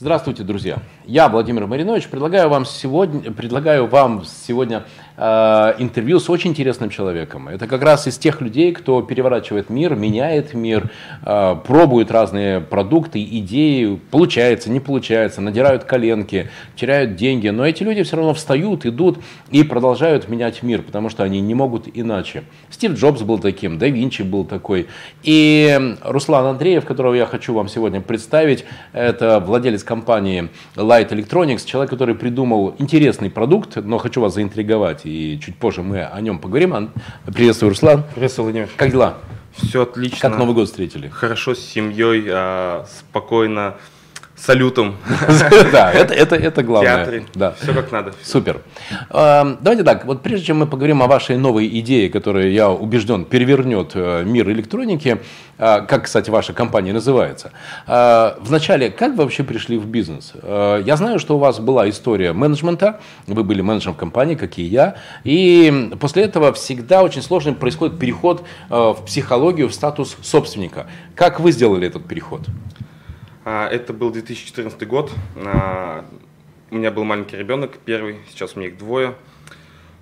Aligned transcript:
Здравствуйте, 0.00 0.44
друзья. 0.44 0.78
Я, 1.04 1.28
Владимир 1.28 1.66
Маринович, 1.66 2.08
предлагаю 2.08 2.48
вам 2.48 2.64
сегодня, 2.64 3.30
предлагаю 3.32 3.86
вам 3.86 4.24
сегодня 4.24 4.86
интервью 5.16 6.18
с 6.18 6.30
очень 6.30 6.50
интересным 6.50 6.90
человеком. 6.90 7.48
Это 7.48 7.66
как 7.66 7.82
раз 7.82 8.06
из 8.06 8.16
тех 8.18 8.40
людей, 8.40 8.72
кто 8.72 9.02
переворачивает 9.02 9.68
мир, 9.68 9.94
меняет 9.94 10.54
мир, 10.54 10.90
э, 11.24 11.56
пробует 11.66 12.10
разные 12.10 12.60
продукты, 12.60 13.22
идеи, 13.22 14.00
получается, 14.10 14.70
не 14.70 14.80
получается, 14.80 15.40
надирают 15.40 15.84
коленки, 15.84 16.48
теряют 16.76 17.16
деньги. 17.16 17.48
Но 17.48 17.66
эти 17.66 17.82
люди 17.82 18.02
все 18.02 18.16
равно 18.16 18.34
встают, 18.34 18.86
идут 18.86 19.18
и 19.50 19.62
продолжают 19.62 20.28
менять 20.28 20.62
мир, 20.62 20.82
потому 20.82 21.10
что 21.10 21.22
они 21.22 21.40
не 21.40 21.54
могут 21.54 21.88
иначе. 21.92 22.44
Стив 22.70 22.92
Джобс 22.92 23.22
был 23.22 23.38
таким, 23.38 23.78
да 23.78 23.88
Винчи 23.88 24.22
был 24.22 24.44
такой. 24.44 24.88
И 25.22 25.96
Руслан 26.02 26.46
Андреев, 26.46 26.84
которого 26.84 27.14
я 27.14 27.26
хочу 27.26 27.54
вам 27.54 27.68
сегодня 27.68 28.00
представить, 28.00 28.64
это 28.92 29.40
владелец 29.40 29.84
компании 29.84 30.48
Light 30.76 31.10
Electronics, 31.10 31.66
человек, 31.66 31.90
который 31.90 32.14
придумал 32.14 32.74
интересный 32.78 33.30
продукт, 33.30 33.76
но 33.76 33.98
хочу 33.98 34.20
вас 34.20 34.34
заинтриговать, 34.34 35.04
и 35.10 35.40
чуть 35.40 35.56
позже 35.56 35.82
мы 35.82 36.04
о 36.04 36.20
нем 36.20 36.38
поговорим. 36.38 36.90
Приветствую, 37.26 37.70
Руслан. 37.70 38.04
Приветствую, 38.14 38.44
Владимир. 38.44 38.68
Как 38.76 38.90
дела? 38.90 39.18
Все 39.56 39.82
отлично. 39.82 40.30
Как 40.30 40.38
Новый 40.38 40.54
год 40.54 40.68
встретили? 40.68 41.08
Хорошо, 41.08 41.54
с 41.54 41.60
семьей, 41.60 42.24
а, 42.28 42.86
спокойно 42.86 43.76
салютом. 44.40 44.96
Да, 45.72 45.92
это, 45.92 46.14
это, 46.14 46.36
это 46.36 46.62
главное. 46.62 46.96
Театре. 46.96 47.24
Да. 47.34 47.54
Все 47.60 47.72
как 47.72 47.92
надо. 47.92 48.12
Супер. 48.22 48.60
Эм, 49.10 49.58
давайте 49.60 49.84
так, 49.84 50.04
вот 50.04 50.22
прежде 50.22 50.46
чем 50.46 50.58
мы 50.58 50.66
поговорим 50.66 51.02
о 51.02 51.06
вашей 51.06 51.36
новой 51.36 51.66
идее, 51.80 52.08
которая, 52.10 52.48
я 52.48 52.70
убежден, 52.70 53.24
перевернет 53.24 53.92
э, 53.94 54.24
мир 54.24 54.50
электроники, 54.50 55.20
э, 55.58 55.80
как, 55.86 56.04
кстати, 56.04 56.30
ваша 56.30 56.52
компания 56.52 56.92
называется. 56.92 57.52
Э, 57.86 58.34
вначале, 58.40 58.90
как 58.90 59.12
вы 59.12 59.24
вообще 59.24 59.44
пришли 59.44 59.78
в 59.78 59.86
бизнес? 59.86 60.32
Я 60.42 60.96
знаю, 60.96 61.18
что 61.18 61.36
у 61.36 61.38
вас 61.38 61.60
была 61.60 61.88
история 61.88 62.32
менеджмента, 62.32 63.00
вы 63.26 63.44
были 63.44 63.60
менеджером 63.60 63.94
компании, 63.94 64.34
как 64.34 64.58
и 64.58 64.62
я, 64.62 64.96
и 65.24 65.90
после 66.00 66.24
этого 66.24 66.52
всегда 66.52 67.02
очень 67.02 67.22
сложно 67.22 67.52
происходит 67.52 67.98
переход 67.98 68.44
в 68.68 68.98
психологию, 69.06 69.68
в 69.68 69.74
статус 69.74 70.16
собственника. 70.22 70.86
Как 71.14 71.40
вы 71.40 71.52
сделали 71.52 71.86
этот 71.86 72.06
переход? 72.06 72.42
А, 73.44 73.68
это 73.68 73.92
был 73.92 74.10
2014 74.10 74.86
год. 74.86 75.12
А, 75.36 76.04
у 76.70 76.74
меня 76.74 76.90
был 76.90 77.04
маленький 77.04 77.36
ребенок, 77.36 77.78
первый, 77.84 78.18
сейчас 78.28 78.54
у 78.54 78.58
меня 78.58 78.68
их 78.68 78.78
двое. 78.78 79.14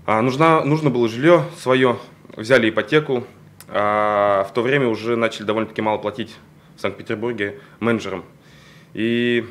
А, 0.07 0.21
нужна, 0.23 0.65
нужно 0.65 0.91
было 0.91 1.09
жилье 1.09 1.45
свое, 1.59 1.99
взяли 2.37 2.71
ипотеку. 2.71 3.25
В 3.69 4.51
то 4.55 4.63
время 4.63 4.89
уже 4.89 5.15
начали 5.17 5.45
довольно-таки 5.45 5.83
мало 5.83 5.99
платить 5.99 6.35
в 6.77 6.81
Санкт-Петербурге 6.81 7.61
менеджером. 7.81 8.25
И 8.95 9.45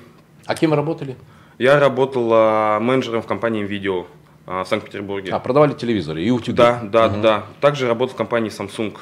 а 0.48 0.56
кем 0.56 0.74
работали? 0.74 1.16
Я 1.60 1.80
работал 1.80 2.80
менеджером 2.80 3.22
в 3.22 3.28
компании 3.28 3.64
Видео 3.64 4.08
в 4.48 4.66
Санкт-Петербурге. 4.66 5.32
А, 5.34 5.40
продавали 5.40 5.74
телевизоры 5.74 6.24
и 6.24 6.32
утюги? 6.32 6.58
Да, 6.58 6.82
да, 6.82 7.06
угу. 7.08 7.22
да. 7.22 7.44
Также 7.62 7.88
работал 7.88 8.16
в 8.16 8.18
компании 8.18 8.50
Samsung. 8.50 8.98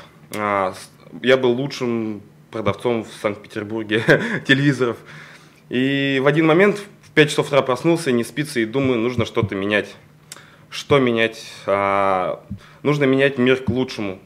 Я 1.22 1.38
был 1.38 1.52
лучшим 1.53 2.22
продавцом 2.56 3.03
в 3.03 3.11
Санкт-Петербурге 3.22 4.02
телевизоров. 4.48 4.95
И 5.67 6.22
в 6.23 6.28
один 6.28 6.48
момент 6.48 6.81
в 7.02 7.09
5 7.09 7.30
часов 7.30 7.47
утра 7.47 7.62
проснулся, 7.62 8.14
не 8.14 8.23
спится 8.23 8.62
и 8.62 8.66
думаю, 8.66 8.97
нужно 8.97 9.25
что-то 9.25 9.56
менять. 9.56 9.94
Что 10.70 10.97
менять? 11.00 11.44
А, 11.66 12.42
нужно 12.81 13.03
менять 13.03 13.38
мир 13.38 13.58
к 13.58 13.67
лучшему. 13.67 14.20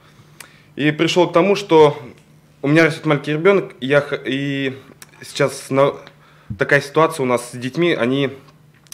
И 0.76 0.92
пришел 0.92 1.28
к 1.28 1.34
тому, 1.34 1.56
что 1.56 2.00
у 2.62 2.68
меня 2.68 2.86
растет 2.86 3.08
маленький 3.08 3.34
ребенок, 3.34 3.74
и, 3.80 3.88
я, 3.88 4.06
и 4.26 4.78
сейчас 5.24 5.72
на, 5.72 5.94
такая 6.56 6.82
ситуация 6.82 7.24
у 7.24 7.26
нас 7.26 7.50
с 7.50 7.56
детьми, 7.56 7.94
они 7.94 8.30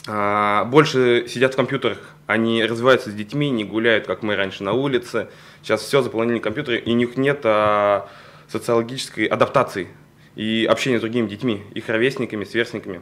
а, 0.08 0.64
больше 0.64 1.26
сидят 1.28 1.56
в 1.56 1.58
компьютерах, 1.58 1.98
они 2.26 2.64
развиваются 2.64 3.10
с 3.10 3.14
детьми, 3.14 3.50
не 3.50 3.66
гуляют, 3.66 4.08
как 4.08 4.24
мы 4.24 4.38
раньше 4.38 4.64
на 4.64 4.72
улице. 4.72 5.28
Сейчас 5.62 5.82
все 5.82 6.02
заполнили 6.02 6.40
компьютеры, 6.40 6.78
и 6.78 6.90
у 6.90 6.96
них 6.96 7.18
нет 7.18 7.42
а, 7.44 8.08
социологической 8.48 9.26
адаптации 9.26 9.88
и 10.36 10.68
общения 10.70 10.98
с 10.98 11.02
другими 11.02 11.28
детьми, 11.28 11.64
их 11.74 11.90
ровесниками, 11.90 12.44
сверстниками, 12.44 13.02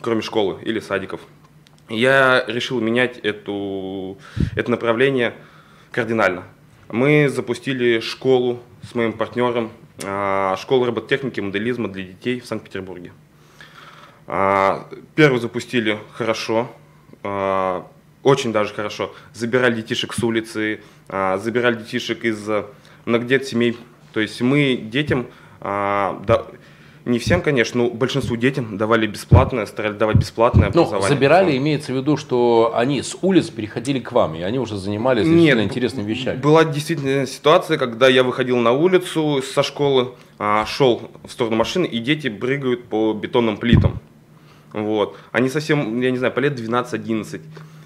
кроме 0.00 0.22
школы 0.22 0.62
или 0.62 0.80
садиков. 0.80 1.20
Я 1.88 2.44
решил 2.46 2.80
менять 2.80 3.18
эту, 3.18 4.18
это 4.54 4.70
направление 4.70 5.34
кардинально. 5.90 6.44
Мы 6.88 7.28
запустили 7.28 8.00
школу 8.00 8.62
с 8.82 8.94
моим 8.94 9.12
партнером, 9.12 9.72
а, 10.04 10.56
школу 10.56 10.84
робототехники 10.84 11.40
и 11.40 11.42
моделизма 11.42 11.88
для 11.88 12.04
детей 12.04 12.40
в 12.40 12.46
Санкт-Петербурге. 12.46 13.12
А, 14.26 14.88
первую 15.14 15.40
запустили 15.40 15.98
хорошо, 16.12 16.70
а, 17.22 17.86
очень 18.22 18.52
даже 18.52 18.74
хорошо. 18.74 19.14
Забирали 19.32 19.76
детишек 19.76 20.12
с 20.12 20.22
улицы, 20.22 20.80
забирали 21.08 21.76
детишек 21.76 22.24
из 22.24 22.48
многодет 23.06 23.46
семей 23.46 23.78
то 24.18 24.22
есть 24.22 24.40
мы 24.40 24.74
детям, 24.74 25.28
а, 25.60 26.20
да, 26.26 26.46
не 27.04 27.20
всем, 27.20 27.40
конечно, 27.40 27.84
но 27.84 27.88
большинству 27.88 28.34
детям 28.34 28.76
давали 28.76 29.06
бесплатное, 29.06 29.64
старались 29.64 29.96
давать 29.96 30.16
бесплатное 30.16 30.72
ну, 30.74 30.80
образование. 30.80 31.08
Ну, 31.08 31.14
забирали, 31.14 31.56
имеется 31.56 31.92
в 31.92 31.96
виду, 31.96 32.16
что 32.16 32.72
они 32.74 33.00
с 33.00 33.16
улиц 33.22 33.48
переходили 33.50 34.00
к 34.00 34.10
вам, 34.10 34.34
и 34.34 34.42
они 34.42 34.58
уже 34.58 34.76
занимались 34.76 35.24
Нет, 35.24 35.60
интересными 35.60 36.04
вещами. 36.10 36.36
Была 36.36 36.64
действительно 36.64 37.28
ситуация, 37.28 37.78
когда 37.78 38.08
я 38.08 38.24
выходил 38.24 38.56
на 38.56 38.72
улицу 38.72 39.40
со 39.40 39.62
школы, 39.62 40.08
а, 40.40 40.66
шел 40.66 41.08
в 41.22 41.30
сторону 41.30 41.54
машины, 41.54 41.86
и 41.86 42.00
дети 42.00 42.28
прыгают 42.28 42.86
по 42.86 43.12
бетонным 43.12 43.56
плитам. 43.56 44.00
Вот. 44.72 45.16
Они 45.30 45.48
совсем, 45.48 46.00
я 46.00 46.10
не 46.10 46.18
знаю, 46.18 46.32
по 46.32 46.40
лет 46.40 46.58
12-11. 46.58 47.40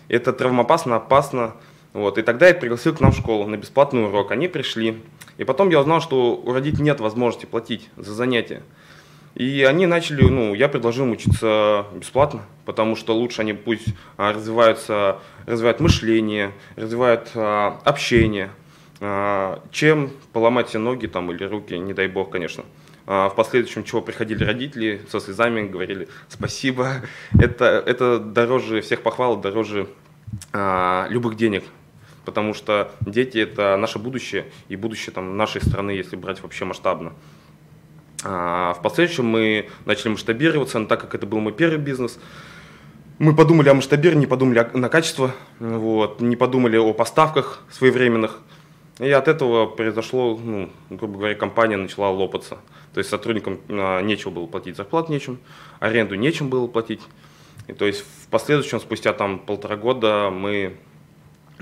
Это 0.09 0.33
травмоопасно, 0.33 0.97
опасно. 0.97 1.57
Вот. 1.93 2.19
И 2.19 2.23
тогда 2.23 2.49
я 2.49 2.55
пригласил 2.55 2.95
к 2.95 3.01
нам 3.01 3.13
в 3.13 3.17
школу 3.17 3.47
на 3.47 3.57
бесплатный 3.57 4.05
урок. 4.05 4.31
Они 4.31 4.49
пришли. 4.49 5.03
И 5.39 5.45
потом 5.45 5.71
я 5.71 5.81
узнал, 5.81 6.01
что 6.01 6.35
у 6.35 6.53
родителей 6.53 6.85
нет 6.85 7.01
возможности 7.01 7.47
платить 7.47 7.89
за 7.97 8.15
занятия. 8.15 8.63
И 9.35 9.63
они 9.63 9.87
начали, 9.87 10.23
ну, 10.23 10.55
я 10.55 10.69
предложил 10.69 11.07
им 11.07 11.13
учиться 11.13 11.87
бесплатно, 11.95 12.43
потому 12.67 12.97
что 12.97 13.15
лучше 13.15 13.41
они 13.41 13.55
пусть 13.55 13.89
а, 14.19 14.35
развиваются, 14.35 15.21
развивают 15.47 15.81
мышление, 15.81 16.53
развивают 16.77 17.31
а, 17.35 17.81
общение, 17.85 18.51
а, 19.01 19.63
чем 19.71 20.11
поломать 20.35 20.69
все 20.69 20.79
ноги 20.79 21.07
там 21.07 21.33
или 21.33 21.45
руки, 21.45 21.79
не 21.79 21.95
дай 21.95 22.09
бог, 22.09 22.31
конечно. 22.31 22.65
А, 23.07 23.31
в 23.31 23.35
последующем 23.35 23.85
чего 23.85 24.03
приходили 24.03 24.45
родители 24.45 25.01
со 25.11 25.19
слезами, 25.19 25.67
говорили 25.67 26.09
спасибо, 26.29 26.97
это, 27.41 27.83
это 27.87 28.19
дороже 28.19 28.83
всех 28.83 29.03
похвал, 29.03 29.39
дороже 29.39 29.89
а, 30.53 31.07
любых 31.09 31.37
денег, 31.37 31.65
потому 32.25 32.55
что 32.55 32.93
дети 33.01 33.39
это 33.39 33.77
наше 33.77 33.99
будущее 33.99 34.47
и 34.69 34.77
будущее 34.77 35.13
там, 35.13 35.37
нашей 35.37 35.61
страны, 35.61 35.91
если 35.91 36.17
брать 36.17 36.43
вообще 36.43 36.65
масштабно. 36.65 37.13
А 38.25 38.75
в 38.75 38.83
последующем 38.83 39.27
мы 39.27 39.69
начали 39.85 40.11
масштабироваться, 40.11 40.79
но 40.79 40.87
так 40.87 41.01
как 41.01 41.15
это 41.15 41.27
был 41.27 41.41
мой 41.41 41.53
первый 41.53 41.79
бизнес, 41.79 42.19
мы 43.19 43.35
подумали 43.35 43.69
о 43.69 43.75
масштабировании, 43.75 44.23
не 44.23 44.27
подумали 44.27 44.69
на 44.75 44.89
качество, 44.89 45.33
вот, 45.59 46.21
не 46.21 46.37
подумали 46.37 46.77
о 46.77 46.93
поставках 46.93 47.63
своевременных. 47.71 48.41
И 48.99 49.11
от 49.11 49.27
этого 49.27 49.67
произошло, 49.67 50.39
ну, 50.43 50.71
грубо 50.91 51.19
говоря, 51.19 51.35
компания 51.35 51.77
начала 51.77 52.11
лопаться. 52.11 52.59
То 52.93 52.99
есть 52.99 53.11
сотрудникам 53.11 53.59
а, 53.69 54.01
нечего 54.01 54.31
было 54.31 54.47
платить 54.47 54.77
зарплат 54.77 55.09
нечем, 55.09 55.39
аренду 55.81 56.15
нечем 56.15 56.49
было 56.49 56.67
платить. 56.67 57.01
И 57.69 57.73
то 57.73 57.87
есть 57.87 58.01
в 58.01 58.29
последующем, 58.29 58.81
спустя 58.81 59.13
там 59.13 59.39
полтора 59.39 59.77
года, 59.77 60.31
мы 60.31 60.77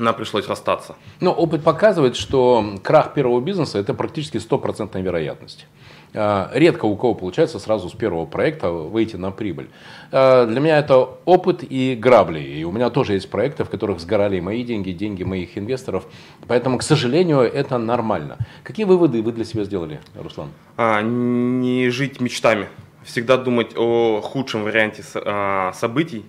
нам 0.00 0.14
пришлось 0.14 0.48
расстаться. 0.48 0.96
Но 1.20 1.32
опыт 1.32 1.62
показывает, 1.62 2.16
что 2.16 2.78
крах 2.82 3.14
первого 3.14 3.40
бизнеса– 3.40 3.78
это 3.80 3.94
практически 3.94 4.38
стопроцентная 4.38 5.02
вероятность. 5.02 5.66
А, 6.12 6.50
редко 6.54 6.86
у 6.86 6.96
кого 6.96 7.14
получается 7.14 7.58
сразу 7.58 7.88
с 7.88 7.92
первого 7.92 8.26
проекта 8.26 8.70
выйти 8.70 9.16
на 9.16 9.30
прибыль. 9.30 9.68
А, 10.10 10.46
для 10.46 10.60
меня 10.60 10.78
это 10.78 11.08
опыт 11.24 11.62
и 11.62 11.94
грабли. 11.94 12.40
И 12.40 12.64
у 12.64 12.72
меня 12.72 12.90
тоже 12.90 13.14
есть 13.14 13.30
проекты, 13.30 13.64
в 13.64 13.70
которых 13.70 14.00
сгорали 14.00 14.40
мои 14.40 14.64
деньги, 14.64 14.90
деньги 14.90 15.22
моих 15.22 15.56
инвесторов. 15.56 16.04
Поэтому, 16.48 16.78
к 16.78 16.82
сожалению, 16.82 17.40
это 17.40 17.78
нормально. 17.78 18.38
Какие 18.64 18.86
выводы 18.86 19.22
вы 19.22 19.32
для 19.32 19.44
себя 19.44 19.64
сделали, 19.64 20.00
Руслан? 20.14 20.48
А, 20.76 21.02
не 21.02 21.90
жить 21.90 22.20
мечтами. 22.20 22.68
Всегда 23.04 23.36
думать 23.36 23.72
о 23.76 24.20
худшем 24.20 24.64
варианте 24.64 25.02
а, 25.14 25.72
событий, 25.72 26.24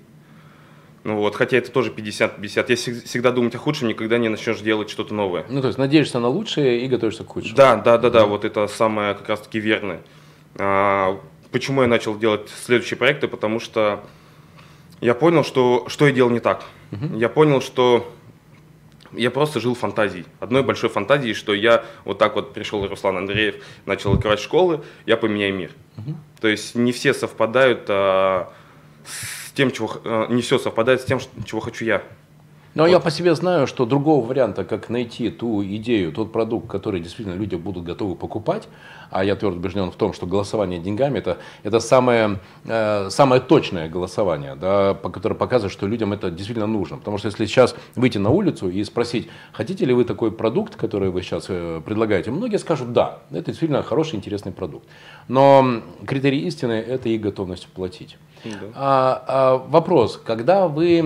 ну 1.03 1.17
вот, 1.17 1.35
хотя 1.35 1.57
это 1.57 1.71
тоже 1.71 1.91
50-50. 1.91 2.65
Я 2.67 2.75
всегда 2.75 3.31
думать 3.31 3.55
о 3.55 3.57
худшем, 3.57 3.87
никогда 3.87 4.17
не 4.19 4.29
начнешь 4.29 4.59
делать 4.59 4.89
что-то 4.89 5.13
новое. 5.13 5.45
Ну, 5.49 5.61
то 5.61 5.67
есть 5.67 5.79
надеешься 5.79 6.19
на 6.19 6.27
лучшее 6.27 6.81
и 6.81 6.87
готовишься 6.87 7.23
к 7.23 7.29
худшему. 7.29 7.55
Да, 7.55 7.75
да, 7.75 7.97
да, 7.97 8.09
да, 8.09 8.25
вот 8.25 8.45
это 8.45 8.67
самое 8.67 9.15
как 9.15 9.29
раз-таки 9.29 9.59
верное. 9.59 10.01
А, 10.55 11.19
почему 11.51 11.81
я 11.81 11.87
начал 11.87 12.17
делать 12.17 12.49
следующие 12.49 12.97
проекты? 12.97 13.27
Потому 13.27 13.59
что 13.59 14.03
я 14.99 15.15
понял, 15.15 15.43
что, 15.43 15.85
что 15.87 16.05
я 16.05 16.13
делал 16.13 16.29
не 16.29 16.39
так. 16.39 16.63
Угу. 16.91 17.17
Я 17.17 17.29
понял, 17.29 17.61
что 17.61 18.13
я 19.11 19.31
просто 19.31 19.59
жил 19.59 19.73
фантазией. 19.73 20.25
Одной 20.39 20.61
большой 20.61 20.91
фантазией, 20.91 21.33
что 21.33 21.55
я 21.55 21.83
вот 22.05 22.19
так 22.19 22.35
вот 22.35 22.53
пришел 22.53 22.87
Руслан 22.87 23.17
Андреев, 23.17 23.55
начал 23.87 24.13
открывать 24.13 24.39
школы, 24.39 24.83
я 25.07 25.17
поменяю 25.17 25.55
мир. 25.55 25.71
Угу. 25.97 26.15
То 26.41 26.47
есть 26.47 26.75
не 26.75 26.91
все 26.91 27.15
совпадают 27.15 27.85
а, 27.89 28.53
с 29.03 29.40
тем, 29.53 29.71
чего 29.71 29.91
э, 30.03 30.27
не 30.29 30.41
все 30.41 30.57
совпадает 30.59 31.01
с 31.01 31.05
тем, 31.05 31.19
чего 31.45 31.61
хочу 31.61 31.85
я. 31.85 32.03
Но 32.73 32.83
вот. 32.83 32.89
я 32.89 32.99
по 32.99 33.11
себе 33.11 33.35
знаю, 33.35 33.67
что 33.67 33.85
другого 33.85 34.25
варианта, 34.25 34.63
как 34.63 34.89
найти 34.89 35.29
ту 35.29 35.63
идею, 35.63 36.13
тот 36.13 36.31
продукт, 36.31 36.69
который 36.69 37.01
действительно 37.01 37.35
люди 37.35 37.55
будут 37.55 37.83
готовы 37.83 38.15
покупать, 38.15 38.69
а 39.09 39.25
я 39.25 39.35
твердо 39.35 39.57
убежден 39.57 39.91
в 39.91 39.95
том, 39.95 40.13
что 40.13 40.25
голосование 40.25 40.79
деньгами 40.79 41.17
это, 41.17 41.37
это 41.63 41.81
самое, 41.81 42.39
э, 42.63 43.09
самое 43.09 43.41
точное 43.41 43.89
голосование, 43.89 44.55
да, 44.55 44.93
по, 44.93 45.09
которое 45.09 45.35
показывает, 45.35 45.73
что 45.73 45.85
людям 45.85 46.13
это 46.13 46.31
действительно 46.31 46.67
нужно. 46.67 46.97
Потому 46.97 47.17
что 47.17 47.27
если 47.27 47.45
сейчас 47.45 47.75
выйти 47.95 48.17
на 48.17 48.29
улицу 48.29 48.69
и 48.69 48.81
спросить, 48.85 49.29
хотите 49.51 49.83
ли 49.83 49.93
вы 49.93 50.05
такой 50.05 50.31
продукт, 50.31 50.77
который 50.77 51.09
вы 51.09 51.23
сейчас 51.23 51.47
э, 51.49 51.81
предлагаете, 51.85 52.31
многие 52.31 52.57
скажут 52.57 52.93
да, 52.93 53.19
это 53.31 53.47
действительно 53.47 53.83
хороший, 53.83 54.15
интересный 54.15 54.53
продукт. 54.53 54.87
Но 55.27 55.81
критерий 56.07 56.39
истины 56.47 56.73
это 56.73 57.09
и 57.09 57.17
готовность 57.17 57.67
платить. 57.67 58.17
Да. 58.43 58.51
А, 58.75 59.23
а, 59.27 59.57
вопрос, 59.57 60.21
когда 60.23 60.67
вы 60.67 60.99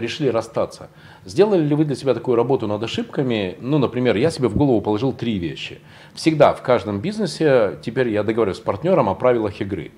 решили 0.00 0.28
расстаться, 0.28 0.88
сделали 1.24 1.62
ли 1.62 1.74
вы 1.74 1.84
для 1.84 1.96
себя 1.96 2.14
такую 2.14 2.36
работу 2.36 2.66
над 2.66 2.82
ошибками? 2.82 3.56
Ну, 3.60 3.78
например, 3.78 4.16
я 4.16 4.30
себе 4.30 4.48
в 4.48 4.56
голову 4.56 4.80
положил 4.80 5.12
три 5.12 5.38
вещи. 5.38 5.80
Всегда 6.14 6.54
в 6.54 6.62
каждом 6.62 7.00
бизнесе 7.00 7.78
теперь 7.82 8.08
я 8.08 8.22
договариваюсь 8.22 8.58
с 8.58 8.60
партнером 8.60 9.08
о 9.08 9.14
правилах 9.14 9.60
игры. 9.60 9.92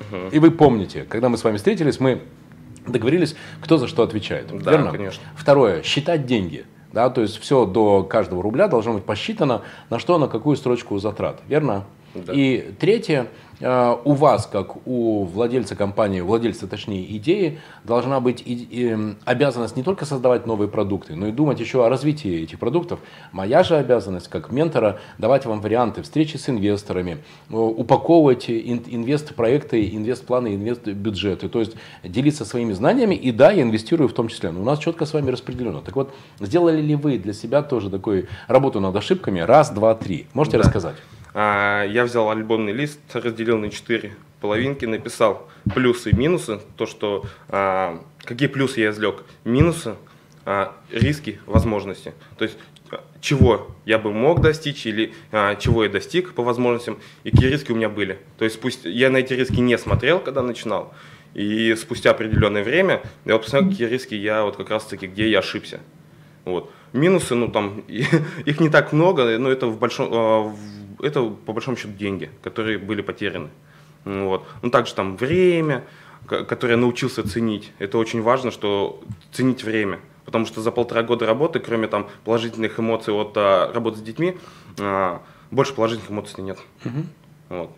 Угу. 0.00 0.28
И 0.32 0.38
вы 0.38 0.50
помните, 0.50 1.06
когда 1.08 1.28
мы 1.28 1.36
с 1.36 1.44
вами 1.44 1.56
встретились, 1.56 2.00
мы 2.00 2.22
договорились, 2.86 3.36
кто 3.60 3.78
за 3.78 3.88
что 3.88 4.02
отвечает. 4.02 4.46
Да, 4.62 4.72
верно? 4.72 4.90
конечно. 4.90 5.22
Второе, 5.36 5.82
считать 5.82 6.26
деньги. 6.26 6.64
Да, 6.92 7.10
то 7.10 7.22
есть 7.22 7.38
все 7.38 7.66
до 7.66 8.04
каждого 8.04 8.40
рубля 8.40 8.68
должно 8.68 8.92
быть 8.94 9.04
посчитано, 9.04 9.62
на 9.90 9.98
что, 9.98 10.16
на 10.18 10.28
какую 10.28 10.56
строчку 10.56 10.96
затрат. 10.98 11.40
Верно? 11.48 11.86
Да. 12.14 12.32
И 12.32 12.72
третье, 12.78 13.26
у 13.60 14.12
вас, 14.12 14.46
как 14.46 14.86
у 14.86 15.24
владельца 15.24 15.76
компании, 15.76 16.20
владельца, 16.20 16.66
точнее, 16.66 17.16
идеи, 17.16 17.60
должна 17.84 18.20
быть 18.20 18.42
и, 18.44 18.54
и, 18.54 18.96
обязанность 19.24 19.76
не 19.76 19.82
только 19.82 20.04
создавать 20.04 20.46
новые 20.46 20.68
продукты, 20.68 21.14
но 21.14 21.28
и 21.28 21.32
думать 21.32 21.60
еще 21.60 21.86
о 21.86 21.88
развитии 21.88 22.42
этих 22.42 22.58
продуктов. 22.58 23.00
Моя 23.32 23.62
же 23.62 23.76
обязанность, 23.76 24.28
как 24.28 24.50
ментора, 24.50 24.98
давать 25.18 25.46
вам 25.46 25.60
варианты 25.60 26.02
встречи 26.02 26.36
с 26.36 26.48
инвесторами, 26.48 27.18
э, 27.50 27.54
упаковывать 27.54 28.48
инвест-проекты, 28.48 29.88
инвест-планы, 29.94 30.54
инвест-бюджеты, 30.54 31.48
то 31.48 31.60
есть 31.60 31.72
делиться 32.02 32.44
своими 32.44 32.72
знаниями, 32.72 33.14
и 33.14 33.32
да, 33.32 33.50
я 33.52 33.62
инвестирую 33.62 34.08
в 34.08 34.12
том 34.14 34.28
числе. 34.28 34.50
Но 34.50 34.60
у 34.60 34.64
нас 34.64 34.78
четко 34.78 35.06
с 35.06 35.12
вами 35.12 35.30
распределено. 35.30 35.80
Так 35.80 35.96
вот, 35.96 36.14
сделали 36.40 36.80
ли 36.80 36.94
вы 36.94 37.18
для 37.18 37.32
себя 37.32 37.62
тоже 37.62 37.90
такую 37.90 38.28
работу 38.48 38.80
над 38.80 38.94
ошибками? 38.96 39.40
Раз, 39.40 39.70
два, 39.70 39.94
три. 39.94 40.26
Можете 40.32 40.58
да. 40.58 40.64
рассказать? 40.64 40.96
А, 41.34 41.84
я 41.84 42.04
взял 42.04 42.30
альбомный 42.30 42.72
лист, 42.72 43.00
разделил 43.12 43.58
на 43.58 43.68
четыре 43.68 44.14
половинки, 44.40 44.84
написал 44.84 45.50
плюсы 45.74 46.10
и 46.10 46.16
минусы, 46.16 46.60
то, 46.76 46.86
что 46.86 47.24
а, 47.48 48.00
какие 48.22 48.48
плюсы 48.48 48.80
я 48.80 48.90
извлек, 48.90 49.24
минусы, 49.44 49.96
а, 50.44 50.72
риски, 50.92 51.40
возможности. 51.46 52.14
То 52.38 52.44
есть 52.44 52.56
чего 53.20 53.74
я 53.84 53.98
бы 53.98 54.12
мог 54.12 54.40
достичь 54.40 54.86
или 54.86 55.12
чего 55.58 55.82
я 55.82 55.90
достиг 55.90 56.34
по 56.34 56.44
возможностям 56.44 56.98
и 57.24 57.30
какие 57.30 57.50
риски 57.50 57.72
у 57.72 57.74
меня 57.74 57.88
были. 57.88 58.20
То 58.38 58.44
есть 58.44 58.60
пусть 58.60 58.84
я 58.84 59.10
на 59.10 59.16
эти 59.16 59.32
риски 59.32 59.58
не 59.58 59.76
смотрел, 59.78 60.20
когда 60.20 60.42
начинал, 60.42 60.94
и 61.32 61.74
спустя 61.74 62.12
определенное 62.12 62.62
время 62.62 63.02
я 63.24 63.36
посмотрел, 63.38 63.70
какие 63.70 63.88
риски 63.88 64.14
я 64.14 64.44
вот 64.44 64.56
как 64.56 64.70
раз 64.70 64.84
таки, 64.84 65.08
где 65.08 65.28
я 65.28 65.40
ошибся. 65.40 65.80
Вот. 66.44 66.70
Минусы, 66.92 67.34
ну 67.34 67.48
там, 67.48 67.80
их 67.88 68.60
не 68.60 68.68
так 68.68 68.92
много, 68.92 69.38
но 69.38 69.50
это 69.50 69.66
в 69.66 69.78
большом, 69.78 70.54
это 71.04 71.22
по 71.24 71.52
большому 71.52 71.76
счету 71.76 71.92
деньги, 71.92 72.30
которые 72.42 72.78
были 72.78 73.02
потеряны. 73.02 73.50
Вот. 74.04 74.46
Ну, 74.62 74.70
также 74.70 74.94
там 74.94 75.16
время, 75.16 75.84
которое 76.26 76.76
научился 76.76 77.26
ценить. 77.26 77.72
Это 77.78 77.98
очень 77.98 78.22
важно, 78.22 78.50
что 78.50 79.02
ценить 79.32 79.64
время. 79.64 80.00
Потому 80.24 80.46
что 80.46 80.62
за 80.62 80.70
полтора 80.70 81.02
года 81.02 81.26
работы, 81.26 81.60
кроме 81.60 81.86
там 81.86 82.08
положительных 82.24 82.80
эмоций 82.80 83.12
от 83.12 83.32
а, 83.36 83.70
работы 83.72 83.98
с 83.98 84.02
детьми, 84.02 84.38
а, 84.78 85.20
больше 85.50 85.74
положительных 85.74 86.10
эмоций 86.10 86.42
нет. 86.42 86.58
Угу. 86.84 87.04
Вот. 87.50 87.70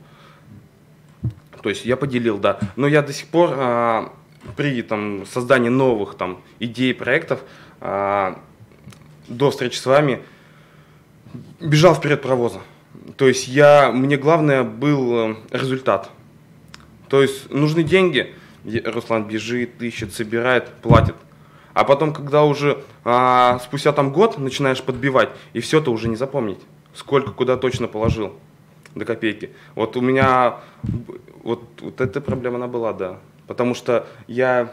То 1.62 1.68
есть 1.68 1.84
я 1.84 1.96
поделил, 1.96 2.38
да. 2.38 2.60
Но 2.76 2.86
я 2.86 3.02
до 3.02 3.12
сих 3.12 3.26
пор 3.26 3.50
а, 3.52 4.12
при 4.56 4.82
там, 4.82 5.26
создании 5.26 5.68
новых 5.68 6.14
там, 6.14 6.40
идей, 6.60 6.94
проектов 6.94 7.40
а, 7.80 8.40
до 9.26 9.50
встречи 9.50 9.76
с 9.76 9.86
вами 9.86 10.22
бежал 11.60 11.94
вперед 11.94 12.22
паровоза. 12.22 12.60
То 13.16 13.26
есть 13.28 13.48
я, 13.48 13.90
мне 13.92 14.16
главное 14.16 14.62
был 14.62 15.30
э, 15.30 15.36
результат. 15.50 16.10
То 17.08 17.22
есть 17.22 17.50
нужны 17.50 17.82
деньги, 17.82 18.34
Руслан 18.84 19.24
бежит, 19.24 19.80
ищет, 19.80 20.12
собирает, 20.12 20.68
платит. 20.82 21.14
А 21.72 21.84
потом, 21.84 22.12
когда 22.12 22.42
уже 22.44 22.82
а, 23.04 23.58
спустя 23.62 23.92
там 23.92 24.12
год 24.12 24.38
начинаешь 24.38 24.82
подбивать, 24.82 25.28
и 25.52 25.60
все 25.60 25.78
это 25.78 25.90
уже 25.90 26.08
не 26.08 26.16
запомнить, 26.16 26.58
сколько 26.94 27.32
куда 27.32 27.56
точно 27.56 27.86
положил 27.86 28.32
до 28.94 29.04
копейки. 29.04 29.50
Вот 29.74 29.96
у 29.96 30.00
меня 30.00 30.60
вот, 31.42 31.62
вот 31.80 32.00
эта 32.00 32.20
проблема 32.20 32.56
она 32.56 32.66
была, 32.66 32.92
да. 32.92 33.18
Потому 33.46 33.74
что 33.74 34.06
я 34.26 34.72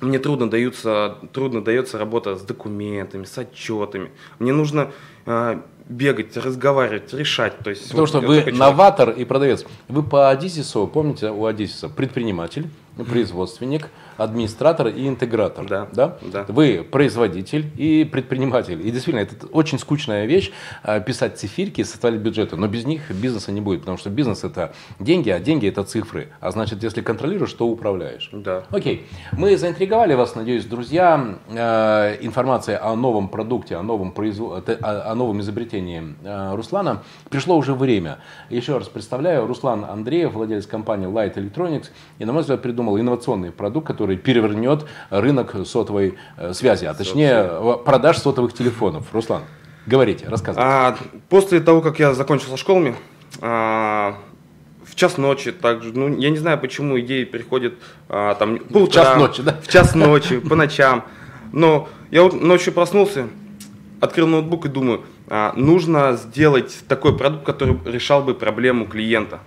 мне 0.00 0.18
трудно 0.18 0.48
дается, 0.48 1.18
трудно 1.32 1.62
дается 1.62 1.98
работа 1.98 2.36
с 2.36 2.42
документами, 2.42 3.24
с 3.24 3.36
отчетами. 3.36 4.10
Мне 4.38 4.52
нужно 4.52 4.90
э, 5.26 5.60
бегать, 5.90 6.36
разговаривать, 6.36 7.12
решать. 7.12 7.58
То 7.58 7.70
есть, 7.70 7.82
Потому 7.82 8.00
вот, 8.00 8.08
что 8.08 8.20
вы 8.20 8.52
новатор 8.52 9.10
и 9.10 9.24
продавец. 9.24 9.64
Вы 9.88 10.02
по 10.02 10.30
Адисису, 10.30 10.86
помните 10.86 11.30
у 11.30 11.44
Адисиса, 11.44 11.88
предприниматель, 11.88 12.68
производственник, 12.96 13.88
администратор 14.22 14.88
и 14.88 15.08
интегратор. 15.08 15.66
Да, 15.66 15.88
да? 15.92 16.16
да. 16.22 16.44
Вы 16.48 16.86
производитель 16.88 17.70
и 17.76 18.04
предприниматель. 18.04 18.86
И 18.86 18.90
действительно, 18.90 19.22
это 19.22 19.46
очень 19.46 19.78
скучная 19.78 20.26
вещь, 20.26 20.52
а, 20.82 21.00
писать 21.00 21.38
циферки, 21.38 21.82
составлять 21.82 22.20
бюджеты. 22.20 22.56
Но 22.56 22.68
без 22.68 22.84
них 22.84 23.10
бизнеса 23.10 23.50
не 23.52 23.60
будет, 23.60 23.80
потому 23.80 23.98
что 23.98 24.10
бизнес 24.10 24.44
это 24.44 24.72
деньги, 24.98 25.30
а 25.30 25.40
деньги 25.40 25.66
это 25.68 25.82
цифры. 25.84 26.28
А 26.40 26.50
значит, 26.50 26.82
если 26.82 27.00
контролируешь, 27.00 27.52
то 27.52 27.66
управляешь. 27.66 28.28
Да. 28.32 28.64
Окей. 28.70 29.06
Мы 29.32 29.56
заинтриговали 29.56 30.14
вас, 30.14 30.34
надеюсь, 30.34 30.64
друзья, 30.64 31.38
а, 31.48 32.14
информация 32.20 32.84
о 32.84 32.94
новом 32.96 33.28
продукте, 33.28 33.76
о 33.76 33.82
новом, 33.82 34.12
производ... 34.12 34.68
о 34.68 35.14
новом 35.14 35.40
изобретении 35.40 36.14
а, 36.24 36.54
Руслана. 36.56 37.02
Пришло 37.30 37.56
уже 37.56 37.74
время. 37.74 38.18
Еще 38.50 38.76
раз 38.76 38.88
представляю, 38.88 39.46
Руслан 39.46 39.84
Андреев, 39.84 40.32
владелец 40.32 40.66
компании 40.66 41.08
Light 41.08 41.34
Electronics, 41.34 41.86
и, 42.18 42.24
на 42.24 42.32
мой 42.32 42.42
взгляд, 42.42 42.62
придумал 42.62 42.98
инновационный 42.98 43.50
продукт, 43.50 43.86
который 43.86 44.09
перевернет 44.16 44.86
рынок 45.10 45.54
сотовой 45.66 46.16
э, 46.36 46.52
связи, 46.52 46.84
а 46.84 46.94
точнее 46.94 47.78
продаж 47.84 48.18
сотовых 48.18 48.52
телефонов. 48.52 49.06
Руслан, 49.12 49.42
говорите, 49.86 50.26
рассказывайте. 50.28 50.70
А, 50.70 50.96
после 51.28 51.60
того, 51.60 51.80
как 51.80 51.98
я 51.98 52.14
закончил 52.14 52.48
со 52.48 52.56
школами, 52.56 52.94
а, 53.40 54.16
в 54.84 54.94
час 54.94 55.18
ночи 55.18 55.52
также, 55.52 55.92
ну, 55.92 56.16
я 56.16 56.30
не 56.30 56.38
знаю, 56.38 56.58
почему 56.58 56.98
идеи 57.00 57.24
приходят 57.24 57.74
а, 58.08 58.34
там 58.34 58.58
по 58.58 58.80
В 58.80 58.90
час 58.90 59.16
ночи, 59.16 59.42
да? 59.42 59.58
В 59.62 59.68
час 59.68 59.94
ночи, 59.94 60.38
по 60.38 60.56
ночам. 60.56 61.04
Но 61.52 61.88
я 62.10 62.22
вот 62.22 62.40
ночью 62.40 62.72
проснулся, 62.72 63.28
открыл 64.00 64.26
ноутбук 64.26 64.66
и 64.66 64.68
думаю, 64.68 65.04
а, 65.28 65.52
нужно 65.54 66.16
сделать 66.16 66.76
такой 66.88 67.16
продукт, 67.16 67.44
который 67.44 67.78
решал 67.84 68.22
бы 68.22 68.34
проблему 68.34 68.86
клиента. 68.86 69.40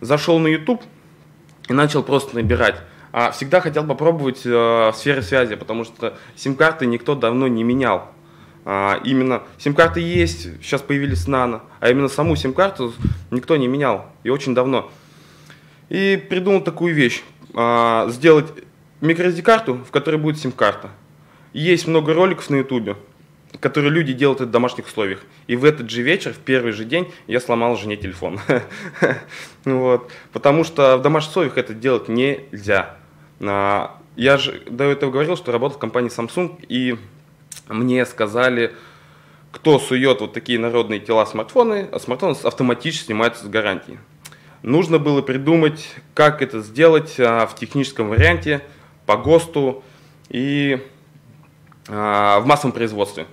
Зашел 0.00 0.38
на 0.38 0.48
YouTube 0.48 0.82
и 1.68 1.72
начал 1.72 2.02
просто 2.02 2.34
набирать 2.34 2.76
всегда 3.32 3.60
хотел 3.60 3.84
попробовать 3.86 4.46
э, 4.46 4.50
в 4.50 4.94
сфере 4.94 5.22
связи, 5.22 5.56
потому 5.56 5.84
что 5.84 6.16
сим-карты 6.36 6.86
никто 6.86 7.14
давно 7.14 7.48
не 7.48 7.64
менял. 7.64 8.12
А, 8.64 9.00
именно 9.04 9.42
сим-карты 9.58 10.00
есть, 10.00 10.42
сейчас 10.62 10.82
появились 10.82 11.26
нано, 11.26 11.62
а 11.80 11.90
именно 11.90 12.08
саму 12.08 12.36
сим-карту 12.36 12.92
никто 13.30 13.56
не 13.56 13.68
менял, 13.68 14.06
и 14.22 14.30
очень 14.30 14.54
давно. 14.54 14.90
И 15.88 16.22
придумал 16.28 16.60
такую 16.60 16.94
вещь, 16.94 17.22
а, 17.54 18.06
сделать 18.10 18.46
микроSD-карту, 19.00 19.74
в 19.86 19.90
которой 19.90 20.16
будет 20.16 20.38
сим-карта. 20.38 20.90
Есть 21.52 21.88
много 21.88 22.14
роликов 22.14 22.48
на 22.50 22.56
ютубе, 22.56 22.96
которые 23.58 23.90
люди 23.90 24.12
делают 24.12 24.40
в 24.40 24.50
домашних 24.50 24.86
условиях. 24.86 25.20
И 25.48 25.56
в 25.56 25.64
этот 25.64 25.90
же 25.90 26.02
вечер, 26.02 26.32
в 26.32 26.38
первый 26.38 26.72
же 26.72 26.84
день, 26.84 27.12
я 27.26 27.40
сломал 27.40 27.76
жене 27.76 27.96
телефон. 27.96 28.38
вот. 29.64 30.12
Потому 30.32 30.62
что 30.62 30.96
в 30.96 31.02
домашних 31.02 31.30
условиях 31.30 31.58
это 31.58 31.74
делать 31.74 32.08
нельзя. 32.08 32.99
А, 33.40 33.98
я 34.16 34.36
же 34.36 34.62
до 34.68 34.84
этого 34.84 35.10
говорил, 35.10 35.36
что 35.36 35.52
работал 35.52 35.78
в 35.78 35.80
компании 35.80 36.10
Samsung, 36.10 36.62
и 36.68 36.96
мне 37.68 38.04
сказали, 38.04 38.74
кто 39.52 39.78
сует 39.78 40.20
вот 40.20 40.32
такие 40.32 40.58
народные 40.58 41.00
тела 41.00 41.24
смартфоны, 41.26 41.88
а 41.90 41.98
смартфон 41.98 42.36
автоматически 42.42 43.06
снимается 43.06 43.44
с 43.44 43.48
гарантии. 43.48 43.98
Нужно 44.62 44.98
было 44.98 45.22
придумать, 45.22 45.94
как 46.14 46.42
это 46.42 46.60
сделать 46.60 47.18
а, 47.18 47.46
в 47.46 47.54
техническом 47.54 48.10
варианте, 48.10 48.62
по 49.06 49.16
ГОСТу 49.16 49.82
и 50.28 50.86
а, 51.88 52.40
в 52.40 52.46
массовом 52.46 52.72
производстве. 52.72 53.26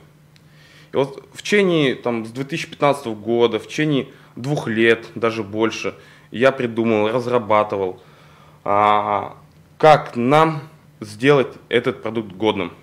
И 0.94 0.96
вот 0.96 1.28
в 1.34 1.42
течение 1.42 1.96
там, 1.96 2.26
с 2.26 2.30
2015 2.30 3.08
года, 3.08 3.60
в 3.60 3.68
течение 3.68 4.08
двух 4.38 4.68
лет, 4.68 5.06
даже 5.16 5.44
больше, 5.44 5.96
я 6.32 6.52
придумал, 6.54 7.10
разрабатывал– 7.10 8.02
как 9.78 10.16
нам 10.16 10.62
сделать 11.00 11.54
этот 11.70 12.02
продукт 12.02 12.32
годным. 12.34 12.74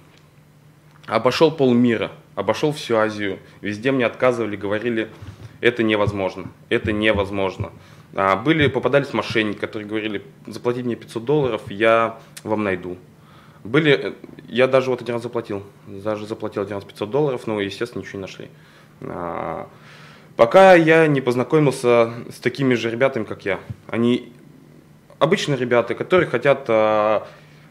Обошел 1.07 1.51
полмира, 1.51 2.13
обошел 2.35 2.73
всю 2.73 2.97
Азию, 2.97 3.39
везде 3.61 3.93
мне 3.93 4.07
отказывали, 4.07 4.57
говорили, 4.57 5.11
это 5.61 5.83
невозможно, 5.83 6.51
это 6.69 6.93
невозможно. 6.93 7.73
А, 8.15 8.37
были, 8.37 8.69
попадались 8.69 9.13
мошенники, 9.13 9.59
которые 9.59 9.89
говорили, 9.89 10.23
заплатите 10.47 10.85
мне 10.85 10.95
500 10.97 11.25
долларов, 11.25 11.63
я 11.69 12.19
вам 12.43 12.63
найду. 12.65 12.97
Были, 13.65 14.15
я 14.47 14.69
даже 14.69 14.91
вот 14.91 15.03
один 15.03 15.15
раз 15.15 15.23
заплатил, 15.23 15.65
даже 15.87 16.27
заплатил 16.27 16.63
один 16.63 16.77
раз 16.77 16.85
500 16.85 17.11
долларов, 17.11 17.47
но, 17.47 17.61
естественно, 17.61 18.03
ничего 18.03 18.19
не 18.19 18.23
нашли. 18.23 18.49
А, 19.01 19.69
пока 20.37 20.75
я 20.75 21.07
не 21.07 21.21
познакомился 21.21 22.13
с 22.31 22.39
такими 22.41 22.75
же 22.75 22.91
ребятами, 22.91 23.25
как 23.25 23.45
я. 23.45 23.59
Они 23.89 24.34
обычные 25.25 25.59
ребята, 25.59 25.95
которые 25.95 26.29
хотят 26.29 26.65
а, 26.69 27.27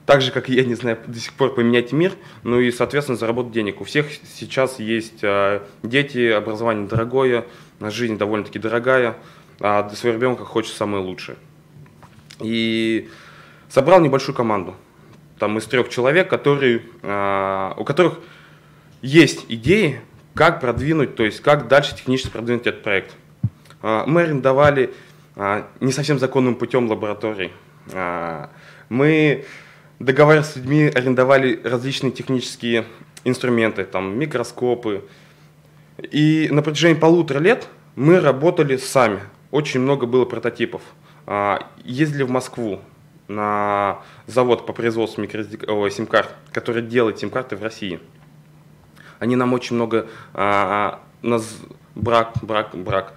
так 0.06 0.22
же, 0.22 0.32
как 0.32 0.50
и 0.50 0.54
я, 0.54 0.66
не 0.66 0.76
знаю, 0.76 0.98
до 1.08 1.18
сих 1.20 1.34
пор 1.34 1.56
поменять 1.56 1.92
мир, 1.92 2.14
ну 2.44 2.60
и, 2.60 2.72
соответственно, 2.72 3.18
заработать 3.18 3.54
денег. 3.54 3.80
У 3.80 3.86
всех 3.86 4.08
сейчас 4.38 4.80
есть 4.80 5.24
а, 5.24 5.66
дети, 5.82 6.30
образование 6.30 6.88
дорогое, 6.88 7.46
жизнь 7.80 8.18
довольно-таки 8.18 8.60
дорогая, 8.60 9.16
а 9.60 9.84
для 9.84 9.96
своего 9.96 10.18
ребенка 10.18 10.44
хочется 10.44 10.78
самое 10.78 11.04
лучшее. 11.04 11.38
И 12.40 13.10
собрал 13.70 14.02
небольшую 14.02 14.36
команду, 14.36 14.76
там 15.40 15.58
из 15.58 15.66
трех 15.66 15.90
человек, 15.90 16.30
которые, 16.30 16.82
а, 17.02 17.74
у 17.78 17.86
которых 17.86 18.20
есть 19.02 19.46
идеи, 19.48 20.02
как 20.34 20.60
продвинуть, 20.60 21.16
то 21.16 21.24
есть 21.24 21.42
как 21.42 21.68
дальше 21.68 21.96
технически 21.96 22.32
продвинуть 22.32 22.66
этот 22.66 22.84
проект. 22.84 23.16
Мы 23.84 24.22
арендовали 24.22 24.94
не 25.36 25.92
совсем 25.92 26.20
законным 26.20 26.56
путем 26.56 26.90
лабораторий. 26.90 27.52
А, 27.92 28.50
мы 28.90 29.46
договариваясь 30.00 30.52
с 30.52 30.56
людьми, 30.56 30.92
арендовали 30.94 31.60
различные 31.64 32.12
технические 32.12 32.86
инструменты, 33.24 33.84
там 33.86 34.18
микроскопы. 34.18 35.06
И 36.12 36.50
на 36.52 36.62
протяжении 36.62 37.00
полутора 37.00 37.40
лет 37.40 37.68
мы 37.96 38.20
работали 38.20 38.78
сами. 38.78 39.22
Очень 39.52 39.82
много 39.82 40.06
было 40.06 40.26
прототипов. 40.26 40.82
Ездили 41.84 42.24
в 42.24 42.30
Москву 42.30 42.82
на 43.28 44.00
завод 44.28 44.66
по 44.66 44.74
производству 44.74 45.24
сим-карт, 45.26 46.36
который 46.52 46.82
делает 46.82 47.20
сим-карты 47.20 47.56
в 47.56 47.64
России. 47.64 48.00
Они 49.20 49.36
нам 49.38 49.54
очень 49.54 49.76
много, 49.78 50.10
а, 50.34 51.00
нас 51.22 51.58
брак, 51.96 52.34
брак, 52.42 52.72
брак 52.74 53.14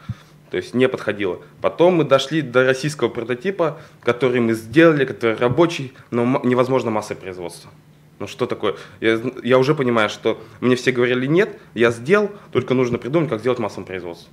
то 0.56 0.62
есть 0.62 0.72
не 0.72 0.88
подходило. 0.88 1.40
Потом 1.60 1.96
мы 1.96 2.04
дошли 2.04 2.40
до 2.40 2.64
российского 2.64 3.10
прототипа, 3.10 3.78
который 4.02 4.40
мы 4.40 4.54
сделали, 4.54 5.04
который 5.04 5.36
рабочий, 5.36 5.92
но 6.10 6.40
невозможно 6.44 6.90
массой 6.90 7.14
производства. 7.14 7.70
Ну 8.20 8.26
что 8.26 8.46
такое? 8.46 8.76
Я, 9.02 9.20
я 9.42 9.58
уже 9.58 9.74
понимаю, 9.74 10.08
что 10.08 10.40
мне 10.62 10.74
все 10.76 10.92
говорили 10.92 11.26
нет, 11.26 11.58
я 11.74 11.90
сделал, 11.90 12.30
только 12.52 12.72
нужно 12.72 12.96
придумать, 12.96 13.28
как 13.28 13.40
сделать 13.40 13.58
массовое 13.58 13.84
производство. 13.84 14.32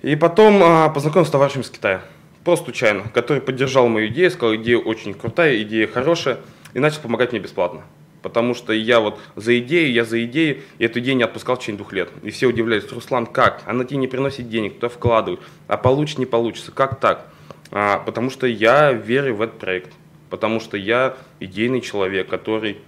И 0.00 0.16
потом 0.16 0.62
а, 0.62 0.88
познакомился 0.88 1.28
с 1.28 1.32
товарищем 1.32 1.60
из 1.60 1.68
Китая, 1.68 2.00
просто 2.42 2.64
случайно, 2.64 3.02
который 3.12 3.42
поддержал 3.42 3.88
мою 3.88 4.08
идею, 4.08 4.30
сказал, 4.30 4.54
идея 4.54 4.78
очень 4.78 5.12
крутая, 5.12 5.60
идея 5.64 5.86
хорошая, 5.86 6.38
и 6.72 6.78
начал 6.78 7.02
помогать 7.02 7.32
мне 7.32 7.42
бесплатно 7.42 7.82
потому 8.24 8.54
что 8.54 8.72
я 8.72 9.00
вот 9.00 9.20
за 9.36 9.58
идею, 9.58 9.92
я 9.92 10.04
за 10.06 10.24
идею, 10.24 10.62
и 10.78 10.84
эту 10.86 11.00
идею 11.00 11.18
не 11.18 11.24
отпускал 11.24 11.56
в 11.56 11.58
течение 11.60 11.76
двух 11.76 11.92
лет. 11.92 12.08
И 12.22 12.30
все 12.30 12.46
удивлялись, 12.46 12.90
Руслан, 12.90 13.26
как? 13.26 13.62
Она 13.66 13.84
тебе 13.84 13.98
не 13.98 14.08
приносит 14.08 14.48
денег, 14.48 14.76
туда 14.76 14.88
вкладывают, 14.88 15.42
а 15.68 15.76
получится, 15.76 16.20
не 16.20 16.26
получится, 16.26 16.72
как 16.72 16.98
так? 16.98 17.26
А, 17.70 17.98
потому 17.98 18.30
что 18.30 18.46
я 18.46 18.92
верю 18.92 19.36
в 19.36 19.42
этот 19.42 19.58
проект, 19.58 19.92
потому 20.30 20.58
что 20.58 20.78
я 20.78 21.16
идейный 21.38 21.82
человек, 21.82 22.26
который... 22.28 22.78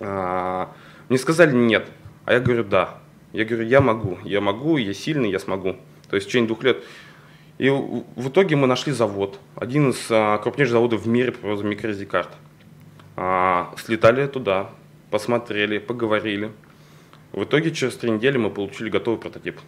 А, 0.00 0.72
мне 1.10 1.18
сказали 1.18 1.54
нет, 1.54 1.86
а 2.24 2.32
я 2.32 2.40
говорю 2.40 2.64
да. 2.64 2.94
Я 3.34 3.44
говорю, 3.44 3.66
я 3.66 3.82
могу, 3.82 4.16
я 4.24 4.40
могу, 4.40 4.78
я 4.78 4.94
сильный, 4.94 5.30
я 5.30 5.38
смогу. 5.38 5.76
То 6.08 6.16
есть 6.16 6.26
в 6.26 6.30
течение 6.30 6.46
двух 6.46 6.62
лет 6.62 6.82
и 7.58 7.68
в 7.68 8.28
итоге 8.28 8.54
мы 8.56 8.66
нашли 8.68 8.92
завод, 8.92 9.40
один 9.56 9.90
из 9.90 10.06
а, 10.10 10.38
крупнейших 10.38 10.72
заводов 10.72 11.02
в 11.02 11.08
мире 11.08 11.32
по 11.32 11.48
микросди-карт. 11.48 12.28
А, 13.20 13.74
слетали 13.76 14.28
туда, 14.28 14.70
посмотрели, 15.10 15.78
поговорили. 15.78 16.52
В 17.32 17.42
итоге 17.42 17.72
через 17.72 17.96
три 17.96 18.12
недели 18.12 18.38
мы 18.38 18.48
получили 18.48 18.90
готовый 18.90 19.18
прототип. 19.18 19.58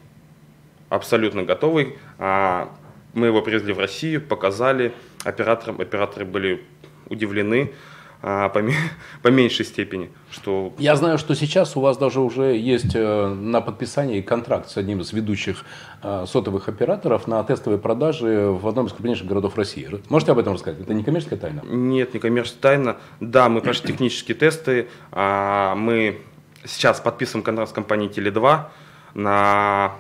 Абсолютно 0.89 1.43
готовый. 1.43 1.99
А, 2.19 2.73
мы 3.13 3.27
его 3.27 3.43
привезли 3.43 3.73
в 3.73 3.81
Россию, 3.81 4.21
показали 4.21 4.95
операторам. 5.25 5.81
Операторы 5.81 6.25
были 6.25 6.63
удивлены 7.09 7.73
по, 8.21 8.63
по 9.23 9.29
меньшей 9.29 9.65
степени. 9.65 10.11
Что... 10.31 10.73
Я 10.79 10.97
знаю, 10.97 11.19
что 11.19 11.35
сейчас 11.35 11.77
у 11.77 11.81
вас 11.81 11.97
даже 11.97 12.21
уже 12.21 12.57
есть 12.57 12.95
э, 12.95 13.29
на 13.29 13.61
подписании 13.61 14.21
контракт 14.21 14.69
с 14.69 14.77
одним 14.77 15.01
из 15.01 15.13
ведущих 15.13 15.65
э, 16.03 16.25
сотовых 16.27 16.69
операторов 16.69 17.27
на 17.27 17.43
тестовые 17.43 17.79
продажи 17.79 18.49
в 18.51 18.67
одном 18.69 18.87
из 18.87 18.93
крупнейших 18.93 19.27
городов 19.27 19.57
России. 19.57 19.89
Можете 20.09 20.33
об 20.33 20.39
этом 20.39 20.55
рассказать? 20.55 20.81
Это 20.81 20.95
не 20.95 21.03
коммерческая 21.03 21.39
тайна? 21.39 21.63
Нет, 21.65 22.15
не 22.15 22.21
коммерческая 22.21 22.61
тайна. 22.61 22.97
Да, 23.21 23.49
мы 23.49 23.61
прошли 23.61 23.89
технические 23.93 24.37
тесты. 24.37 24.89
А, 25.13 25.75
мы 25.75 26.21
сейчас 26.65 27.01
подписываем 27.01 27.43
контракт 27.43 27.71
с 27.71 27.75
компанией 27.75 28.11
Теле2 28.11 28.67
на 29.15 29.93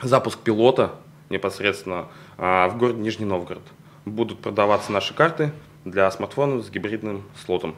запуск 0.00 0.38
пилота 0.38 0.92
непосредственно 1.30 2.06
а, 2.38 2.68
в 2.68 2.78
городе 2.78 3.00
Нижний 3.00 3.26
Новгород. 3.26 3.62
Будут 4.04 4.38
продаваться 4.38 4.92
наши 4.92 5.14
карты 5.14 5.52
для 5.86 6.10
смартфонов 6.10 6.66
с 6.66 6.70
гибридным 6.70 7.22
слотом. 7.44 7.74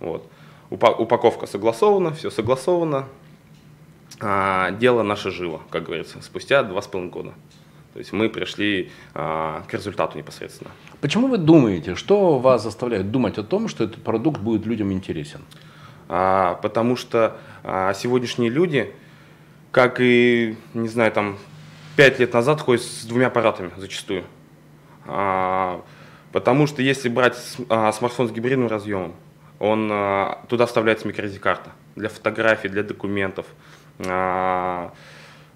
Вот. 0.00 0.28
Упаковка 0.68 1.46
согласована, 1.46 2.12
все 2.12 2.30
согласовано. 2.30 3.06
А, 4.20 4.72
дело 4.72 5.02
наше 5.02 5.30
живо, 5.30 5.62
как 5.70 5.84
говорится, 5.84 6.20
спустя 6.20 6.62
два 6.62 6.82
с 6.82 6.86
половиной 6.86 7.12
года. 7.12 7.32
То 7.92 7.98
есть 7.98 8.12
мы 8.12 8.28
пришли 8.28 8.90
а, 9.14 9.62
к 9.68 9.74
результату 9.74 10.18
непосредственно. 10.18 10.70
Почему 11.00 11.28
вы 11.28 11.38
думаете, 11.38 11.94
что 11.94 12.38
вас 12.38 12.62
заставляет 12.62 13.10
думать 13.10 13.38
о 13.38 13.42
том, 13.42 13.68
что 13.68 13.84
этот 13.84 14.02
продукт 14.02 14.40
будет 14.40 14.66
людям 14.66 14.92
интересен? 14.92 15.40
А, 16.08 16.54
потому 16.56 16.96
что 16.96 17.38
а, 17.62 17.94
сегодняшние 17.94 18.50
люди, 18.50 18.92
как 19.70 20.00
и, 20.00 20.56
не 20.74 20.88
знаю, 20.88 21.12
там, 21.12 21.38
пять 21.96 22.18
лет 22.18 22.32
назад 22.32 22.60
ходят 22.60 22.82
с 22.82 23.04
двумя 23.04 23.28
аппаратами 23.28 23.70
зачастую. 23.76 24.24
А, 25.06 25.82
Потому 26.32 26.66
что 26.66 26.80
если 26.82 27.08
брать 27.08 27.36
а, 27.68 27.92
смартфон 27.92 28.28
с 28.28 28.32
гибридным 28.32 28.68
разъемом, 28.68 29.14
он 29.58 29.90
а, 29.92 30.44
туда 30.48 30.66
вставляется 30.66 31.08
микросди-карта 31.08 31.70
для 31.96 32.08
фотографий, 32.08 32.68
для 32.68 32.82
документов. 32.82 33.46
А, 34.06 34.92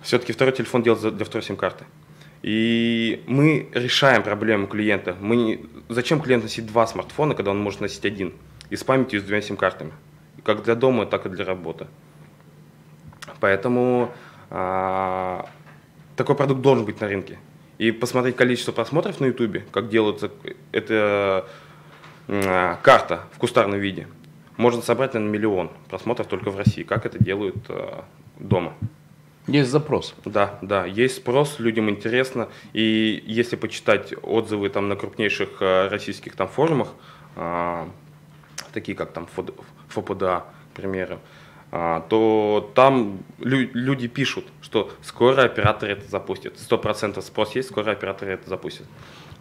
все-таки 0.02 0.32
второй 0.32 0.52
телефон 0.52 0.82
делается 0.82 1.10
для 1.10 1.24
второй 1.24 1.44
сим-карты. 1.44 1.84
И 2.42 3.22
мы 3.26 3.68
решаем 3.72 4.22
проблему 4.22 4.66
клиента. 4.66 5.16
Мы 5.20 5.36
не... 5.36 5.66
Зачем 5.88 6.20
клиент 6.20 6.42
носить 6.42 6.66
два 6.66 6.86
смартфона, 6.86 7.34
когда 7.34 7.52
он 7.52 7.58
может 7.58 7.80
носить 7.80 8.04
один? 8.04 8.34
И 8.68 8.76
с 8.76 8.84
памятью, 8.84 9.20
и 9.20 9.22
с 9.22 9.24
двумя 9.24 9.40
сим-картами. 9.40 9.92
Как 10.42 10.62
для 10.64 10.74
дома, 10.74 11.06
так 11.06 11.24
и 11.24 11.28
для 11.30 11.44
работы. 11.44 11.86
Поэтому 13.40 14.12
такой 14.50 16.36
продукт 16.36 16.60
должен 16.60 16.84
быть 16.84 17.00
на 17.00 17.08
рынке 17.08 17.38
и 17.78 17.90
посмотреть 17.90 18.36
количество 18.36 18.72
просмотров 18.72 19.20
на 19.20 19.26
ютубе, 19.26 19.64
как 19.70 19.88
делается 19.88 20.30
эта 20.72 21.46
э, 22.28 22.76
карта 22.82 23.24
в 23.32 23.38
кустарном 23.38 23.78
виде, 23.78 24.06
можно 24.56 24.82
собрать, 24.82 25.14
наверное, 25.14 25.32
миллион 25.32 25.70
просмотров 25.88 26.28
только 26.28 26.50
в 26.50 26.56
России, 26.56 26.82
как 26.82 27.06
это 27.06 27.22
делают 27.22 27.56
э, 27.68 28.02
дома. 28.38 28.74
Есть 29.46 29.70
запрос. 29.70 30.14
Да, 30.24 30.58
да, 30.62 30.86
есть 30.86 31.16
спрос, 31.16 31.58
людям 31.58 31.90
интересно. 31.90 32.48
И 32.72 33.22
если 33.26 33.56
почитать 33.56 34.14
отзывы 34.22 34.70
там 34.70 34.88
на 34.88 34.96
крупнейших 34.96 35.60
э, 35.60 35.88
российских 35.88 36.34
там 36.34 36.48
форумах, 36.48 36.88
э, 37.36 37.86
такие 38.72 38.96
как 38.96 39.12
там 39.12 39.28
ФОПДА, 39.88 40.44
к 40.72 40.76
примеру, 40.76 41.14
а, 41.14 41.20
то 42.08 42.70
там 42.74 43.18
лю- 43.40 43.70
люди 43.74 44.06
пишут, 44.06 44.44
что 44.62 44.90
скоро 45.02 45.42
операторы 45.42 45.92
это 45.92 46.08
запустят. 46.08 46.58
Сто 46.58 46.78
процентов 46.78 47.24
спрос 47.24 47.56
есть, 47.56 47.68
скоро 47.68 47.90
операторы 47.90 48.32
это 48.32 48.48
запустят. 48.48 48.86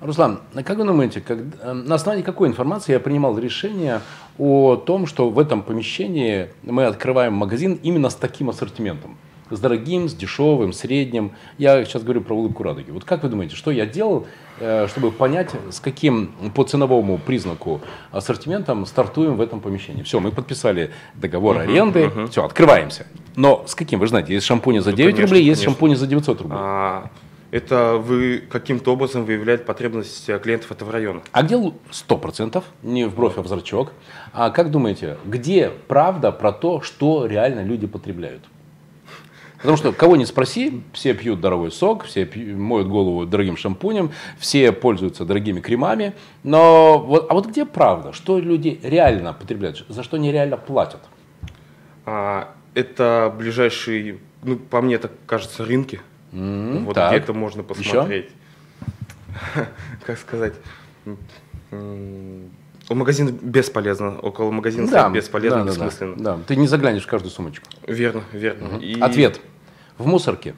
Руслан, 0.01 0.39
как 0.65 0.77
вы 0.77 0.83
думаете, 0.85 1.21
как, 1.21 1.37
э, 1.61 1.73
на 1.73 1.95
основании 1.95 2.23
какой 2.23 2.47
информации 2.49 2.93
я 2.93 2.99
принимал 2.99 3.37
решение 3.37 4.01
о 4.39 4.75
том, 4.75 5.05
что 5.05 5.29
в 5.29 5.37
этом 5.37 5.61
помещении 5.61 6.47
мы 6.63 6.85
открываем 6.85 7.33
магазин 7.33 7.79
именно 7.83 8.09
с 8.09 8.15
таким 8.15 8.49
ассортиментом? 8.49 9.15
С 9.53 9.59
дорогим, 9.59 10.09
с 10.09 10.15
дешевым, 10.15 10.73
средним. 10.73 11.33
Я 11.59 11.85
сейчас 11.85 12.01
говорю 12.01 12.21
про 12.21 12.35
улыбку 12.35 12.63
радуги. 12.63 12.89
Вот 12.89 13.03
как 13.03 13.21
вы 13.21 13.29
думаете, 13.29 13.55
что 13.55 13.69
я 13.69 13.85
делал, 13.85 14.25
э, 14.59 14.87
чтобы 14.87 15.11
понять, 15.11 15.51
с 15.69 15.79
каким 15.79 16.33
по 16.55 16.63
ценовому 16.63 17.19
признаку 17.19 17.79
ассортиментом 18.11 18.87
стартуем 18.87 19.35
в 19.35 19.41
этом 19.41 19.59
помещении? 19.59 20.01
Все, 20.01 20.19
мы 20.19 20.31
подписали 20.31 20.89
договор 21.13 21.57
uh-huh, 21.57 21.61
аренды, 21.61 22.05
uh-huh. 22.05 22.31
все, 22.31 22.43
открываемся. 22.43 23.05
Но 23.35 23.63
с 23.67 23.75
каким? 23.75 23.99
Вы 23.99 24.07
же 24.07 24.09
знаете, 24.09 24.33
есть 24.33 24.47
шампуни 24.47 24.79
за 24.79 24.91
9 24.91 24.97
ну, 24.97 25.15
конечно, 25.15 25.21
рублей, 25.21 25.45
есть 25.45 25.61
конечно. 25.61 25.73
шампуни 25.73 25.95
за 25.95 26.07
900 26.07 26.41
рублей. 26.41 26.57
А, 26.59 27.09
Это 27.51 27.97
вы 27.97 28.41
каким-то 28.49 28.93
образом 28.93 29.23
выявляете 29.25 29.65
потребность 29.65 30.27
э, 30.29 30.39
клиентов 30.39 30.71
этого 30.71 30.91
района. 30.91 31.21
А 31.31 31.43
где 31.43 31.59
сто 31.91 32.17
процентов, 32.17 32.63
не 32.81 33.05
в 33.05 33.13
бровь, 33.13 33.37
а 33.37 33.43
в 33.43 33.47
зрачок, 33.47 33.91
а 34.33 34.49
как 34.49 34.71
думаете, 34.71 35.17
где 35.25 35.71
правда 35.87 36.31
про 36.31 36.51
то, 36.51 36.81
что 36.81 37.27
реально 37.27 37.63
люди 37.63 37.85
потребляют? 37.85 38.41
Потому 39.63 39.77
что 39.77 39.93
кого 39.93 40.17
не 40.17 40.25
спроси, 40.25 40.83
все 40.91 41.13
пьют 41.13 41.39
дорогой 41.39 41.71
сок, 41.71 42.03
все 42.03 42.25
пьют, 42.25 42.57
моют 42.57 42.89
голову 42.89 43.25
дорогим 43.25 43.55
шампунем, 43.55 44.11
все 44.37 44.73
пользуются 44.73 45.23
дорогими 45.23 45.61
кремами. 45.61 46.15
Но 46.43 46.99
вот, 46.99 47.27
а 47.29 47.33
вот 47.33 47.47
где 47.47 47.65
правда? 47.65 48.11
Что 48.11 48.39
люди 48.39 48.77
реально 48.83 49.31
потребляют? 49.31 49.85
За 49.87 50.03
что 50.03 50.17
они 50.17 50.33
реально 50.33 50.57
платят? 50.57 50.99
А, 52.05 52.53
это 52.73 53.33
ближайшие, 53.37 54.19
ну, 54.43 54.57
по 54.57 54.81
мне 54.81 54.97
так 54.97 55.13
кажется, 55.25 55.63
рынки. 55.63 56.01
М, 56.33 56.83
вот 56.83 56.95
так. 56.95 57.11
где 57.11 57.21
это 57.21 57.31
можно 57.31 57.63
посмотреть. 57.63 58.31
Как 60.05 60.17
сказать? 60.17 60.55
У 62.89 62.95
магазина 62.95 63.31
бесполезно, 63.31 64.19
около 64.19 64.51
магазина 64.51 64.87
стоять 64.87 65.13
бесполезно, 65.13 65.59
да, 65.59 65.63
да, 65.63 65.71
бессмысленно. 65.71 66.15
Да, 66.17 66.39
ты 66.45 66.57
не 66.57 66.67
заглянешь 66.67 67.03
в 67.03 67.07
каждую 67.07 67.31
сумочку. 67.31 67.65
Верно, 67.87 68.23
верно. 68.33 68.77
И 68.79 68.99
Ответ. 68.99 69.39
В 69.97 70.07
мусорке. 70.07 70.55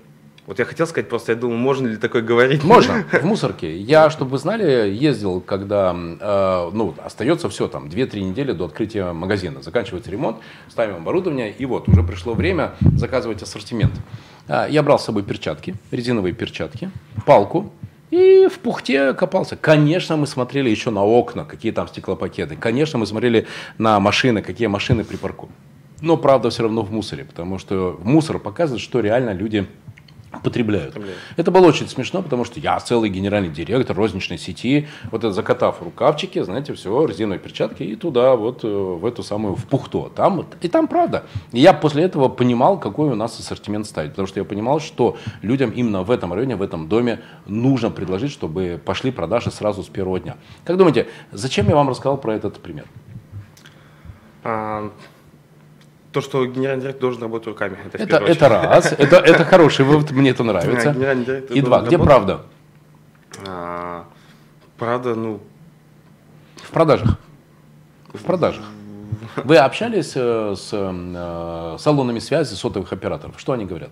Вот 0.47 0.59
я 0.59 0.65
хотел 0.65 0.85
сказать, 0.85 1.09
просто 1.09 1.31
я 1.31 1.37
думал, 1.37 1.57
можно 1.57 1.87
ли 1.87 1.97
такое 1.97 2.21
говорить. 2.21 2.63
Можно, 2.63 3.03
в 3.11 3.23
мусорке. 3.25 3.75
Я, 3.77 4.11
чтобы 4.11 4.31
вы 4.31 4.37
знали, 4.37 4.91
ездил, 4.91 5.41
когда, 5.41 5.95
э, 5.95 6.69
ну, 6.71 6.93
остается 7.03 7.49
все, 7.49 7.67
там, 7.67 7.87
2-3 7.87 8.19
недели 8.21 8.51
до 8.51 8.65
открытия 8.65 9.11
магазина. 9.11 9.63
Заканчивается 9.63 10.11
ремонт, 10.11 10.37
ставим 10.69 10.97
оборудование, 10.97 11.51
и 11.51 11.65
вот, 11.65 11.89
уже 11.89 12.03
пришло 12.03 12.35
время 12.35 12.75
заказывать 12.95 13.41
ассортимент. 13.41 13.93
А, 14.47 14.67
Я 14.67 14.83
брал 14.83 14.99
с 14.99 15.05
собой 15.05 15.23
перчатки, 15.23 15.73
резиновые 15.89 16.33
перчатки, 16.33 16.91
палку, 17.25 17.71
и 18.11 18.47
в 18.47 18.59
пухте 18.59 19.13
копался. 19.13 19.55
Конечно, 19.55 20.15
мы 20.15 20.27
смотрели 20.27 20.69
еще 20.69 20.91
на 20.91 21.03
окна, 21.03 21.43
какие 21.43 21.71
там 21.71 21.87
стеклопакеты. 21.87 22.55
Конечно, 22.55 22.99
мы 22.99 23.07
смотрели 23.07 23.47
на 23.79 23.99
машины, 23.99 24.43
какие 24.43 24.67
машины 24.67 25.03
припаркованы. 25.03 25.55
Но 26.05 26.17
правда 26.17 26.51
все 26.51 26.61
равно 26.61 26.83
в 26.83 26.91
мусоре, 26.91 27.25
потому 27.25 27.57
что 27.57 27.99
мусор 28.03 28.37
показывает, 28.37 28.79
что 28.79 28.99
реально 28.99 29.31
люди 29.31 29.65
потребляют. 30.43 30.93
Потребляют. 30.93 31.19
Это 31.35 31.49
было 31.49 31.65
очень 31.65 31.87
смешно, 31.87 32.21
потому 32.21 32.45
что 32.45 32.59
я 32.59 32.79
целый 32.79 33.09
генеральный 33.09 33.49
директор 33.49 33.97
розничной 33.97 34.37
сети, 34.37 34.87
вот 35.05 35.23
это 35.23 35.31
закатав 35.31 35.81
рукавчики, 35.81 36.43
знаете, 36.43 36.75
все, 36.75 37.07
резиновые 37.07 37.39
перчатки 37.39 37.81
и 37.81 37.95
туда 37.95 38.35
вот 38.35 38.63
э, 38.63 38.67
в 38.67 39.03
эту 39.03 39.23
самую, 39.23 39.55
в 39.55 39.65
пухто. 39.65 40.11
Там, 40.15 40.35
вот- 40.35 40.55
и 40.61 40.67
там 40.67 40.87
правда. 40.87 41.23
И 41.51 41.59
я 41.59 41.73
после 41.73 42.03
этого 42.03 42.29
понимал, 42.29 42.79
какой 42.79 43.09
у 43.09 43.15
нас 43.15 43.39
ассортимент 43.39 43.87
ставить, 43.87 44.11
потому 44.11 44.27
что 44.27 44.39
я 44.39 44.43
понимал, 44.45 44.79
что 44.79 45.17
людям 45.41 45.71
именно 45.71 46.03
в 46.03 46.11
этом 46.11 46.33
районе, 46.33 46.55
в 46.55 46.61
этом 46.61 46.87
доме 46.87 47.21
нужно 47.47 47.89
предложить, 47.89 48.29
чтобы 48.31 48.79
пошли 48.85 49.09
продажи 49.09 49.49
сразу 49.49 49.81
с 49.81 49.87
первого 49.87 50.19
дня. 50.19 50.35
Как 50.65 50.77
думаете, 50.77 51.07
зачем 51.31 51.67
я 51.67 51.73
вам 51.73 51.89
рассказал 51.89 52.17
про 52.17 52.35
этот 52.35 52.59
пример? 52.59 52.85
А, 54.43 54.91
то, 56.15 56.21
что 56.21 56.45
генеральный 56.45 56.81
директор 56.81 57.01
должен 57.01 57.23
работать 57.23 57.47
руками. 57.49 57.77
Это, 57.91 57.97
Это, 57.97 58.17
это 58.25 58.49
раз, 58.49 58.93
это, 58.97 59.17
это 59.17 59.43
хороший 59.43 59.83
вывод, 59.83 60.11
мне 60.11 60.29
это 60.29 60.43
нравится. 60.43 60.95
И 61.49 61.61
два, 61.61 61.81
где 61.81 61.97
правда? 61.97 62.43
А, 63.45 64.05
правда, 64.77 65.13
ну, 65.15 65.41
В 66.63 66.71
продажах. 66.71 67.17
В 68.13 68.23
продажах. 68.23 68.63
Вы 69.43 69.57
общались 69.57 70.13
э, 70.15 70.55
с 70.55 70.69
э, 70.71 71.77
салонами 71.79 72.19
связи 72.19 72.53
сотовых 72.53 72.93
операторов? 72.93 73.37
Что 73.37 73.51
они 73.51 73.65
говорят? 73.65 73.89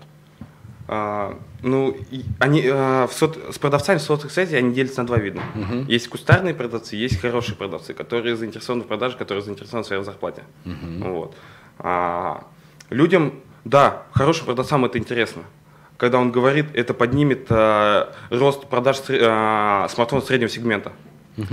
а, 0.87 1.37
ну, 1.61 1.95
и 2.11 2.23
они 2.39 2.61
а, 2.65 3.07
в 3.07 3.13
сот- 3.13 3.37
с 3.51 3.57
продавцами 3.57 3.97
в 3.97 4.01
сотовых 4.01 4.31
связей 4.31 4.57
они 4.57 4.73
делятся 4.73 5.01
на 5.01 5.07
два 5.07 5.17
вида. 5.17 5.41
Есть 5.87 6.07
кустарные 6.09 6.53
продавцы, 6.53 6.95
есть 6.95 7.19
хорошие 7.19 7.55
продавцы, 7.55 7.93
которые 7.93 8.35
заинтересованы 8.35 8.83
в 8.83 8.87
продаже, 8.87 9.17
которые 9.17 9.43
заинтересованы 9.43 9.83
в 9.83 9.87
своей 9.87 10.03
зарплате. 10.03 10.43
Вот. 10.65 11.35
А, 11.79 12.45
людям, 12.89 13.33
да, 13.65 14.03
хорошим 14.11 14.45
продавцам 14.45 14.85
это 14.85 14.97
интересно. 14.97 15.43
Когда 15.97 16.19
он 16.19 16.31
говорит, 16.31 16.67
это 16.73 16.93
поднимет 16.93 17.47
а, 17.49 18.13
рост 18.29 18.67
продаж 18.67 18.97
а, 19.09 19.87
смартфонов 19.89 20.25
среднего 20.25 20.49
сегмента. 20.49 20.91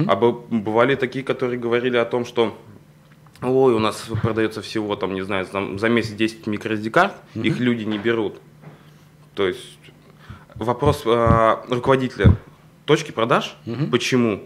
А 0.08 0.16
бы- 0.16 0.32
бывали 0.32 0.94
такие, 0.94 1.24
которые 1.24 1.58
говорили 1.58 1.96
о 1.96 2.04
том, 2.04 2.24
что 2.26 2.56
ой, 3.42 3.72
у 3.72 3.78
нас 3.78 4.06
продается 4.22 4.60
всего, 4.60 4.96
там, 4.96 5.14
не 5.14 5.22
знаю, 5.22 5.46
там, 5.46 5.78
за 5.78 5.88
месяц 5.88 6.10
10 6.10 6.46
микро-SD-карт, 6.46 7.14
их 7.34 7.58
люди 7.60 7.84
не 7.84 7.98
берут. 7.98 8.38
То 9.34 9.46
есть 9.48 9.78
вопрос 10.54 11.02
э, 11.06 11.56
руководителя 11.70 12.36
точки 12.84 13.12
продаж. 13.12 13.56
Почему? 13.90 14.42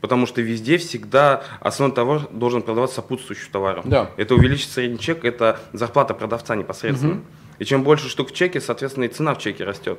Потому 0.00 0.26
что 0.26 0.40
везде 0.40 0.78
всегда 0.78 1.42
основной 1.60 1.94
товар 1.94 2.28
должен 2.30 2.62
продаваться 2.62 2.96
сопутствующим 2.96 3.50
товаром. 3.50 3.82
Да. 3.86 4.10
Это 4.16 4.34
увеличить 4.34 4.70
средний 4.70 4.98
чек, 4.98 5.24
это 5.24 5.60
зарплата 5.72 6.14
продавца 6.14 6.54
непосредственно. 6.54 7.20
И 7.58 7.64
чем 7.64 7.82
больше 7.82 8.08
штук 8.08 8.30
в 8.30 8.34
чеке, 8.34 8.60
соответственно, 8.60 9.04
и 9.04 9.08
цена 9.08 9.34
в 9.34 9.38
чеке 9.38 9.64
растет. 9.64 9.98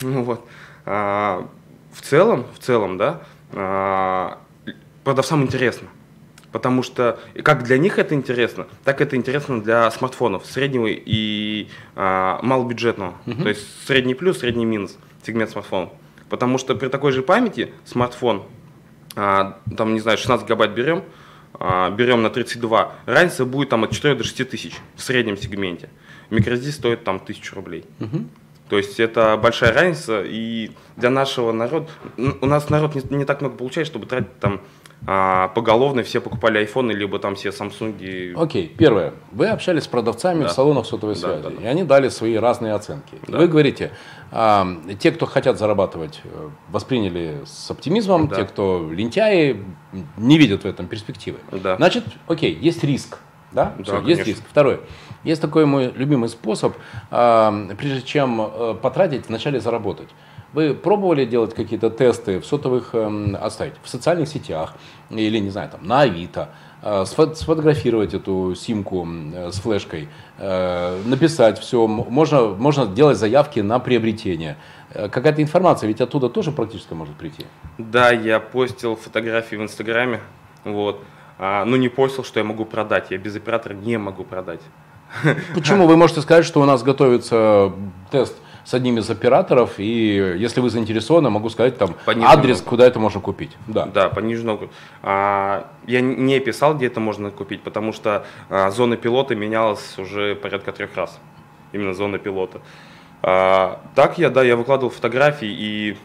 Ну 0.00 0.24
вот. 0.24 0.44
А, 0.84 1.48
в 1.92 2.02
целом, 2.02 2.46
в 2.54 2.58
целом, 2.58 2.98
да, 2.98 3.22
а, 3.52 4.38
продавцам 5.04 5.42
интересно. 5.42 5.88
Потому 6.50 6.82
что 6.82 7.20
как 7.44 7.62
для 7.62 7.76
них 7.76 7.98
это 7.98 8.14
интересно, 8.14 8.66
так 8.82 9.00
это 9.00 9.16
интересно 9.16 9.60
для 9.60 9.90
смартфонов 9.90 10.46
среднего 10.46 10.86
и 10.88 11.68
а, 11.94 12.40
малобюджетного. 12.42 13.14
То 13.26 13.48
есть 13.48 13.86
средний 13.86 14.14
плюс, 14.14 14.38
средний 14.38 14.64
минус 14.64 14.96
сегмент 15.24 15.50
смартфонов. 15.50 15.90
Потому 16.28 16.58
что 16.58 16.74
при 16.74 16.88
такой 16.88 17.12
же 17.12 17.22
памяти 17.22 17.72
смартфон, 17.84 18.44
там, 19.76 19.94
не 19.94 20.00
знаю, 20.00 20.18
16 20.18 20.46
гигабайт 20.46 20.72
берем, 20.72 21.02
а, 21.54 21.90
берем 21.90 22.22
на 22.22 22.30
32, 22.30 22.92
разница 23.06 23.44
будет 23.44 23.68
там 23.70 23.84
от 23.84 23.90
4 23.90 24.14
до 24.14 24.24
6 24.24 24.44
тысяч 24.48 24.76
в 24.94 25.02
среднем 25.02 25.36
сегменте. 25.36 25.88
MicroSD 26.30 26.70
стоит 26.72 27.04
там 27.04 27.16
1000 27.16 27.54
рублей. 27.54 27.84
То 28.68 28.76
есть 28.76 29.00
это 29.00 29.38
большая 29.42 29.72
разница, 29.72 30.22
и 30.22 30.70
для 30.96 31.08
нашего 31.08 31.52
народа, 31.52 31.88
у 32.18 32.44
нас 32.46 32.68
народ 32.68 32.94
не, 32.94 33.16
не 33.16 33.24
так 33.24 33.40
много 33.40 33.56
получает, 33.56 33.86
чтобы 33.86 34.04
тратить 34.04 34.38
там 34.40 34.60
а, 35.06 35.48
поголовно, 35.48 36.02
все 36.02 36.20
покупали 36.20 36.58
айфоны, 36.58 36.92
либо 36.92 37.18
там 37.18 37.34
все 37.34 37.50
самсунги. 37.52 38.34
Окей, 38.36 38.66
первое. 38.76 39.14
Вы 39.32 39.46
общались 39.46 39.84
с 39.84 39.86
продавцами 39.86 40.42
Да. 40.42 40.48
в 40.48 40.52
салонах 40.52 40.84
сотовой 40.86 41.14
Да, 41.14 41.20
связи, 41.20 41.42
да, 41.44 41.50
да. 41.50 41.62
и 41.62 41.66
они 41.66 41.84
дали 41.84 42.08
свои 42.10 42.34
разные 42.36 42.74
оценки. 42.74 43.14
Да. 43.26 43.38
Вы 43.38 43.46
говорите, 43.48 43.90
а, 43.90 43.92
те, 44.30 45.10
кто 45.10 45.26
хотят 45.26 45.58
зарабатывать, 45.58 46.20
э, 46.24 46.48
восприняли 46.70 47.42
с 47.46 47.70
оптимизмом, 47.70 48.28
Да. 48.28 48.36
те, 48.36 48.44
кто 48.44 48.88
лентяи, 48.90 49.62
не 50.16 50.38
видят 50.38 50.64
в 50.64 50.66
этом 50.66 50.86
перспективы. 50.86 51.38
Да. 51.50 51.76
Значит, 51.76 52.04
окей, 52.26 52.54
есть 52.54 52.84
риск. 52.84 53.18
Да, 53.52 53.72
Да, 53.78 53.84
Всё, 53.84 54.00
есть 54.02 54.26
риск. 54.26 54.42
Второе. 54.48 54.80
Есть 55.24 55.40
такой 55.40 55.64
мой 55.64 55.90
любимый 55.96 56.28
способ, 56.28 56.76
а, 57.10 57.68
прежде 57.78 58.02
чем 58.02 58.40
э, 58.42 58.74
потратить, 58.80 59.28
вначале 59.28 59.60
заработать. 59.60 60.08
Вы 60.54 60.72
пробовали 60.74 61.26
делать 61.26 61.54
какие-то 61.54 61.90
тесты 61.90 62.40
в 62.40 62.46
сотовых, 62.46 62.94
эм, 62.94 63.36
оставить 63.38 63.74
в 63.82 63.88
социальных 63.88 64.28
сетях 64.28 64.74
или, 65.10 65.38
не 65.38 65.50
знаю, 65.50 65.68
там, 65.70 65.86
на 65.86 66.00
Авито, 66.02 66.48
э, 66.82 67.02
сфо- 67.02 67.34
сфотографировать 67.34 68.14
эту 68.14 68.54
симку 68.54 69.06
э, 69.06 69.50
с 69.52 69.60
флешкой, 69.60 70.08
э, 70.38 71.02
написать 71.04 71.58
все, 71.58 71.86
можно, 71.86 72.46
можно 72.48 72.86
делать 72.86 73.18
заявки 73.18 73.60
на 73.60 73.78
приобретение. 73.78 74.56
Э, 74.94 75.10
Какая-то 75.10 75.42
информация 75.42 75.86
ведь 75.86 76.00
оттуда 76.00 76.30
тоже 76.30 76.50
практически 76.50 76.94
может 76.94 77.14
прийти. 77.14 77.44
Да, 77.76 78.10
я 78.10 78.40
постил 78.40 78.96
фотографии 78.96 79.56
в 79.56 79.62
Инстаграме, 79.62 80.20
вот, 80.64 81.04
а, 81.38 81.66
но 81.66 81.76
не 81.76 81.90
постил, 81.90 82.24
что 82.24 82.40
я 82.40 82.44
могу 82.44 82.64
продать. 82.64 83.10
Я 83.10 83.18
без 83.18 83.36
оператора 83.36 83.74
не 83.74 83.98
могу 83.98 84.24
продать. 84.24 84.60
Почему 85.54 85.86
вы 85.86 85.96
можете 85.96 86.20
сказать, 86.22 86.44
что 86.46 86.60
у 86.60 86.64
нас 86.64 86.82
готовится 86.82 87.72
тест 88.10 88.34
с 88.68 88.74
одним 88.74 88.98
из 88.98 89.08
операторов, 89.08 89.78
и 89.78 90.36
если 90.36 90.60
вы 90.60 90.68
заинтересованы, 90.68 91.30
могу 91.30 91.48
сказать 91.48 91.78
там 91.78 91.94
адрес, 92.06 92.60
куда 92.60 92.86
это 92.86 92.98
можно 93.00 93.18
купить. 93.18 93.56
Да. 93.66 93.86
Да, 93.86 94.10
по 94.10 94.20
Нижнему 94.20 94.48
Новгороду. 94.48 94.74
А, 95.02 95.70
я 95.86 96.02
не 96.02 96.38
писал, 96.38 96.74
где 96.74 96.88
это 96.88 97.00
можно 97.00 97.30
купить, 97.30 97.62
потому 97.62 97.94
что 97.94 98.26
а, 98.50 98.70
зона 98.70 98.98
пилота 98.98 99.34
менялась 99.34 99.98
уже 99.98 100.34
порядка 100.34 100.72
трех 100.72 100.94
раз. 100.96 101.18
Именно 101.72 101.94
зона 101.94 102.18
пилота. 102.18 102.60
А, 103.22 103.80
так 103.94 104.18
я, 104.18 104.28
да, 104.28 104.42
я 104.42 104.54
выкладывал 104.54 104.90
фотографии, 104.90 105.48
и 105.48 105.96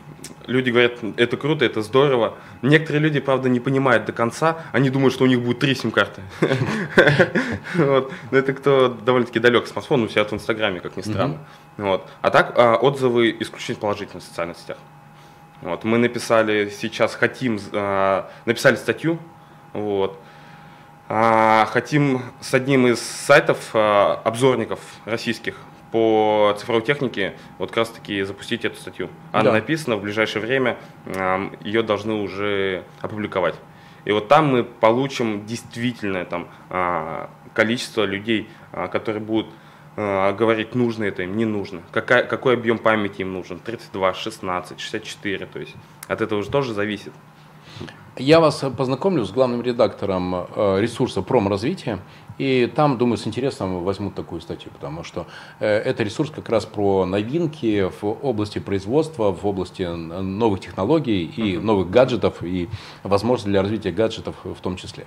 люди 0.48 0.70
говорят, 0.70 1.00
это 1.18 1.38
круто, 1.38 1.66
это 1.66 1.82
здорово. 1.82 2.36
Некоторые 2.62 3.02
люди, 3.02 3.20
правда, 3.20 3.50
не 3.50 3.60
понимают 3.60 4.06
до 4.06 4.12
конца, 4.12 4.58
они 4.72 4.90
думают, 4.90 5.14
что 5.14 5.24
у 5.24 5.28
них 5.28 5.42
будет 5.42 5.60
три 5.60 5.76
сим-карты. 5.76 6.22
Но 7.76 8.10
это 8.32 8.54
кто 8.54 8.90
довольно-таки 8.90 9.40
далек 9.40 9.68
смартфон, 9.68 10.04
у 10.04 10.08
себя 10.08 10.24
в 10.24 10.34
Инстаграме, 10.34 10.80
как 10.80 10.98
ни 10.98 11.02
странно. 11.02 11.40
А 11.78 12.30
так 12.30 12.54
а, 12.56 12.76
отзывы 12.76 13.36
исключительно 13.40 13.80
положительные 13.80 14.22
в 14.22 14.24
социальных 14.26 14.58
сетях. 14.58 14.78
Вот, 15.62 15.84
мы 15.84 15.98
написали 15.98 16.70
сейчас, 16.70 17.16
хотим, 17.16 17.60
а, 17.72 18.30
написали 18.46 18.76
статью, 18.76 19.20
вот, 19.72 20.20
А, 21.10 21.66
хотим 21.66 22.22
с 22.40 22.54
одним 22.54 22.88
из 22.88 23.00
сайтов, 23.00 23.72
а, 23.74 24.22
обзорников 24.24 24.80
российских, 25.06 25.58
по 25.94 26.56
цифровой 26.58 26.82
технике 26.82 27.36
вот 27.60 27.70
как 27.70 27.78
раз 27.78 27.90
таки 27.90 28.24
запустить 28.24 28.66
эту 28.66 28.78
статью. 28.78 29.10
Она 29.32 29.44
Да. 29.44 29.52
написана, 29.52 29.96
в 29.96 30.02
ближайшее 30.02 30.42
время 30.42 30.78
ее 31.62 31.84
должны 31.84 32.16
уже 32.16 32.84
опубликовать. 33.00 33.54
И 34.04 34.12
вот 34.12 34.28
там 34.28 34.48
мы 34.48 34.64
получим 34.64 35.46
действительно 35.46 36.26
там 36.26 36.48
а, 36.72 37.30
количество 37.54 38.06
людей, 38.06 38.50
а, 38.72 38.88
которые 38.88 39.22
будут 39.22 39.46
а, 39.96 40.34
говорить, 40.34 40.74
нужно 40.74 41.04
это 41.04 41.22
им, 41.22 41.38
не 41.38 41.46
нужно. 41.46 41.84
Какая, 41.92 42.24
какой 42.24 42.56
объем 42.56 42.80
памяти 42.80 43.22
им 43.22 43.32
нужен? 43.32 43.60
32, 43.60 44.16
16, 44.16 44.80
64. 44.80 45.46
То 45.46 45.60
есть 45.60 45.76
от 46.08 46.22
этого 46.22 46.40
уже 46.40 46.50
тоже 46.50 46.74
зависит. 46.74 47.14
Я 48.18 48.40
вас 48.40 48.64
познакомлю 48.78 49.26
с 49.26 49.32
главным 49.32 49.62
редактором 49.62 50.36
э, 50.36 50.80
ресурса 50.82 51.22
промразвития, 51.24 52.00
и 52.38 52.72
там, 52.76 52.98
думаю, 52.98 53.18
с 53.18 53.28
интересом 53.28 53.84
возьмут 53.84 54.16
такую 54.16 54.42
статью, 54.42 54.72
потому 54.74 55.04
что 55.04 55.28
э, 55.60 55.68
это 55.68 56.04
ресурс 56.04 56.30
как 56.30 56.50
раз 56.50 56.66
про 56.66 57.06
новинки 57.06 57.90
в 58.02 58.04
области 58.04 58.60
производства, 58.60 59.32
в 59.32 59.46
области 59.46 59.84
н- 59.84 60.38
новых 60.40 60.60
технологий 60.62 61.26
и 61.26 61.58
новых 61.58 61.90
гаджетов, 61.90 62.44
и 62.44 62.70
возможности 63.04 63.50
для 63.50 63.62
развития 63.62 63.92
гаджетов 63.92 64.36
в 64.44 64.60
том 64.62 64.76
числе. 64.78 65.06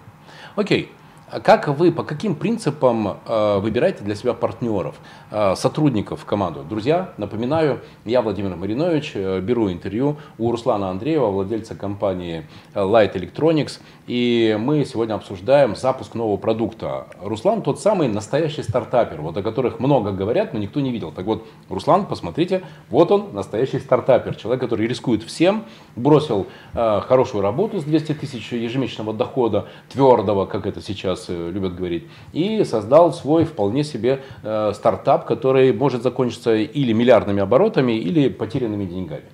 Окей. 0.55 0.91
А 1.29 1.41
как 1.41 1.67
вы, 1.67 1.91
по 1.91 2.05
каким 2.05 2.37
принципам 2.37 3.19
э, 3.27 3.59
выбираете 3.59 4.05
для 4.05 4.15
себя 4.15 4.33
партнеров, 4.33 4.95
э, 5.33 5.57
сотрудников 5.57 6.21
в 6.21 6.25
команду? 6.25 6.63
Друзья, 6.63 7.11
напоминаю, 7.17 7.81
я 8.05 8.23
Владимир 8.23 8.55
Маринович, 8.55 9.13
э, 9.17 9.41
беру 9.41 9.69
интервью 9.69 10.19
у 10.39 10.53
Руслана 10.53 10.89
Андреева, 10.89 11.27
владельца 11.27 11.75
компании 11.75 12.47
э, 12.75 12.81
Light 12.81 13.15
Electronics, 13.15 13.81
и 14.07 14.57
мы 14.61 14.85
сегодня 14.85 15.15
обсуждаем 15.15 15.75
запуск 15.75 16.15
нового 16.15 16.37
продукта. 16.37 17.09
Руслан 17.21 17.63
тот 17.63 17.81
самый 17.81 18.07
настоящий 18.07 18.63
стартапер, 18.63 19.21
вот 19.21 19.37
о 19.37 19.43
которых 19.43 19.81
много 19.81 20.13
говорят, 20.13 20.53
но 20.53 20.61
никто 20.61 20.79
не 20.79 20.93
видел. 20.93 21.11
Так 21.11 21.27
вот, 21.27 21.45
Руслан, 21.69 22.07
посмотрите, 22.07 22.63
вот 22.89 23.11
он, 23.11 23.35
настоящий 23.35 23.81
стартапер, 23.81 24.37
человек, 24.37 24.61
который 24.61 24.87
рискует 24.87 25.25
всем, 25.25 25.65
бросил 25.97 26.47
э, 26.73 27.01
хорошую 27.01 27.43
работу 27.43 27.81
с 27.81 27.83
200 27.83 28.15
тысяч 28.15 28.53
ежемесячного 28.53 29.13
дохода, 29.13 29.67
твердого, 29.89 30.47
как 30.47 30.67
это 30.67 30.81
сейчас 30.81 31.16
э, 31.29 31.51
любят 31.51 31.75
говорить, 31.75 32.05
и 32.33 32.63
создал 32.65 33.13
свой 33.13 33.45
вполне 33.45 33.85
себе 33.85 34.21
э, 34.43 34.73
стартап, 34.75 35.27
который 35.27 35.73
может 35.73 36.03
закончиться 36.03 36.55
или 36.55 36.93
миллиардными 36.93 37.41
оборотами, 37.41 37.93
или 37.93 38.29
потерянными 38.29 38.85
деньгами. 38.85 39.25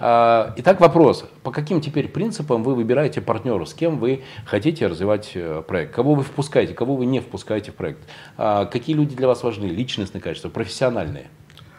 А, 0.00 0.52
Итак, 0.56 0.80
вопрос. 0.80 1.24
По 1.42 1.50
каким 1.50 1.80
теперь 1.80 2.08
принципам 2.08 2.62
вы 2.62 2.74
выбираете 2.74 3.20
партнеров? 3.20 3.68
С 3.68 3.74
кем 3.74 3.98
вы 3.98 4.22
хотите 4.44 4.86
развивать 4.86 5.32
э, 5.34 5.62
проект? 5.66 5.94
Кого 5.94 6.14
вы 6.14 6.22
впускаете, 6.22 6.74
кого 6.74 6.96
вы 6.96 7.06
не 7.06 7.20
впускаете 7.20 7.72
в 7.72 7.74
проект? 7.74 8.00
А, 8.36 8.66
Какие 8.66 8.96
люди 8.96 9.14
для 9.14 9.28
вас 9.28 9.42
важны? 9.42 9.66
Личностные 9.66 10.20
качества, 10.20 10.48
профессиональные? 10.48 11.28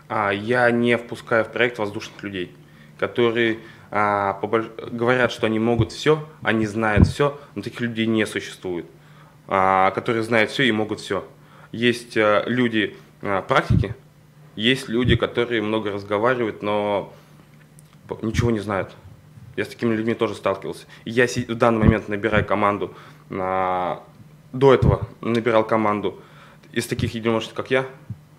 А, 0.07 0.31
я 0.31 0.69
не 0.71 0.97
впускаю 0.97 1.45
в 1.45 1.51
проект 1.51 1.77
воздушных 1.79 2.21
людей, 2.23 2.51
которые 2.97 3.59
говорят, 3.91 5.31
что 5.31 5.45
они 5.45 5.59
могут 5.59 5.91
все, 5.93 6.27
они 6.41 6.65
знают 6.65 7.07
все, 7.07 7.39
но 7.53 7.61
таких 7.61 7.79
людей 7.79 8.07
не 8.07 8.25
существует, 8.25 8.87
которые 9.47 10.23
знают 10.23 10.51
все 10.51 10.63
и 10.63 10.71
могут 10.71 10.99
все. 10.99 11.27
Есть 11.71 12.17
а, 12.17 12.43
люди 12.47 12.95
а, 13.21 13.41
практики, 13.41 13.95
есть 14.55 14.87
люди, 14.87 15.15
которые 15.15 15.61
много 15.61 15.91
разговаривают, 15.91 16.61
но 16.63 17.13
ничего 18.21 18.51
не 18.51 18.59
знают. 18.59 18.95
Я 19.55 19.65
с 19.65 19.69
такими 19.69 19.93
людьми 19.95 20.13
тоже 20.13 20.35
сталкивался. 20.35 20.85
Я 21.05 21.27
в 21.27 21.55
данный 21.55 21.79
момент 21.79 22.07
набираю 22.09 22.45
команду. 22.45 22.93
а, 23.29 24.03
до 24.53 24.73
этого 24.73 25.07
набирал 25.19 25.65
команду 25.65 26.21
из 26.71 26.87
таких 26.87 27.13
единомышленников, 27.13 27.57
как 27.57 27.71
я, 27.71 27.85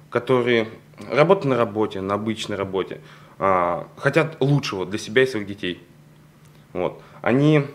которые 0.09 0.69
работают 1.11 1.45
на 1.47 1.57
работе, 1.59 2.01
на 2.01 2.15
обычной 2.15 2.57
работе, 2.57 3.01
а, 3.39 3.87
хотят 3.99 4.37
лучшего 4.41 4.87
для 4.87 4.99
себя 4.99 5.23
и 5.23 5.27
своих 5.27 5.47
детей. 5.47 5.83
Вот. 6.73 7.03
Они 7.21 7.67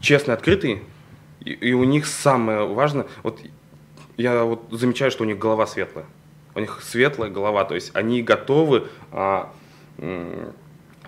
честные, 0.00 0.34
открытые, 0.34 0.82
и, 1.44 1.52
и 1.52 1.72
у 1.72 1.84
них 1.84 2.06
самое 2.06 2.66
важное, 2.66 3.06
вот 3.22 3.40
я 4.16 4.44
вот 4.44 4.66
замечаю, 4.70 5.10
что 5.10 5.24
у 5.24 5.26
них 5.26 5.38
голова 5.38 5.66
светлая. 5.66 6.06
У 6.54 6.60
них 6.60 6.80
светлая 6.82 7.30
голова, 7.30 7.64
то 7.64 7.74
есть 7.74 7.90
они 7.94 8.22
готовы 8.22 8.88
а, 9.10 9.52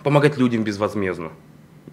помогать 0.02 0.38
людям 0.38 0.64
безвозмездно. 0.64 1.30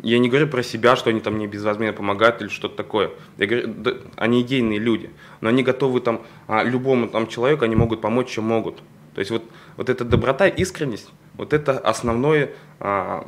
Я 0.02 0.18
не 0.18 0.28
говорю 0.28 0.48
про 0.48 0.64
себя, 0.64 0.96
что 0.96 1.12
они 1.12 1.20
там 1.20 1.36
мне 1.36 1.46
безвозмездно 1.46 1.96
помогают 1.96 2.42
или 2.42 2.50
что-то 2.50 2.76
такое. 2.76 3.12
Я 3.38 3.46
говорю, 3.46 3.74
да, 3.78 3.94
они 4.18 4.42
идейные 4.42 4.80
люди, 4.80 5.12
но 5.40 5.50
они 5.50 5.62
готовы 5.62 6.02
там 6.02 6.24
а, 6.48 6.64
любому 6.64 7.08
там 7.08 7.28
человеку, 7.28 7.64
они 7.64 7.76
могут 7.76 8.02
помочь, 8.02 8.30
чем 8.30 8.46
могут. 8.46 8.82
То 9.14 9.20
есть 9.20 9.30
вот, 9.30 9.44
вот 9.78 9.90
эта 9.90 10.04
доброта, 10.04 10.48
искренность, 10.48 11.12
вот 11.36 11.54
это 11.54 11.78
основное, 11.78 12.52
а, 12.80 13.28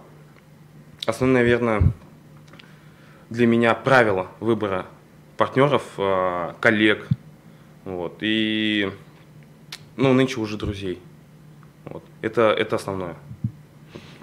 основное, 1.05 1.43
наверное, 1.43 1.81
для 3.29 3.45
меня 3.45 3.75
правило 3.75 4.27
выбора 4.39 4.87
партнеров, 5.37 5.83
а, 5.97 6.55
коллег, 6.59 7.07
вот, 7.83 8.17
и, 8.21 8.91
ну, 9.97 10.13
нынче 10.13 10.39
уже 10.39 10.57
друзей. 10.57 10.99
Вот. 11.85 12.03
Это, 12.21 12.51
это 12.51 12.75
основное. 12.77 13.15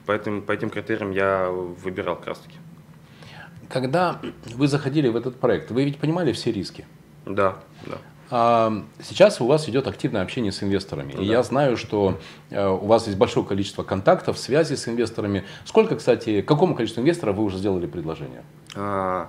Поэтому 0.07 0.43
по 0.43 0.53
этим 0.53 0.69
критериям 0.71 1.13
я 1.13 1.49
выбирал 1.49 2.17
как 2.17 2.27
раз 2.29 2.39
таки. 2.39 2.57
Когда 3.69 4.21
вы 4.55 4.67
заходили 4.69 5.09
в 5.09 5.17
этот 5.17 5.39
проект, 5.39 5.71
вы 5.71 5.85
ведь 5.85 5.99
понимали 5.99 6.33
все 6.33 6.51
риски? 6.53 6.85
Да, 7.25 7.57
да. 7.87 7.99
А, 8.35 8.85
Сейчас 9.01 9.41
у 9.41 9.47
вас 9.47 9.69
идет 9.69 9.87
активное 9.87 10.23
общение 10.23 10.53
с 10.53 10.63
инвесторами. 10.63 11.13
И 11.13 11.25
я 11.25 11.43
знаю, 11.43 11.77
что 11.77 12.19
э, 12.51 12.67
у 12.67 12.87
вас 12.87 13.07
есть 13.07 13.19
большое 13.19 13.47
количество 13.47 13.83
контактов, 13.85 14.39
связи 14.39 14.75
с 14.75 14.89
инвесторами. 14.89 15.45
Сколько, 15.65 15.97
кстати, 15.97 16.43
какому 16.43 16.75
количеству 16.75 17.03
инвесторов 17.03 17.37
вы 17.37 17.45
уже 17.45 17.59
сделали 17.59 17.87
предложение? 17.87 18.43
А, 18.75 19.29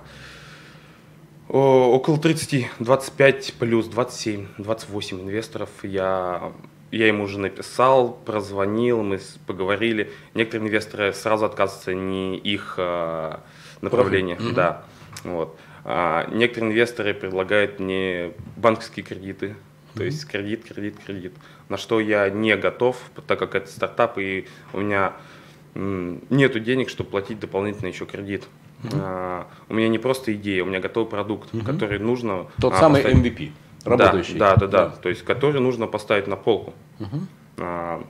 около 1.48 2.18
30, 2.18 2.70
25 2.78 3.54
плюс 3.58 3.86
27, 3.86 4.46
28 4.58 5.20
инвесторов 5.20 5.70
я, 5.82 6.52
я 6.90 7.08
им 7.08 7.20
уже 7.20 7.38
написал, 7.38 8.12
прозвонил, 8.24 9.02
мы 9.02 9.20
поговорили. 9.46 10.10
Некоторые 10.34 10.68
инвесторы 10.68 11.12
сразу 11.12 11.44
отказываются, 11.44 11.94
не 11.94 12.36
их 12.38 12.76
а, 12.78 13.40
направление. 13.80 14.36
Мгм. 14.36 14.54
Да, 14.54 14.84
вот. 15.22 15.58
А, 15.84 16.26
некоторые 16.32 16.72
инвесторы 16.72 17.12
предлагают 17.12 17.78
мне 17.78 18.32
банковские 18.56 19.04
кредиты, 19.04 19.54
то 19.94 20.02
есть 20.02 20.26
кредит, 20.26 20.64
кредит, 20.64 20.96
кредит. 21.04 21.34
На 21.68 21.76
что 21.76 22.00
я 22.00 22.28
не 22.30 22.56
готов, 22.56 22.96
так 23.26 23.38
как 23.38 23.54
это 23.54 23.70
стартап, 23.70 24.18
и 24.18 24.46
у 24.72 24.80
меня 24.80 25.12
нету 25.74 26.60
денег, 26.60 26.88
чтобы 26.88 27.10
платить 27.10 27.38
дополнительно 27.38 27.88
еще 27.88 28.06
кредит. 28.06 28.44
А, 28.92 29.46
у 29.68 29.74
меня 29.74 29.88
не 29.88 29.98
просто 29.98 30.34
идея, 30.34 30.62
у 30.62 30.66
меня 30.66 30.80
готовый 30.80 31.08
продукт, 31.08 31.50
который 31.64 31.98
нужно... 31.98 32.46
Тот 32.60 32.74
а, 32.74 32.78
самый 32.78 33.02
поставить- 33.02 33.24
MVP, 33.38 33.50
работающий. 33.84 34.38
Да, 34.38 34.56
да, 34.56 34.66
да, 34.66 34.86
да, 34.86 34.90
То 34.90 35.08
есть, 35.08 35.22
который 35.22 35.60
нужно 35.60 35.86
поставить 35.86 36.26
на 36.26 36.36
полку. 36.36 36.74
А, 37.58 38.04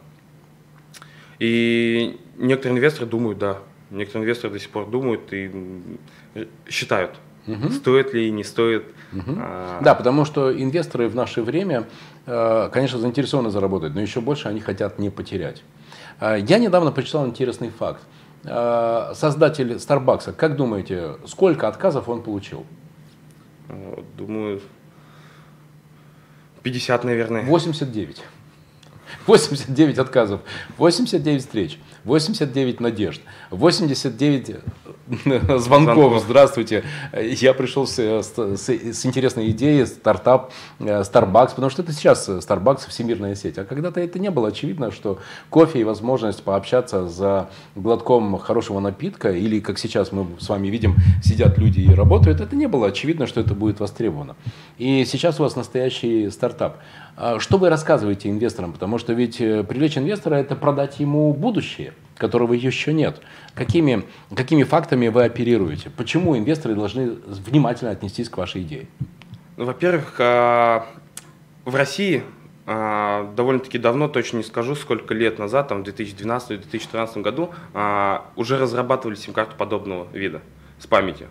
и 1.39 2.19
некоторые 2.37 2.79
инвесторы 2.79 3.07
думают, 3.07 3.39
да, 3.39 3.59
некоторые 3.91 4.25
инвесторы 4.25 4.53
до 4.53 4.59
сих 4.59 4.71
пор 4.71 4.87
думают 4.87 5.33
и 5.33 5.51
считают, 6.69 7.17
стоит 7.73 8.15
ли, 8.15 8.31
не 8.31 8.45
стоит. 8.45 8.85
А, 9.37 9.81
Да, 9.83 9.95
потому 9.95 10.25
что 10.25 10.53
инвесторы 10.53 11.09
в 11.09 11.15
наше 11.15 11.43
время, 11.43 11.85
э, 12.27 12.69
конечно, 12.73 12.99
заинтересованы 12.99 13.51
заработать, 13.51 13.95
но 13.95 14.01
еще 14.01 14.21
больше 14.21 14.49
они 14.49 14.61
хотят 14.61 14.99
не 14.99 15.11
потерять. 15.11 15.63
Э, 16.21 16.37
Я 16.41 16.59
недавно 16.59 16.91
прочитал 16.91 17.27
интересный 17.27 17.71
факт. 17.71 18.03
Э, 18.45 19.13
Создатель 19.15 19.79
Старбакса, 19.79 20.33
как 20.33 20.57
думаете, 20.57 21.17
сколько 21.27 21.69
отказов 21.69 22.09
он 22.09 22.23
получил? 22.23 22.67
вот, 23.69 24.05
Думаю, 24.17 24.61
50, 26.63 27.05
наверное. 27.05 27.45
89. 27.45 28.23
89 29.27 29.99
отказов, 29.99 30.41
89 30.79 31.41
встреч, 31.43 31.79
89 32.05 32.81
надежд, 32.81 33.21
89 33.51 34.57
звонков. 35.09 35.61
Звонков. 35.63 36.23
Здравствуйте, 36.23 36.85
я 37.13 37.53
пришел 37.55 37.87
с, 37.87 37.99
с- 37.99 38.57
с- 38.57 38.69
с 38.69 39.07
интересной 39.07 39.51
идеей, 39.51 39.85
стартап 39.87 40.53
э, 40.81 40.85
Starbucks, 41.03 41.51
потому 41.51 41.71
что 41.71 41.83
это 41.83 41.93
сейчас 41.93 42.29
Starbucks 42.29 42.89
всемирная 42.89 43.35
сеть. 43.35 43.59
А 43.59 43.65
когда-то 43.65 44.01
это 44.01 44.19
не 44.19 44.31
было 44.31 44.49
очевидно, 44.49 44.91
что 44.91 45.19
кофе 45.51 45.81
и 45.81 45.85
возможность 45.85 46.43
пообщаться 46.43 47.07
за 47.09 47.51
глотком 47.75 48.39
хорошего 48.39 48.81
напитка, 48.81 49.31
или 49.33 49.61
как 49.61 49.79
сейчас 49.79 50.13
мы 50.13 50.27
с 50.39 50.49
вами 50.49 50.69
видим, 50.69 50.97
сидят 51.23 51.59
люди 51.59 51.81
и 51.81 51.95
работают, 51.95 52.41
это 52.41 52.57
не 52.57 52.67
было 52.67 52.89
очевидно, 52.89 53.27
что 53.27 53.41
это 53.41 53.55
будет 53.55 53.81
востребовано. 53.81 54.37
И 54.79 55.05
сейчас 55.05 55.39
у 55.41 55.43
вас 55.43 55.57
настоящий 55.57 56.31
стартап. 56.31 56.79
А 57.17 57.39
Что 57.39 57.59
вы 57.59 57.69
рассказываете 57.69 58.29
инвесторам? 58.29 58.73
Потому 58.73 58.99
что 58.99 59.13
ведь 59.13 59.41
э, 59.41 59.63
привлечь 59.63 59.97
инвестора– 59.97 60.35
это 60.37 60.57
продать 60.57 60.99
ему 60.99 61.33
будущее, 61.33 61.93
которого 62.17 62.55
еще 62.55 62.93
нет. 62.93 63.21
Какими, 63.55 64.03
какими 64.35 64.65
фактами 64.65 65.07
вы 65.09 65.25
оперируете? 65.25 65.91
Почему 65.91 66.37
инвесторы 66.37 66.75
должны 66.75 67.11
внимательно 67.27 67.93
отнестись 67.93 68.29
к 68.29 68.37
вашей 68.37 68.63
идее? 68.63 68.87
Ну, 69.57 69.65
во-первых, 69.65 70.17
а, 70.19 70.87
в 71.65 71.77
России 71.77 72.25
а, 72.67 73.33
довольно-таки 73.37 73.79
давно, 73.79 74.09
точно 74.09 74.39
не 74.39 74.43
скажу, 74.43 74.75
сколько 74.75 75.15
лет 75.15 75.39
назад, 75.39 75.69
там 75.69 75.85
в 75.85 75.89
2012-2013 75.89 77.23
году, 77.23 77.51
уже 78.35 78.59
разрабатывали 78.59 79.15
сим-карту 79.15 79.55
подобного 79.57 80.09
вида 80.13 80.41
с 80.81 80.89
памятью. 80.89 81.29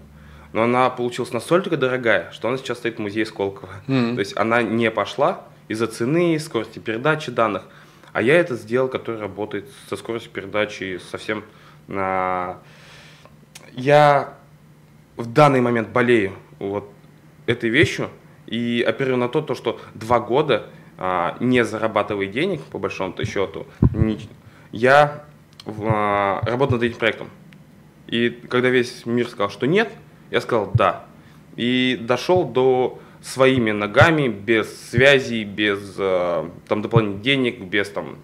Но 0.53 0.63
она 0.63 0.89
получилась 0.91 1.33
настолько 1.33 1.75
дорогая, 1.75 2.31
что 2.31 2.47
она 2.47 2.57
сейчас 2.57 2.77
стоит 2.77 2.97
в 2.97 2.99
музее 2.99 3.25
Сколково. 3.25 3.69
Mm-hmm. 3.87 4.13
То 4.13 4.19
есть 4.19 4.37
она 4.37 4.61
не 4.61 4.91
пошла 4.91 5.47
из-за 5.67 5.87
цены, 5.87 6.39
скорости 6.39 6.79
передачи 6.79 7.31
данных. 7.31 7.63
А 8.11 8.21
я 8.21 8.35
это 8.35 8.55
сделал, 8.55 8.87
который 8.87 9.19
работает 9.19 9.69
со 9.89 9.95
скоростью 9.95 10.31
передачи 10.31 10.99
совсем... 11.11 11.43
А, 11.89 12.61
я 13.71 14.35
в 15.17 15.25
данный 15.31 15.61
момент 15.61 15.89
болею 15.89 16.33
вот 16.59 16.91
этой 17.45 17.69
вещью 17.69 18.09
и 18.45 18.83
оперирую 18.87 19.17
на 19.17 19.29
то, 19.29 19.41
то 19.41 19.55
что 19.55 19.79
два 19.95 20.19
года 20.19 20.69
а, 20.97 21.37
не 21.39 21.63
зарабатывая 21.63 22.27
денег, 22.27 22.61
по 22.63 22.77
большому-то 22.77 23.25
счету, 23.25 23.65
я 24.71 25.25
а, 25.65 26.41
работал 26.43 26.77
над 26.77 26.83
этим 26.83 26.97
проектом. 26.97 27.29
И 28.07 28.29
когда 28.29 28.69
весь 28.69 29.05
мир 29.05 29.27
сказал, 29.27 29.49
что 29.49 29.65
нет, 29.65 29.89
я 30.29 30.41
сказал 30.41 30.71
да. 30.73 31.05
И 31.55 31.97
дошел 31.99 32.45
до 32.45 32.99
своими 33.23 33.71
ногами, 33.71 34.27
без 34.27 34.89
связей, 34.89 35.45
без 35.45 35.95
э, 35.97 36.49
там, 36.67 36.81
дополнительных 36.81 37.21
денег, 37.21 37.61
без 37.61 37.89
там, 37.89 38.17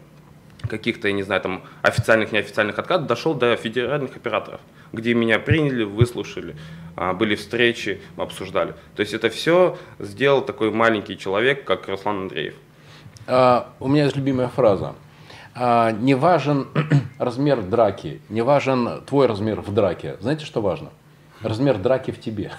каких-то, 0.68 1.08
я 1.08 1.14
не 1.14 1.24
знаю, 1.24 1.42
там, 1.42 1.64
официальных, 1.82 2.32
неофициальных 2.32 2.78
откатов, 2.78 3.08
дошел 3.08 3.34
до 3.34 3.56
федеральных 3.56 4.16
операторов, 4.18 4.60
где 4.92 5.14
меня 5.14 5.40
приняли, 5.40 5.84
выслушали, 5.84 6.56
а, 6.96 7.14
были 7.14 7.36
встречи, 7.36 8.02
обсуждали. 8.18 8.74
То 8.96 9.02
есть 9.02 9.14
это 9.14 9.30
все 9.30 9.78
сделал 10.00 10.42
такой 10.42 10.70
маленький 10.70 11.18
человек, 11.18 11.64
как 11.64 11.88
Руслан 11.88 12.24
Андреев. 12.24 12.56
А, 13.26 13.70
у 13.80 13.88
меня 13.88 14.04
есть 14.04 14.18
любимая 14.18 14.50
фраза. 14.50 14.96
А, 15.56 15.92
не 15.92 16.14
важен 16.14 16.68
размер 17.18 17.62
драки, 17.62 18.22
не 18.28 18.42
важен 18.42 19.02
твой 19.06 19.28
размер 19.28 19.62
в 19.62 19.74
драке. 19.74 20.18
Знаете, 20.20 20.46
что 20.46 20.62
важно? 20.62 20.90
Размер 21.42 21.78
драки 21.78 22.12
в 22.12 22.20
тебе. 22.20 22.52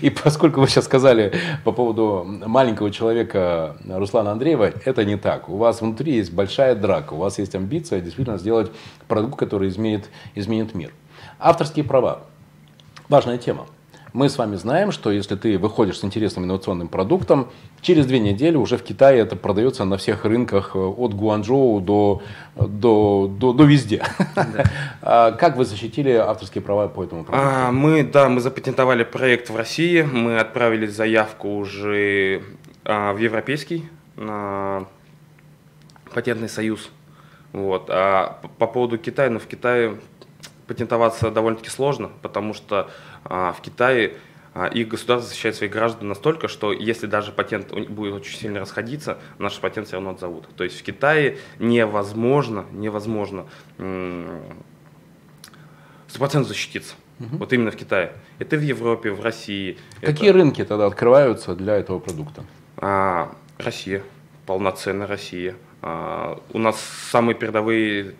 И 0.00 0.10
поскольку 0.10 0.60
вы 0.60 0.68
сейчас 0.68 0.84
сказали 0.84 1.32
по 1.64 1.72
поводу 1.72 2.24
маленького 2.24 2.90
человека 2.90 3.76
Руслана 3.88 4.32
Андреева, 4.32 4.72
это 4.84 5.04
не 5.04 5.16
так. 5.16 5.48
У 5.48 5.56
вас 5.56 5.80
внутри 5.80 6.14
есть 6.16 6.32
большая 6.32 6.74
драка, 6.74 7.14
у 7.14 7.18
вас 7.18 7.38
есть 7.38 7.54
амбиция 7.54 8.00
действительно 8.00 8.38
сделать 8.38 8.70
продукт, 9.08 9.38
который 9.38 9.68
изменит, 9.68 10.08
изменит 10.34 10.74
мир. 10.74 10.92
Авторские 11.38 11.84
права. 11.84 12.22
Важная 13.08 13.38
тема. 13.38 13.66
Мы 14.12 14.28
с 14.28 14.36
вами 14.36 14.56
знаем, 14.56 14.92
что 14.92 15.10
если 15.10 15.36
ты 15.36 15.56
выходишь 15.56 15.98
с 15.98 16.04
интересным 16.04 16.44
инновационным 16.44 16.88
продуктом, 16.88 17.50
через 17.80 18.04
две 18.04 18.18
недели 18.18 18.56
уже 18.56 18.76
в 18.76 18.82
Китае 18.82 19.20
это 19.20 19.36
продается 19.36 19.86
на 19.86 19.96
всех 19.96 20.26
рынках 20.26 20.72
э, 20.74 20.78
от 20.78 21.14
Гуанчжоу 21.14 21.80
до, 21.80 22.22
до, 22.54 23.26
до, 23.28 23.52
до 23.54 23.64
везде. 23.64 24.04
Да. 24.36 24.64
А 25.04 25.32
как 25.32 25.56
вы 25.56 25.64
защитили 25.64 26.10
авторские 26.12 26.62
права 26.62 26.88
по 26.88 27.02
этому 27.02 27.24
продукту? 27.24 27.48
А, 27.50 27.72
мы, 27.72 28.04
да, 28.04 28.28
мы 28.28 28.40
запатентовали 28.40 29.02
проект 29.02 29.50
в 29.50 29.56
России, 29.56 30.02
мы 30.02 30.38
отправили 30.38 30.86
заявку 30.86 31.56
уже 31.56 32.42
а, 32.84 33.12
в 33.14 33.18
Европейский 33.18 33.88
на 34.16 34.84
патентный 36.12 36.48
союз. 36.48 36.90
Вот. 37.52 37.86
А 37.88 38.40
по 38.58 38.66
поводу 38.66 38.98
Китая, 38.98 39.30
ну 39.30 39.38
в 39.38 39.46
Китае 39.46 39.96
патентоваться 40.66 41.30
довольно-таки 41.30 41.70
сложно, 41.70 42.10
потому 42.22 42.54
что 42.54 42.90
а, 43.24 43.52
в 43.52 43.60
Китае 43.60 44.16
а, 44.54 44.66
их 44.66 44.88
государство 44.88 45.28
защищает 45.28 45.56
своих 45.56 45.72
граждан 45.72 46.08
настолько, 46.08 46.48
что 46.48 46.72
если 46.72 47.06
даже 47.06 47.32
патент 47.32 47.72
будет 47.72 48.14
очень 48.14 48.38
сильно 48.38 48.60
расходиться, 48.60 49.18
наш 49.38 49.58
патент 49.58 49.86
все 49.86 49.96
равно 49.96 50.10
отзовут. 50.10 50.48
То 50.56 50.64
есть 50.64 50.78
в 50.78 50.82
Китае 50.82 51.38
невозможно, 51.58 52.66
невозможно 52.72 53.46
стопроцентно 56.08 56.48
защититься. 56.48 56.94
Угу. 57.20 57.36
Вот 57.38 57.52
именно 57.52 57.70
в 57.70 57.76
Китае. 57.76 58.12
Это 58.38 58.56
в 58.56 58.62
Европе, 58.62 59.10
в 59.10 59.22
России. 59.22 59.78
Какие 60.00 60.30
это... 60.30 60.38
рынки 60.38 60.64
тогда 60.64 60.86
открываются 60.86 61.54
для 61.54 61.76
этого 61.76 61.98
продукта? 61.98 62.44
А, 62.76 63.34
Россия, 63.58 64.02
полноценная 64.46 65.06
Россия. 65.06 65.54
А, 65.80 66.40
у 66.52 66.58
нас 66.58 66.80
самые 67.10 67.34
передовые 67.34 68.14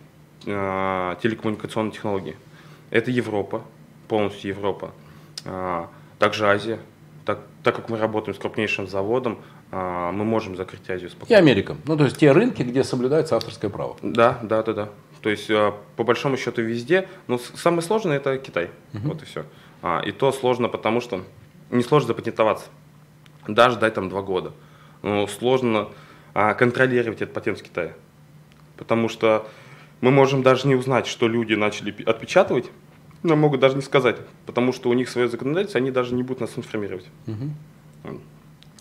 а, 0.46 1.16
телекоммуникационные 1.22 1.92
технологии. 1.92 2.36
Это 2.90 3.10
Европа, 3.10 3.62
полностью 4.08 4.50
Европа. 4.50 4.92
А, 5.44 5.88
также 6.18 6.46
Азия. 6.46 6.78
Так, 7.24 7.40
так 7.62 7.76
как 7.76 7.88
мы 7.88 7.98
работаем 7.98 8.34
с 8.34 8.38
крупнейшим 8.38 8.86
заводом, 8.86 9.38
а, 9.70 10.12
мы 10.12 10.24
можем 10.24 10.56
закрыть 10.56 10.88
Азию 10.90 11.10
спокойно. 11.10 11.32
И 11.32 11.40
Америка. 11.40 11.76
Ну, 11.86 11.96
то 11.96 12.04
есть 12.04 12.18
те 12.18 12.32
рынки, 12.32 12.62
где 12.62 12.84
соблюдается 12.84 13.36
авторское 13.36 13.70
право. 13.70 13.96
Да, 14.02 14.38
да, 14.42 14.62
да, 14.62 14.72
да. 14.72 14.88
То 15.20 15.30
есть, 15.30 15.48
по 15.96 16.02
большому 16.02 16.36
счету, 16.36 16.62
везде. 16.62 17.08
Но 17.28 17.38
самое 17.38 17.82
сложное 17.82 18.16
это 18.16 18.38
Китай. 18.38 18.70
Угу. 18.92 19.08
Вот 19.08 19.22
и 19.22 19.24
все. 19.24 19.44
И 20.04 20.10
то 20.10 20.32
сложно, 20.32 20.68
потому 20.68 21.00
что 21.00 21.22
не 21.70 21.84
сложно 21.84 22.08
запатентоваться. 22.08 22.66
Даже 23.46 23.78
дать 23.78 23.94
там 23.94 24.08
два 24.08 24.22
года. 24.22 24.52
Но 25.02 25.28
сложно 25.28 25.88
контролировать 26.32 27.22
этот 27.22 27.34
патент 27.34 27.60
в 27.60 27.62
Китае. 27.62 27.94
Потому 28.76 29.08
что 29.08 29.48
мы 30.02 30.10
можем 30.10 30.42
даже 30.42 30.68
не 30.68 30.74
узнать, 30.74 31.06
что 31.06 31.26
люди 31.28 31.54
начали 31.54 31.94
отпечатывать, 32.04 32.70
нам 33.22 33.38
могут 33.38 33.60
даже 33.60 33.76
не 33.76 33.82
сказать, 33.82 34.16
потому 34.44 34.72
что 34.72 34.90
у 34.90 34.92
них 34.92 35.08
свое 35.08 35.28
законодательство, 35.28 35.80
они 35.80 35.90
даже 35.90 36.14
не 36.14 36.22
будут 36.22 36.40
нас 36.40 36.58
информировать. 36.58 37.06
Угу. 37.26 38.20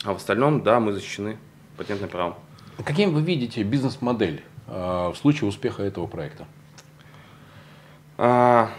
А 0.03 0.13
в 0.13 0.17
остальном, 0.17 0.63
да, 0.63 0.79
мы 0.79 0.91
защищены 0.91 1.37
патентным 1.77 2.09
правом. 2.09 2.35
Каким 2.83 3.13
вы 3.13 3.21
видите 3.21 3.61
бизнес-модель 3.63 4.41
э, 4.67 4.71
в 4.71 5.15
случае 5.15 5.47
успеха 5.47 5.83
этого 5.83 6.07
проекта? 6.07 6.45
А... 8.17 8.69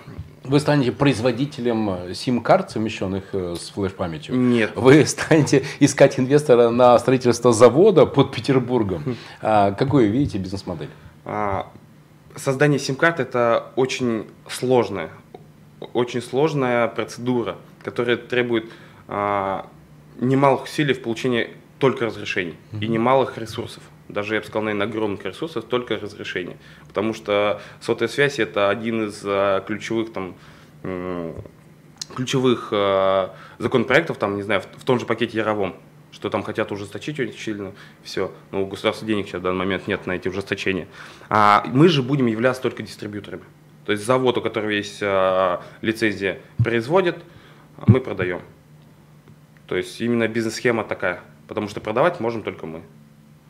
Вы 0.45 0.59
станете 0.59 0.91
производителем 0.91 2.13
сим-карт, 2.15 2.73
совмещенных 2.73 3.27
э, 3.33 3.55
с 3.57 3.71
флеш-памятью? 3.71 4.35
Нет. 4.37 4.73
Вы 4.75 5.07
станете 5.07 5.65
искать 5.79 6.19
инвестора 6.19 6.71
на 6.71 6.99
строительство 6.99 7.53
завода 7.53 8.07
под 8.07 8.33
Петербургом? 8.35 9.05
Хм. 9.05 9.17
А, 9.41 9.71
какую 9.71 10.11
видите 10.11 10.39
бизнес-модель? 10.39 10.89
А, 11.25 11.71
создание 12.37 12.79
сим-карт 12.79 13.21
это 13.21 13.73
очень 13.77 14.27
сложная, 14.49 15.11
очень 15.93 16.23
сложная 16.23 16.89
процедура, 16.89 17.57
которая 17.83 18.17
требует 18.17 18.71
а, 19.09 19.67
немалых 20.21 20.65
усилий 20.65 20.95
в 20.95 21.03
получении 21.03 21.51
только 21.79 22.07
разрешений 22.07 22.55
mm-hmm. 22.73 22.85
и 22.85 22.89
немалых 22.89 23.39
ресурсов. 23.39 23.83
Даже, 24.09 24.35
я 24.35 24.41
бы 24.41 24.47
сказал, 24.47 24.63
наверное, 24.63 24.87
огромных 24.87 25.25
ресурсов, 25.25 25.65
только 25.65 25.97
разрешения. 25.97 26.57
Потому 26.87 27.15
что 27.15 27.61
сотовая 27.81 28.09
связь– 28.09 28.39
это 28.41 28.69
один 28.69 29.09
из 29.09 29.23
а, 29.25 29.61
ключевых 29.61 30.13
там, 30.13 30.35
ключевых 32.15 32.69
а, 32.73 33.35
законопроектов, 33.59 34.19
там, 34.19 34.37
не 34.37 34.43
знаю, 34.43 34.61
в, 34.61 34.81
в 34.81 34.85
том 34.85 34.99
же 34.99 35.07
пакете 35.07 35.39
Яровом 35.39 35.77
что 36.23 36.31
там 36.31 36.45
хотят 36.45 36.71
ужесточить 36.71 37.19
очень 37.19 37.37
сильно, 37.37 37.73
все, 38.05 38.33
но 38.53 38.63
у 38.63 38.67
государства 38.67 39.05
денег 39.05 39.27
сейчас 39.27 39.41
в 39.41 39.43
данный 39.43 39.59
момент 39.59 39.89
нет 39.89 40.07
на 40.07 40.13
эти 40.13 40.29
ужесточения. 40.29 40.87
А 41.29 41.65
мы 41.67 41.89
же 41.89 42.01
будем 42.01 42.27
являться 42.27 42.63
только 42.63 42.85
дистрибьюторами. 42.85 43.43
То 43.87 43.91
есть 43.91 44.07
завод, 44.07 44.39
у 44.39 44.41
которого 44.41 44.71
есть 44.71 45.01
а, 45.03 45.65
лицензия, 45.81 46.39
производит, 46.63 47.17
мы 47.89 48.01
продаем. 48.01 48.41
То 49.67 49.77
есть 49.77 50.01
именно 50.01 50.29
бизнес-схема 50.29 50.85
такая, 50.85 51.23
потому 51.49 51.67
что 51.67 51.81
продавать 51.81 52.21
можем 52.21 52.45
только 52.45 52.67
мы. 52.67 52.83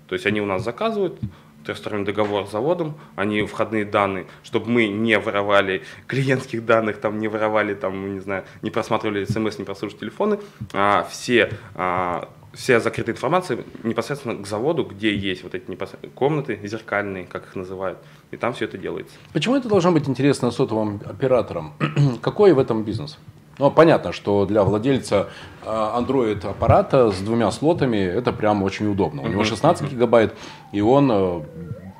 То 0.09 0.15
есть 0.15 0.25
они 0.25 0.41
у 0.41 0.47
нас 0.47 0.65
заказывают, 0.65 1.21
трехсторонний 1.67 2.07
договор 2.07 2.47
с 2.47 2.53
заводом, 2.53 2.99
они 3.17 3.43
входные 3.43 3.85
данные, 3.85 4.27
чтобы 4.43 4.71
мы 4.71 4.89
не 4.89 5.19
воровали 5.19 5.83
клиентских 6.07 6.65
данных, 6.65 7.01
там 7.01 7.19
не 7.19 7.29
воровали, 7.29 7.75
там, 7.75 8.15
не 8.15 8.21
знаю, 8.21 8.45
не 8.63 8.71
просматривали 8.71 9.27
смс, 9.27 9.59
не 9.59 9.67
прослушивали 9.67 10.01
телефоны, 10.01 10.41
а 10.73 11.07
все 11.11 11.51
а, 11.75 12.31
вся 12.53 12.81
закрытая 12.81 13.15
информация 13.15 13.59
непосредственно 13.83 14.43
к 14.43 14.47
заводу, 14.47 14.85
где 14.85 15.15
есть 15.15 15.43
вот 15.43 15.55
эти 15.55 15.79
комнаты 16.15 16.61
зеркальные, 16.62 17.25
как 17.25 17.47
их 17.47 17.57
называют, 17.57 17.99
и 18.31 18.37
там 18.37 18.53
все 18.53 18.67
это 18.67 18.79
делается. 18.79 19.15
Почему 19.33 19.57
это 19.57 19.69
должно 19.69 19.93
быть 19.93 20.09
интересно 20.09 20.51
сотовым 20.51 21.01
операторам? 21.05 21.73
Какой 22.21 22.53
в 22.53 22.59
этом 22.59 22.85
бизнес? 22.85 23.19
Ну, 23.59 23.71
понятно, 23.71 24.12
что 24.12 24.47
для 24.47 24.65
владельца 24.65 25.29
а, 25.65 26.01
Android 26.01 26.45
аппарата 26.49 27.11
с 27.11 27.19
двумя 27.21 27.51
слотами 27.51 27.99
это 27.99 28.33
прям 28.33 28.62
очень 28.62 28.91
удобно. 28.91 29.23
У 29.23 29.29
него 29.29 29.45
16 29.45 29.91
гигабайт, 29.91 30.35
и 30.73 30.81
он 30.81 31.11
э, 31.12 31.43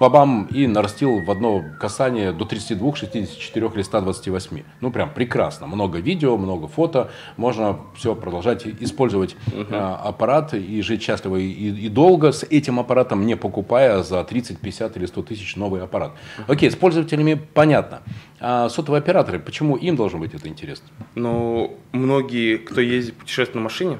бабам 0.03 0.47
и 0.47 0.67
нарастил 0.67 1.21
в 1.21 1.31
одно 1.31 1.62
касание 1.79 2.33
до 2.33 2.45
32, 2.45 2.97
64 2.97 3.71
или 3.73 3.83
128. 3.83 4.62
Ну, 4.81 4.91
прям 4.91 5.15
прекрасно. 5.15 5.69
Много 5.69 5.99
видео, 5.99 6.37
много 6.37 6.67
фото. 6.67 7.12
Можно 7.37 7.79
все 7.95 8.17
продолжать 8.17 8.67
использовать 8.67 9.37
угу. 9.47 9.67
а, 9.71 9.95
аппарат 10.05 10.55
и 10.55 10.83
жить 10.83 11.03
счастливо 11.03 11.37
и, 11.37 11.87
и 11.87 11.88
долго 11.88 12.33
с 12.33 12.43
этим 12.43 12.81
аппаратом, 12.81 13.25
не 13.25 13.37
покупая 13.37 14.03
за 14.03 14.25
30, 14.25 14.59
50 14.59 14.97
или 14.97 15.07
100 15.07 15.23
тысяч 15.23 15.55
новый 15.55 15.81
аппарат. 15.83 16.11
Окей, 16.49 16.69
с 16.69 16.75
пользователями 16.75 17.35
понятно. 17.35 18.03
А 18.41 18.69
сотовые 18.71 18.99
операторы, 18.99 19.38
почему 19.38 19.77
им 19.77 19.95
должно 19.95 20.19
быть 20.19 20.35
это 20.35 20.49
интересно? 20.49 20.88
Ну, 21.15 21.79
многие, 21.93 22.57
кто 22.57 22.81
ездит 22.81 23.15
путешествует 23.15 23.55
на 23.55 23.61
машине, 23.61 23.99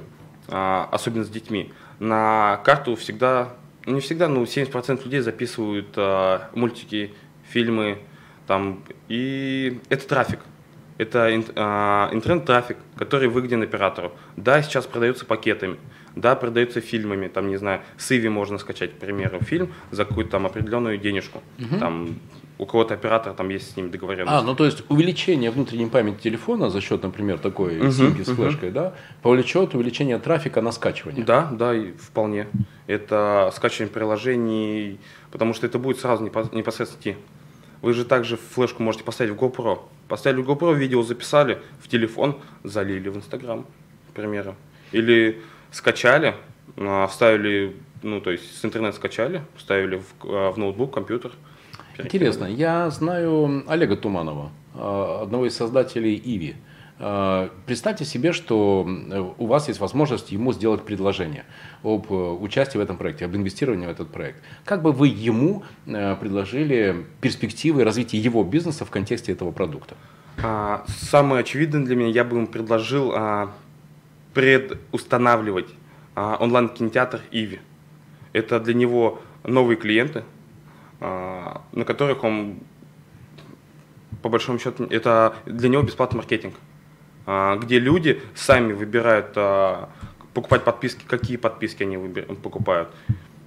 а, 0.49 0.89
особенно 0.91 1.25
с 1.25 1.29
детьми, 1.29 1.71
на 2.01 2.61
карту 2.65 2.97
всегда 2.97 3.51
не 3.87 4.01
всегда, 4.01 4.29
но 4.29 4.43
70% 4.43 5.05
людей 5.05 5.21
записывают 5.21 5.89
а, 5.97 6.51
мультики, 6.55 7.15
фильмы, 7.49 7.99
там, 8.47 8.83
и 9.09 9.81
это 9.89 10.07
трафик. 10.07 10.41
Это 10.99 11.29
а, 11.57 12.11
интернет-трафик, 12.13 12.77
который 12.97 13.29
выгоден 13.29 13.63
оператору. 13.63 14.13
Да, 14.37 14.63
сейчас 14.63 14.87
продается 14.87 15.25
пакетами, 15.25 15.79
да, 16.15 16.37
продается 16.37 16.81
фильмами, 16.81 17.29
там, 17.29 17.49
не 17.49 17.57
знаю, 17.57 17.81
с 17.97 18.13
Иви 18.13 18.29
можно 18.29 18.59
скачать, 18.59 18.93
к 18.93 18.99
примеру, 18.99 19.41
фильм 19.41 19.73
за 19.91 20.05
какую-то 20.05 20.33
там 20.33 20.47
определенную 20.47 20.99
денежку. 20.99 21.43
Угу. 21.59 21.79
Там 21.79 22.19
у 22.59 22.67
кого-то 22.67 22.95
оператор 22.95 23.35
там 23.35 23.49
есть 23.49 23.73
с 23.73 23.77
ним 23.77 23.91
договоренность. 23.91 24.33
А, 24.33 24.43
ну 24.43 24.55
то 24.55 24.65
есть 24.65 24.85
увеличение 24.89 25.51
внутренней 25.51 25.89
памяти 25.89 26.23
телефона 26.23 26.71
за 26.71 26.81
счет, 26.81 27.03
например, 27.03 27.39
такой 27.39 27.79
uh-huh, 27.79 27.91
симки 27.91 28.23
с 28.23 28.31
флешкой, 28.31 28.69
uh-huh. 28.69 28.73
да, 28.73 28.95
повлечет 29.23 29.75
увеличение 29.75 30.19
трафика 30.19 30.61
на 30.61 30.73
скачивание. 30.73 31.25
Да, 31.25 31.49
да, 31.51 31.75
и 31.75 31.93
вполне. 31.93 32.47
Это 32.87 33.51
скачивание 33.55 33.93
приложений, 33.93 35.01
потому 35.31 35.55
что 35.55 35.67
это 35.67 35.79
будет 35.79 35.99
сразу 35.99 36.23
непосредственно 36.23 37.01
идти. 37.01 37.17
Вы 37.81 37.95
же 37.95 38.05
также 38.05 38.37
флешку 38.37 38.83
можете 38.83 39.03
поставить 39.03 39.33
в 39.33 39.37
GoPro. 39.37 39.81
Поставили 40.07 40.43
в 40.43 40.49
GoPro, 40.49 40.75
видео 40.75 41.03
записали, 41.03 41.61
в 41.81 41.89
телефон 41.89 42.39
залили 42.63 43.09
в 43.09 43.17
Instagram, 43.17 43.67
к 44.11 44.15
примеру. 44.15 44.55
Или 44.93 45.43
скачали, 45.73 46.37
а, 46.77 47.09
вставили, 47.09 47.75
ну 48.03 48.21
то 48.21 48.31
есть 48.31 48.61
с 48.61 48.65
интернета 48.65 48.97
скачали, 48.97 49.43
вставили 49.57 49.97
в, 49.97 50.05
а, 50.25 50.53
в 50.53 50.59
ноутбук, 50.59 50.95
компьютер– 50.95 51.33
Интересно, 51.99 52.45
я 52.47 52.91
знаю 52.91 53.65
Олега 53.67 53.97
Туманова, 53.97 54.51
э, 54.75 55.19
одного 55.23 55.47
из 55.47 55.57
создателей 55.57 56.21
Иви. 56.25 56.57
Э, 56.99 57.49
представьте 57.67 58.05
себе, 58.05 58.33
что 58.33 58.87
э, 58.87 59.33
у 59.39 59.47
вас 59.47 59.69
есть 59.69 59.81
возможность 59.81 60.33
ему 60.33 60.53
сделать 60.53 60.85
предложение 60.85 61.45
об 61.83 62.11
участии 62.11 62.79
в 62.79 62.81
этом 62.81 62.97
проекте, 62.97 63.27
об 63.27 63.37
инвестировании 63.37 63.87
в 63.87 63.91
этот 63.91 64.11
проект. 64.11 64.39
Как 64.65 64.83
бы 64.83 64.93
вы 64.93 65.09
ему 65.09 65.65
предложили 65.85 67.07
перспективы 67.21 67.85
развития 67.85 68.19
его 68.19 68.43
бизнеса 68.45 68.85
в 68.85 68.91
контексте 68.91 69.33
этого 69.33 69.51
продукта? 69.51 69.97
А, 70.43 70.85
самое 70.87 71.41
очевидное 71.41 71.85
для 71.85 71.97
меня, 71.97 72.09
я 72.09 72.25
бы 72.25 72.37
ему 72.37 72.47
предложил 72.47 73.13
а, 73.15 73.53
предустанавливать 74.35 75.69
а, 76.15 76.37
онлайн-кинотеатр 76.41 77.21
Иви. 77.31 77.61
Это 78.33 78.59
для 78.61 78.75
него 78.75 79.21
новые 79.45 79.77
клиенты, 79.77 80.21
а, 80.21 80.25
на 81.03 81.85
которых 81.85 82.23
он, 82.25 82.59
по 84.23 84.29
большому 84.29 84.59
счету, 84.59 84.85
это 84.85 85.35
для 85.47 85.69
него 85.69 85.83
бесплатный 85.83 86.19
маркетинг, 86.19 86.55
а, 87.27 87.57
где 87.57 87.79
люди 87.79 88.21
сами 88.35 88.73
выбирают 88.73 89.33
а, 89.37 89.89
покупать 90.35 90.65
подписки, 90.65 91.05
какие 91.07 91.37
подписки 91.37 91.83
они 91.83 91.97
покупают. 92.43 92.89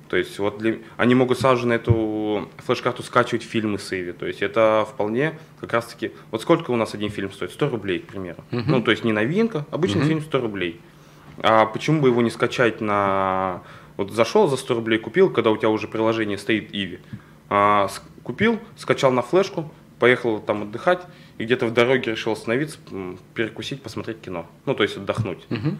То 0.09 0.17
есть 0.17 0.37
вот 0.37 0.59
для, 0.59 0.77
они 0.97 1.15
могут 1.15 1.39
сразу 1.39 1.61
же 1.61 1.67
на 1.67 1.73
эту 1.73 2.47
флеш-карту 2.57 3.01
скачивать 3.01 3.43
фильмы 3.43 3.79
с 3.79 3.91
Иви. 3.91 4.11
То 4.11 4.27
есть 4.27 4.41
это 4.41 4.85
вполне 4.87 5.39
как 5.59 5.73
раз 5.73 5.87
таки... 5.87 6.11
Вот 6.29 6.41
сколько 6.41 6.71
у 6.71 6.75
нас 6.75 6.93
один 6.93 7.09
фильм 7.09 7.31
стоит? 7.31 7.51
100 7.51 7.69
рублей, 7.69 7.99
к 7.99 8.07
примеру. 8.07 8.43
Uh-huh. 8.51 8.63
Ну, 8.67 8.81
то 8.81 8.91
есть 8.91 9.03
не 9.03 9.11
новинка, 9.11 9.65
обычный 9.71 10.03
uh-huh. 10.03 10.07
фильм 10.07 10.21
100 10.21 10.41
рублей. 10.41 10.79
А 11.39 11.65
почему 11.65 12.01
бы 12.01 12.09
его 12.09 12.21
не 12.21 12.29
скачать 12.29 12.81
на... 12.81 13.63
Вот 13.97 14.11
зашел 14.11 14.47
за 14.47 14.57
100 14.57 14.75
рублей, 14.75 14.99
купил, 14.99 15.29
когда 15.31 15.49
у 15.49 15.57
тебя 15.57 15.69
уже 15.69 15.87
приложение 15.87 16.37
стоит 16.37 16.69
Иви. 16.71 16.99
А, 17.49 17.89
купил, 18.23 18.59
скачал 18.75 19.11
на 19.11 19.21
флешку, 19.21 19.71
поехал 19.99 20.39
там 20.39 20.63
отдыхать, 20.63 21.01
и 21.37 21.45
где-то 21.45 21.67
в 21.67 21.73
дороге 21.73 22.11
решил 22.11 22.33
остановиться, 22.33 22.77
перекусить, 23.33 23.81
посмотреть 23.81 24.21
кино. 24.21 24.45
Ну, 24.65 24.73
то 24.73 24.83
есть 24.83 24.97
отдохнуть. 24.97 25.45
Угу. 25.49 25.77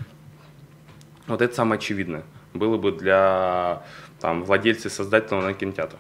Вот 1.28 1.42
это 1.42 1.56
самое 1.56 1.80
очевидное. 1.80 2.24
Было 2.54 2.78
бы 2.78 2.92
для 2.92 3.84
там, 4.20 4.44
владельцев, 4.44 4.92
создателей 4.92 5.38
онлайн-кинотеатров. 5.38 6.00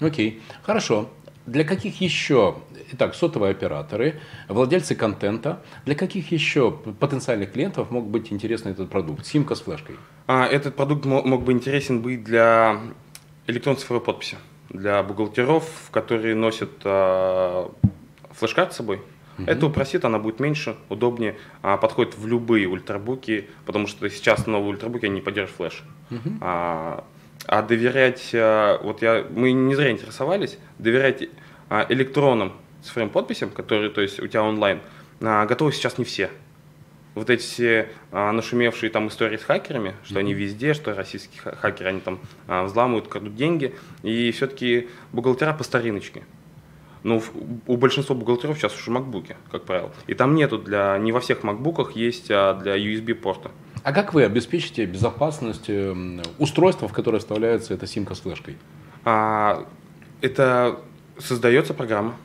Окей, 0.00 0.42
хорошо. 0.62 1.08
Для 1.46 1.62
каких 1.62 2.00
еще, 2.00 2.56
итак, 2.92 3.14
сотовые 3.14 3.52
операторы, 3.52 4.20
владельцы 4.48 4.96
контента, 4.96 5.62
для 5.84 5.94
каких 5.94 6.32
еще 6.32 6.72
потенциальных 6.72 7.52
клиентов 7.52 7.90
мог 7.90 8.06
быть 8.08 8.32
интересен 8.32 8.68
этот 8.68 8.90
продукт? 8.90 9.24
Симка 9.24 9.54
с 9.54 9.60
флешкой. 9.60 9.96
А, 10.26 10.44
этот 10.44 10.74
продукт 10.74 11.04
мог 11.04 11.44
бы 11.44 11.52
интересен 11.52 12.02
быть 12.02 12.24
для 12.24 12.80
электронной 13.46 13.78
цифровой 13.78 14.04
подписи 14.04 14.36
для 14.70 15.02
бухгалтеров, 15.02 15.64
которые 15.90 16.34
носят 16.34 16.70
э, 16.84 17.68
флеш-карт 18.32 18.72
с 18.72 18.76
собой. 18.76 19.00
Угу. 19.38 19.46
Это 19.46 19.66
упростит, 19.66 20.04
она 20.04 20.18
будет 20.18 20.40
меньше, 20.40 20.76
удобнее, 20.88 21.36
а, 21.62 21.76
подходит 21.76 22.16
в 22.16 22.26
любые 22.26 22.66
ультрабуки, 22.68 23.48
потому 23.66 23.86
что 23.86 24.08
сейчас 24.08 24.46
новые 24.46 24.70
ультрабуки 24.70 25.06
они 25.06 25.16
не 25.16 25.20
поддерживают 25.20 25.72
флеш. 25.72 25.84
Угу. 26.10 26.36
А, 26.40 27.04
а 27.46 27.62
доверять, 27.62 28.30
а, 28.34 28.80
вот 28.82 29.02
я, 29.02 29.26
мы 29.30 29.52
не 29.52 29.74
зря 29.74 29.90
интересовались, 29.90 30.58
доверять 30.78 31.28
а, 31.68 31.86
электронным 31.88 32.52
цифровым 32.82 33.10
подписям, 33.10 33.50
которые, 33.50 33.90
то 33.90 34.00
есть 34.00 34.20
у 34.20 34.26
тебя 34.26 34.42
онлайн, 34.42 34.80
готовы 35.20 35.72
сейчас 35.72 35.98
не 35.98 36.04
все 36.04 36.30
вот 37.16 37.30
эти 37.30 37.40
все 37.40 37.88
а, 38.12 38.30
нашумевшие 38.30 38.90
там 38.90 39.08
истории 39.08 39.38
с 39.38 39.42
хакерами, 39.42 39.94
что 40.04 40.14
mm-hmm. 40.14 40.18
они 40.20 40.34
везде, 40.34 40.74
что 40.74 40.94
российские 40.94 41.40
хакеры, 41.40 41.88
они 41.88 42.00
там 42.00 42.20
а, 42.46 42.64
взламывают, 42.64 43.08
крадут 43.08 43.34
деньги, 43.34 43.74
и 44.02 44.30
все-таки 44.30 44.88
бухгалтера 45.12 45.54
по 45.54 45.64
стариночке. 45.64 46.24
Ну, 47.02 47.22
у 47.66 47.76
большинства 47.76 48.14
бухгалтеров 48.14 48.58
сейчас 48.58 48.76
уже 48.76 48.90
макбуки, 48.90 49.36
как 49.50 49.62
правило. 49.62 49.92
И 50.06 50.14
там 50.14 50.34
нету 50.34 50.58
для, 50.58 50.98
не 50.98 51.12
во 51.12 51.20
всех 51.20 51.42
макбуках 51.42 51.92
есть 51.92 52.30
а 52.30 52.54
для 52.54 52.76
USB 52.76 53.14
порта. 53.14 53.50
А 53.82 53.92
как 53.92 54.12
вы 54.12 54.24
обеспечите 54.24 54.84
безопасность 54.84 55.70
эм, 55.70 56.20
устройства, 56.38 56.88
в 56.88 56.92
которое 56.92 57.18
вставляется 57.18 57.72
эта 57.72 57.86
симка 57.86 58.14
с 58.14 58.20
флешкой? 58.20 58.56
А, 59.04 59.66
это 60.20 60.80
создается 61.18 61.72
программа 61.72 62.16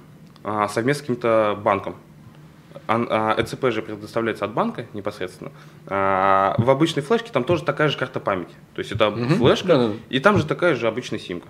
а, 0.44 0.68
совместно 0.68 1.00
с 1.00 1.02
каким-то 1.02 1.58
банком. 1.64 1.96
А, 2.94 3.36
ЭЦП 3.38 3.72
же 3.72 3.82
предоставляется 3.82 4.46
от 4.46 4.54
банка 4.54 4.86
непосредственно. 4.94 5.52
А 5.88 6.56
в 6.58 6.70
обычной 6.70 7.04
флешке 7.04 7.32
там 7.32 7.44
тоже 7.44 7.64
такая 7.64 7.90
же 7.90 7.98
карта 7.98 8.20
памяти. 8.20 8.54
То 8.74 8.80
есть 8.80 8.92
это 8.92 9.10
угу. 9.10 9.36
флешка, 9.36 9.68
да, 9.68 9.88
да. 9.88 9.94
и 10.10 10.20
там 10.20 10.38
же 10.38 10.46
такая 10.46 10.76
же 10.76 10.88
обычная 10.88 11.20
симка. 11.20 11.48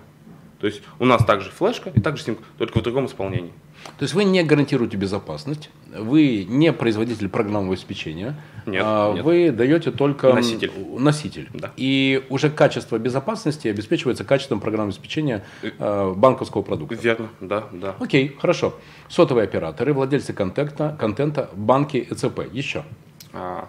То 0.60 0.66
есть 0.66 0.82
у 1.00 1.04
нас 1.04 1.24
также 1.24 1.50
флешка 1.50 1.90
и 1.90 2.00
также 2.00 2.22
симка, 2.22 2.44
только 2.58 2.78
в 2.78 2.82
другом 2.82 3.06
исполнении. 3.06 3.52
То 3.98 4.04
есть 4.04 4.14
вы 4.14 4.24
не 4.24 4.42
гарантируете 4.42 4.96
безопасность, 4.96 5.70
вы 5.96 6.44
не 6.48 6.72
производитель 6.72 7.28
программного 7.28 7.74
обеспечения, 7.74 8.36
нет, 8.66 8.82
а 8.84 9.12
нет. 9.14 9.24
вы 9.24 9.50
даете 9.50 9.90
только 9.90 10.32
носитель. 10.32 10.72
носитель. 10.98 11.48
Да. 11.52 11.72
И 11.76 12.24
уже 12.28 12.50
качество 12.50 12.98
безопасности 12.98 13.68
обеспечивается 13.68 14.24
качеством 14.24 14.60
программного 14.60 14.90
обеспечения 14.90 15.44
э, 15.62 16.14
банковского 16.16 16.62
продукта. 16.62 16.94
Верно, 16.94 17.28
да, 17.40 17.68
да. 17.72 17.94
Окей, 18.00 18.36
хорошо. 18.40 18.74
Сотовые 19.08 19.44
операторы, 19.44 19.92
владельцы 19.92 20.32
контента, 20.32 20.96
контента, 20.98 21.50
банки, 21.54 22.06
ЭЦП. 22.10 22.40
Еще. 22.52 22.84
А, 23.32 23.68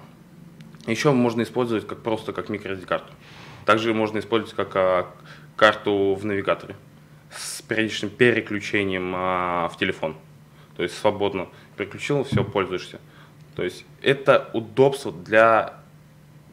еще 0.87 1.11
можно 1.11 1.41
использовать 1.43 1.87
как 1.87 2.01
просто 2.01 2.33
как 2.33 2.49
микросд-карту. 2.49 3.11
Также 3.65 3.93
можно 3.93 4.19
использовать 4.19 4.55
как 4.55 4.75
а, 4.75 5.07
карту 5.55 6.17
в 6.19 6.25
навигаторе 6.25 6.75
периодичным 7.67 8.11
переключением 8.11 9.13
а, 9.15 9.69
в 9.69 9.77
телефон. 9.77 10.15
То 10.75 10.83
есть 10.83 10.97
свободно 10.97 11.47
переключил, 11.77 12.23
все, 12.23 12.43
пользуешься. 12.43 12.99
То 13.55 13.63
есть 13.63 13.85
это 14.01 14.49
удобство 14.53 15.11
для 15.11 15.75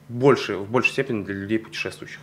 больше, 0.09 0.57
в 0.57 0.71
большей 0.71 0.93
степени 0.93 1.25
для 1.25 1.35
людей 1.35 1.59
путешествующих. 1.59 2.21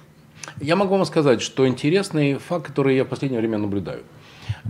Я 0.62 0.76
могу 0.76 0.96
вам 0.96 1.06
сказать, 1.06 1.42
что 1.42 1.68
интересный 1.68 2.36
факт, 2.36 2.68
который 2.68 2.96
я 2.96 3.04
в 3.04 3.08
последнее 3.08 3.40
время 3.40 3.58
наблюдаю. 3.58 4.04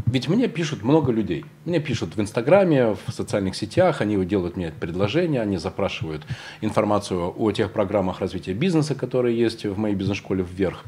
Ведь 0.07 0.27
мне 0.27 0.47
пишут 0.47 0.83
много 0.83 1.11
людей. 1.11 1.45
Мне 1.65 1.79
пишут 1.79 2.15
в 2.15 2.21
Инстаграме, 2.21 2.95
в 3.05 3.11
социальных 3.11 3.55
сетях, 3.55 4.01
они 4.01 4.23
делают 4.25 4.57
мне 4.57 4.71
предложения, 4.71 5.41
они 5.41 5.57
запрашивают 5.57 6.25
информацию 6.61 7.33
о 7.37 7.51
тех 7.51 7.71
программах 7.71 8.19
развития 8.19 8.53
бизнеса, 8.53 8.95
которые 8.95 9.37
есть 9.37 9.65
в 9.65 9.77
моей 9.77 9.95
бизнес-школе 9.95 10.45
«Вверх». 10.49 10.83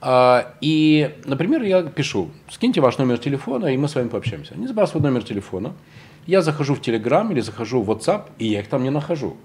А, 0.00 0.54
и, 0.60 1.14
например, 1.24 1.62
я 1.62 1.82
пишу, 1.82 2.30
скиньте 2.50 2.80
ваш 2.80 2.98
номер 2.98 3.18
телефона, 3.18 3.66
и 3.66 3.76
мы 3.76 3.88
с 3.88 3.94
вами 3.94 4.08
пообщаемся. 4.08 4.54
Они 4.54 4.66
сбрасывают 4.66 5.04
номер 5.04 5.22
телефона. 5.22 5.74
Я 6.26 6.42
захожу 6.42 6.74
в 6.74 6.80
Telegram 6.80 7.30
или 7.30 7.40
захожу 7.40 7.82
в 7.82 7.90
WhatsApp, 7.90 8.30
и 8.38 8.46
я 8.46 8.60
их 8.60 8.68
там 8.68 8.82
не 8.82 8.90
нахожу. 8.90 9.36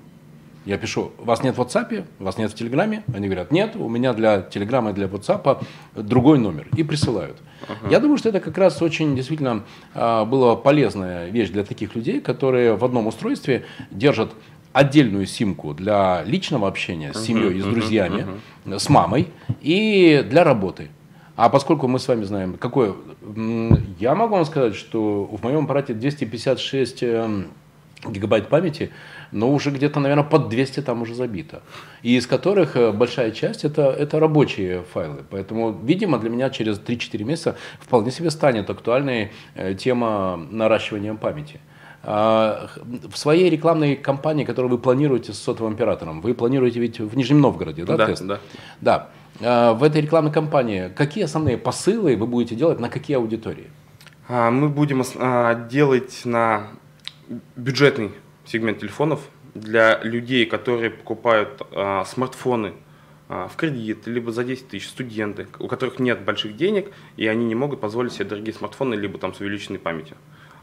Я 0.65 0.79
пишу, 0.79 1.11
вас 1.19 1.43
нет 1.43 1.55
в 1.57 1.61
WhatsApp, 1.61 2.05
вас 2.17 2.39
нет 2.39 2.51
в 2.51 2.55
Телеграме? 2.55 3.03
Они 3.13 3.27
говорят, 3.27 3.51
нет, 3.51 3.75
у 3.75 3.87
меня 3.87 4.13
для 4.13 4.41
Телеграма 4.41 4.89
и 4.89 4.93
для 4.93 5.05
WhatsApp 5.05 5.63
другой 5.95 6.39
номер. 6.39 6.67
И 6.75 6.83
присылают. 6.83 7.37
Uh-huh. 7.61 7.91
Я 7.91 7.99
думаю, 7.99 8.17
что 8.17 8.29
это 8.29 8.39
как 8.39 8.57
раз 8.57 8.81
очень 8.81 9.15
действительно 9.15 9.63
а, 9.93 10.25
была 10.25 10.55
полезная 10.55 11.29
вещь 11.29 11.49
для 11.49 11.63
таких 11.63 11.95
людей, 11.95 12.19
которые 12.19 12.75
в 12.75 12.83
одном 12.83 13.05
устройстве 13.05 13.65
держат 13.91 14.33
отдельную 14.75 15.25
симку 15.25 15.73
для 15.73 16.21
личного 16.25 16.67
общения 16.67 17.13
с 17.13 17.23
семьей 17.23 17.59
и 17.59 17.61
с 17.61 17.63
друзьями, 17.63 18.25
с 18.65 18.89
мамой 18.89 19.29
и 19.61 20.21
для 20.29 20.43
работы. 20.43 20.89
А 21.37 21.47
поскольку 21.49 21.87
мы 21.87 21.97
с 21.97 22.07
вами 22.09 22.25
знаем, 22.25 22.57
какое... 22.57 22.93
Я 23.99 24.15
могу 24.15 24.35
вам 24.35 24.45
сказать, 24.45 24.75
что 24.75 25.23
в 25.23 25.41
моем 25.43 25.63
аппарате 25.63 25.93
256 25.93 27.03
эм, 27.03 27.47
гигабайт 28.05 28.49
памяти, 28.49 28.91
но 29.31 29.49
уже 29.49 29.71
где-то, 29.71 30.01
наверное, 30.01 30.25
под 30.25 30.49
200 30.49 30.81
там 30.81 31.01
уже 31.01 31.15
забито. 31.15 31.61
И 32.03 32.17
из 32.17 32.27
которых 32.27 32.75
э, 32.75 32.91
большая 32.91 33.31
часть 33.31 33.63
это, 33.63 33.83
это 33.83 34.19
рабочие 34.19 34.83
файлы. 34.93 35.23
Поэтому, 35.29 35.71
видимо, 35.83 36.19
для 36.19 36.29
меня 36.29 36.49
через 36.49 36.79
3-4 36.79 37.23
месяца 37.23 37.55
вполне 37.79 38.11
себе 38.11 38.29
станет 38.29 38.69
актуальной 38.69 39.31
э, 39.55 39.73
тема 39.75 40.37
наращивания 40.51 41.13
памяти. 41.13 41.61
А, 42.07 42.69
в 43.09 43.17
своей 43.17 43.49
рекламной 43.49 43.95
кампании, 43.95 44.45
которую 44.45 44.71
вы 44.71 44.77
планируете 44.77 45.33
с 45.33 45.39
сотовым 45.39 45.73
оператором, 45.73 46.21
вы 46.21 46.35
планируете 46.35 46.79
ведь 46.79 46.99
в 46.99 47.17
Нижнем 47.17 47.41
Новгороде, 47.41 47.83
да, 47.83 47.97
да, 47.97 48.05
тест? 48.05 48.23
Да. 48.25 48.39
Да. 48.79 49.09
А, 49.41 49.73
в 49.73 49.81
этой 49.81 50.01
рекламной 50.01 50.31
кампании 50.31 50.89
какие 50.95 51.23
основные 51.23 51.57
посылы 51.57 52.15
вы 52.15 52.27
будете 52.27 52.55
делать 52.55 52.79
на 52.79 52.89
какие 52.89 53.17
аудитории? 53.17 53.71
А, 54.27 54.51
мы 54.51 54.69
будем 54.69 55.01
делать 55.67 56.21
на 56.25 56.67
бюджетный 57.55 58.11
сегмент 58.45 58.79
телефонов 58.81 59.21
для 59.55 59.99
людей, 60.03 60.45
которые 60.45 60.91
покупают 60.91 61.61
смартфоны 62.05 62.73
в 63.27 63.51
кредит, 63.55 64.05
либо 64.05 64.31
за 64.31 64.43
10 64.43 64.67
тысяч, 64.67 64.87
студенты, 64.87 65.47
у 65.57 65.67
которых 65.67 65.97
нет 65.97 66.21
больших 66.21 66.55
денег, 66.55 66.91
и 67.17 67.25
они 67.25 67.45
не 67.45 67.55
могут 67.55 67.81
позволить 67.81 68.11
себе 68.13 68.25
дорогие 68.25 68.53
смартфоны, 68.53 68.93
либо 68.93 69.17
там 69.17 69.33
с 69.33 69.39
увеличенной 69.39 69.79
памятью 69.79 70.17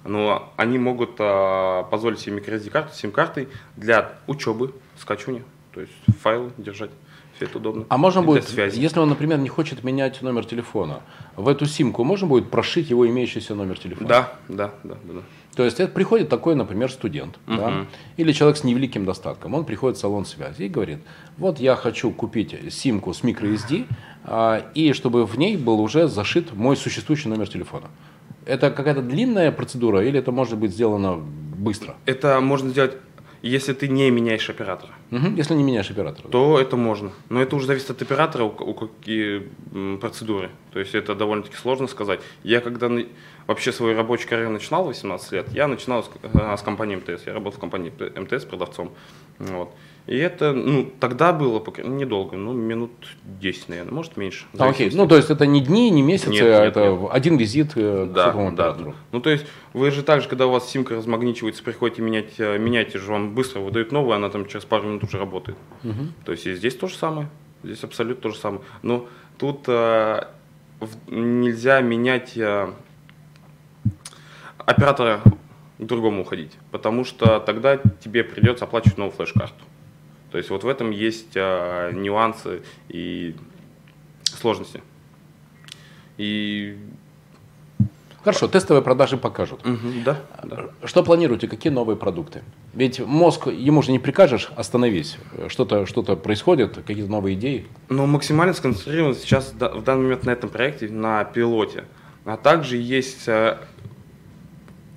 но 0.04 0.52
они 0.56 0.78
могут 0.78 1.12
а, 1.18 1.84
позволить 1.84 2.20
себе 2.20 2.38
microSD-карту, 2.38 2.94
сим-картой 2.94 3.48
для 3.76 4.12
учебы, 4.26 4.74
скачивания, 4.98 5.42
то 5.72 5.80
есть 5.80 5.92
файлы 6.20 6.50
держать. 6.58 6.90
Все 7.36 7.46
это 7.46 7.58
удобно. 7.58 7.86
А 7.88 7.96
можно 7.96 8.22
будет, 8.22 8.46
связи. 8.46 8.78
если 8.78 8.98
он, 8.98 9.08
например, 9.08 9.38
не 9.38 9.48
хочет 9.48 9.82
менять 9.84 10.20
номер 10.20 10.44
телефона, 10.44 11.00
в 11.34 11.48
эту 11.48 11.64
симку 11.64 12.04
можно 12.04 12.26
будет 12.26 12.50
прошить 12.50 12.90
его 12.90 13.08
имеющийся 13.08 13.54
номер 13.54 13.78
телефона? 13.78 14.06
Да, 14.06 14.32
да, 14.48 14.74
да, 14.84 14.96
да. 15.02 15.12
да. 15.14 15.20
То 15.54 15.64
есть 15.64 15.80
это 15.80 15.92
приходит 15.92 16.28
такой, 16.28 16.54
например, 16.54 16.90
студент, 16.90 17.38
угу. 17.46 17.56
да, 17.56 17.86
или 18.16 18.32
человек 18.32 18.56
с 18.56 18.64
невеликим 18.64 19.04
достатком. 19.04 19.54
Он 19.54 19.64
приходит 19.64 19.98
в 19.98 20.00
салон 20.00 20.24
связи 20.24 20.62
и 20.64 20.68
говорит, 20.68 20.98
вот 21.36 21.60
я 21.60 21.76
хочу 21.76 22.10
купить 22.10 22.72
симку 22.72 23.12
с 23.12 23.22
microSD, 23.22 23.86
а, 24.24 24.64
и 24.74 24.92
чтобы 24.94 25.26
в 25.26 25.36
ней 25.36 25.56
был 25.56 25.80
уже 25.80 26.08
зашит 26.08 26.54
мой 26.54 26.76
существующий 26.76 27.28
номер 27.28 27.48
телефона. 27.48 27.88
Это 28.46 28.70
какая-то 28.70 29.02
длинная 29.02 29.52
процедура 29.52 30.04
или 30.04 30.18
это 30.18 30.32
может 30.32 30.58
быть 30.58 30.72
сделано 30.72 31.16
быстро? 31.16 31.96
Это 32.06 32.40
можно 32.40 32.70
сделать, 32.70 32.96
если 33.42 33.72
ты 33.72 33.88
не 33.88 34.10
меняешь 34.10 34.48
оператора. 34.50 34.92
Угу, 35.10 35.36
если 35.36 35.54
не 35.54 35.62
меняешь 35.62 35.90
оператора. 35.90 36.28
То 36.28 36.58
это 36.58 36.76
можно. 36.76 37.12
Но 37.28 37.40
это 37.40 37.56
уже 37.56 37.66
зависит 37.66 37.90
от 37.90 38.02
оператора, 38.02 38.44
у, 38.44 38.48
у 38.48 38.74
какие 38.74 39.48
процедуры. 40.00 40.50
То 40.72 40.80
есть 40.80 40.94
это 40.94 41.14
довольно-таки 41.14 41.56
сложно 41.56 41.86
сказать. 41.86 42.20
Я 42.42 42.60
когда 42.60 42.90
вообще 43.46 43.72
свою 43.72 43.96
рабочую 43.96 44.28
карьеру 44.28 44.50
начинал 44.50 44.84
в 44.84 44.88
18 44.88 45.32
лет, 45.32 45.48
я 45.52 45.68
начинал 45.68 46.02
с, 46.02 46.10
э, 46.22 46.56
с 46.56 46.62
компании 46.62 46.96
МТС. 46.96 47.26
Я 47.26 47.34
работал 47.34 47.58
в 47.58 47.60
компании 47.60 47.92
МТС 48.18 48.44
продавцом. 48.44 48.92
Вот. 49.38 49.74
И 50.06 50.16
это, 50.16 50.52
ну, 50.52 50.90
тогда 50.98 51.32
было 51.32 51.62
недолго, 51.84 52.36
ну, 52.36 52.52
минут 52.52 52.90
10, 53.24 53.68
наверное, 53.68 53.92
может 53.92 54.16
меньше. 54.16 54.46
А, 54.58 54.68
окей, 54.68 54.90
ну, 54.92 55.06
то 55.06 55.16
есть 55.16 55.30
это 55.30 55.46
не 55.46 55.60
дни, 55.60 55.90
не 55.90 56.02
месяцы, 56.02 56.30
нет, 56.30 56.42
а 56.42 56.46
нет, 56.46 56.76
это 56.76 56.90
нет. 56.90 57.10
один 57.12 57.36
визит 57.36 57.72
э, 57.76 58.06
к 58.06 58.12
да, 58.12 58.32
да, 58.32 58.72
да. 58.72 58.94
Ну, 59.12 59.20
то 59.20 59.30
есть 59.30 59.46
вы 59.72 59.92
же 59.92 60.02
также, 60.02 60.28
когда 60.28 60.48
у 60.48 60.50
вас 60.50 60.68
симка 60.68 60.96
размагничивается, 60.96 61.62
приходите 61.62 62.02
менять, 62.02 62.32
э, 62.38 62.58
меняйте 62.58 62.98
же, 62.98 63.12
вам 63.12 63.32
быстро 63.32 63.60
выдают 63.60 63.92
новую, 63.92 64.16
она 64.16 64.28
там 64.28 64.46
через 64.46 64.64
пару 64.64 64.88
минут 64.88 65.04
уже 65.04 65.18
работает. 65.18 65.56
Угу. 65.84 66.08
То 66.24 66.32
есть 66.32 66.46
и 66.46 66.54
здесь 66.54 66.74
то 66.74 66.88
же 66.88 66.96
самое, 66.96 67.28
здесь 67.62 67.84
абсолютно 67.84 68.22
то 68.22 68.30
же 68.30 68.36
самое. 68.36 68.62
Но 68.82 69.06
тут 69.38 69.60
э, 69.68 70.24
нельзя 71.06 71.80
менять 71.80 72.36
э, 72.36 72.72
оператора 74.58 75.20
к 75.78 75.84
другому 75.84 76.22
уходить, 76.22 76.52
потому 76.72 77.04
что 77.04 77.38
тогда 77.38 77.76
тебе 77.76 78.24
придется 78.24 78.64
оплачивать 78.64 78.98
новую 78.98 79.14
флеш-карту. 79.14 79.62
То 80.32 80.38
есть 80.38 80.50
вот 80.50 80.64
в 80.64 80.68
этом 80.68 80.90
есть 80.90 81.36
а, 81.36 81.92
нюансы 81.92 82.62
и 82.88 83.36
сложности. 84.24 84.82
И 86.16 86.78
Хорошо, 88.24 88.46
тестовые 88.46 88.82
продажи 88.82 89.16
покажут. 89.16 89.66
Угу, 89.66 90.04
да, 90.04 90.20
да. 90.44 90.66
Что 90.84 91.02
планируете? 91.02 91.48
Какие 91.48 91.72
новые 91.72 91.96
продукты? 91.96 92.42
Ведь 92.72 93.00
мозг, 93.00 93.48
ему 93.48 93.82
же 93.82 93.90
не 93.90 93.98
прикажешь, 93.98 94.48
остановись. 94.54 95.18
Что-то 95.48 95.86
что 95.86 96.02
происходит, 96.04 96.76
какие-то 96.86 97.10
новые 97.10 97.34
идеи? 97.34 97.66
Ну, 97.88 98.06
максимально 98.06 98.54
сконцентрирован 98.54 99.16
сейчас 99.16 99.52
в 99.52 99.82
данный 99.82 100.04
момент 100.04 100.24
на 100.24 100.30
этом 100.30 100.50
проекте, 100.50 100.88
на 100.88 101.24
пилоте. 101.24 101.84
А 102.24 102.36
также 102.36 102.76
есть 102.76 103.28
а, 103.28 103.60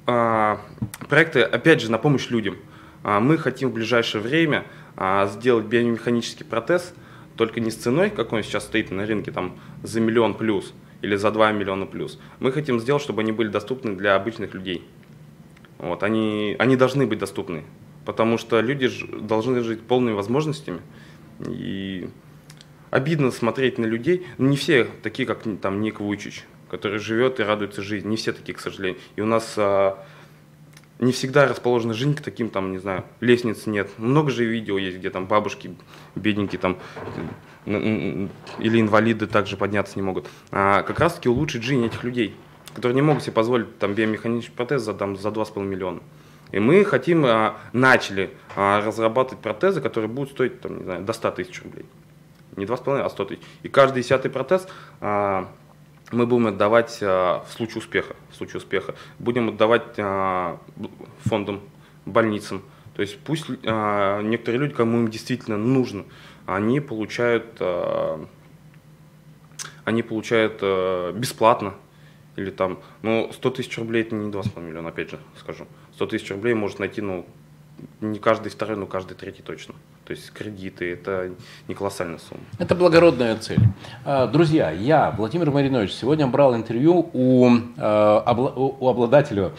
а, 0.05 0.61
проекты, 1.09 1.41
опять 1.41 1.81
же, 1.81 1.89
на 1.89 1.97
помощь 1.97 2.29
людям. 2.29 2.57
А, 3.03 3.19
мы 3.19 3.39
хотим 3.39 3.69
в 3.69 3.73
ближайшее 3.73 4.21
время 4.21 4.65
а, 4.97 5.27
сделать 5.27 5.65
биомеханический 5.65 6.45
протез, 6.45 6.93
только 7.35 7.59
не 7.59 7.71
с 7.71 7.75
ценой, 7.75 8.09
как 8.09 8.33
он 8.33 8.43
сейчас 8.43 8.63
стоит 8.63 8.91
на 8.91 9.05
рынке, 9.05 9.31
там 9.31 9.57
за 9.83 9.99
миллион 9.99 10.35
плюс 10.35 10.73
или 11.01 11.15
за 11.15 11.31
2 11.31 11.51
миллиона 11.51 11.85
плюс. 11.85 12.19
Мы 12.39 12.51
хотим 12.51 12.79
сделать, 12.79 13.01
чтобы 13.01 13.21
они 13.21 13.31
были 13.31 13.49
доступны 13.49 13.95
для 13.95 14.15
обычных 14.15 14.53
людей. 14.53 14.83
Вот, 15.77 16.03
они, 16.03 16.55
они 16.57 16.77
должны 16.77 17.05
быть 17.05 17.19
доступны, 17.19 17.63
потому 18.05 18.37
что 18.37 18.61
люди 18.61 18.89
должны 19.21 19.61
жить 19.61 19.81
полными 19.81 20.15
возможностями. 20.15 20.79
И 21.47 22.09
обидно 22.91 23.31
смотреть 23.31 23.77
на 23.77 23.85
людей. 23.85 24.25
Ну, 24.37 24.47
не 24.47 24.57
все 24.57 24.87
такие, 25.03 25.27
как 25.27 25.43
там 25.61 25.81
Ник 25.81 25.99
Вучич, 25.99 26.45
который 26.69 26.99
живет 26.99 27.39
и 27.39 27.43
радуется 27.43 27.81
жизни. 27.81 28.07
Не 28.07 28.15
все 28.15 28.31
такие, 28.31 28.55
к 28.55 28.61
сожалению. 28.61 28.99
И 29.17 29.21
у 29.21 29.25
нас 29.25 29.55
а, 29.57 30.03
не 30.99 31.11
всегда 31.11 31.47
расположена 31.47 31.93
жизнь 31.93 32.15
к 32.15 32.21
таким, 32.21 32.49
там, 32.49 32.71
не 32.71 32.77
знаю, 32.77 33.03
лестниц 33.19 33.65
нет. 33.65 33.89
Много 33.97 34.31
же 34.31 34.45
видео 34.45 34.77
есть, 34.77 34.97
где 34.97 35.09
там 35.09 35.27
бабушки 35.27 35.75
бедненькие 36.15 36.59
там 36.59 36.77
или 37.65 38.79
инвалиды 38.79 39.27
также 39.27 39.57
подняться 39.57 39.97
не 39.97 40.03
могут. 40.03 40.27
А 40.51 40.83
как 40.83 40.99
раз 40.99 41.15
таки 41.15 41.27
улучшить 41.27 41.63
жизнь 41.63 41.85
этих 41.85 42.03
людей, 42.03 42.35
которые 42.73 42.95
не 42.95 43.01
могут 43.01 43.23
себе 43.23 43.33
позволить 43.33 43.77
там 43.79 43.93
биомеханический 43.93 44.55
протез 44.55 44.83
за, 44.83 44.93
там, 44.93 45.17
за 45.17 45.29
2,5 45.29 45.63
миллиона. 45.63 45.99
И 46.51 46.59
мы 46.59 46.85
хотим, 46.85 47.25
а, 47.25 47.57
начали 47.73 48.31
а, 48.55 48.85
разрабатывать 48.85 49.41
протезы, 49.41 49.81
которые 49.81 50.09
будут 50.09 50.31
стоить 50.31 50.61
там, 50.61 50.77
не 50.77 50.83
знаю, 50.83 51.03
до 51.03 51.11
100 51.11 51.31
тысяч 51.31 51.61
рублей. 51.63 51.85
Не 52.55 52.65
2,5, 52.65 53.01
а 53.01 53.09
100 53.09 53.25
тысяч. 53.25 53.41
И 53.63 53.67
каждый 53.67 54.03
десятый 54.03 54.29
протез 54.29 54.67
а, 55.01 55.49
мы 56.11 56.25
будем 56.25 56.47
отдавать 56.47 56.99
а, 57.01 57.43
в 57.47 57.51
случае 57.51 57.79
успеха, 57.79 58.15
в 58.31 58.35
случае 58.35 58.57
успеха, 58.57 58.95
будем 59.19 59.49
отдавать 59.49 59.97
а, 59.97 60.59
фондам, 61.23 61.61
больницам. 62.05 62.61
То 62.95 63.01
есть 63.01 63.19
пусть 63.19 63.45
а, 63.65 64.21
некоторые 64.21 64.61
люди, 64.61 64.73
кому 64.73 64.99
им 64.99 65.07
действительно 65.09 65.57
нужно, 65.57 66.05
они 66.45 66.79
получают, 66.79 67.59
они 69.83 70.03
получают 70.03 70.61
бесплатно 71.15 71.73
или 72.35 72.51
там, 72.51 72.79
ну, 73.01 73.31
100 73.33 73.49
тысяч 73.49 73.77
рублей 73.79 74.03
это 74.03 74.13
не 74.13 74.29
2,5 74.29 74.61
миллиона, 74.61 74.89
опять 74.89 75.09
же 75.09 75.19
скажу. 75.39 75.65
100 75.95 76.05
тысяч 76.05 76.29
рублей 76.29 76.53
может 76.53 76.77
найти, 76.77 77.01
ну, 77.01 77.25
не 78.01 78.19
каждый 78.19 78.49
второй, 78.49 78.77
но 78.77 78.85
каждый 78.85 79.15
третий 79.15 79.41
точно. 79.41 79.73
То 80.05 80.11
есть 80.11 80.31
кредиты– 80.31 80.91
это 80.93 81.31
не 81.67 81.73
колоссальная 81.73 82.19
сумма. 82.19 82.41
Это 82.59 82.75
благородная 82.75 83.35
цель. 83.37 83.59
А, 84.05 84.27
друзья, 84.27 84.69
я, 84.69 85.09
Владимир 85.09 85.49
Маринович, 85.49 85.93
сегодня 85.93 86.27
брал 86.27 86.55
интервью 86.55 87.09
у, 87.11 87.49
а, 87.77 88.53
у 88.55 88.87
обладателя 88.87 89.51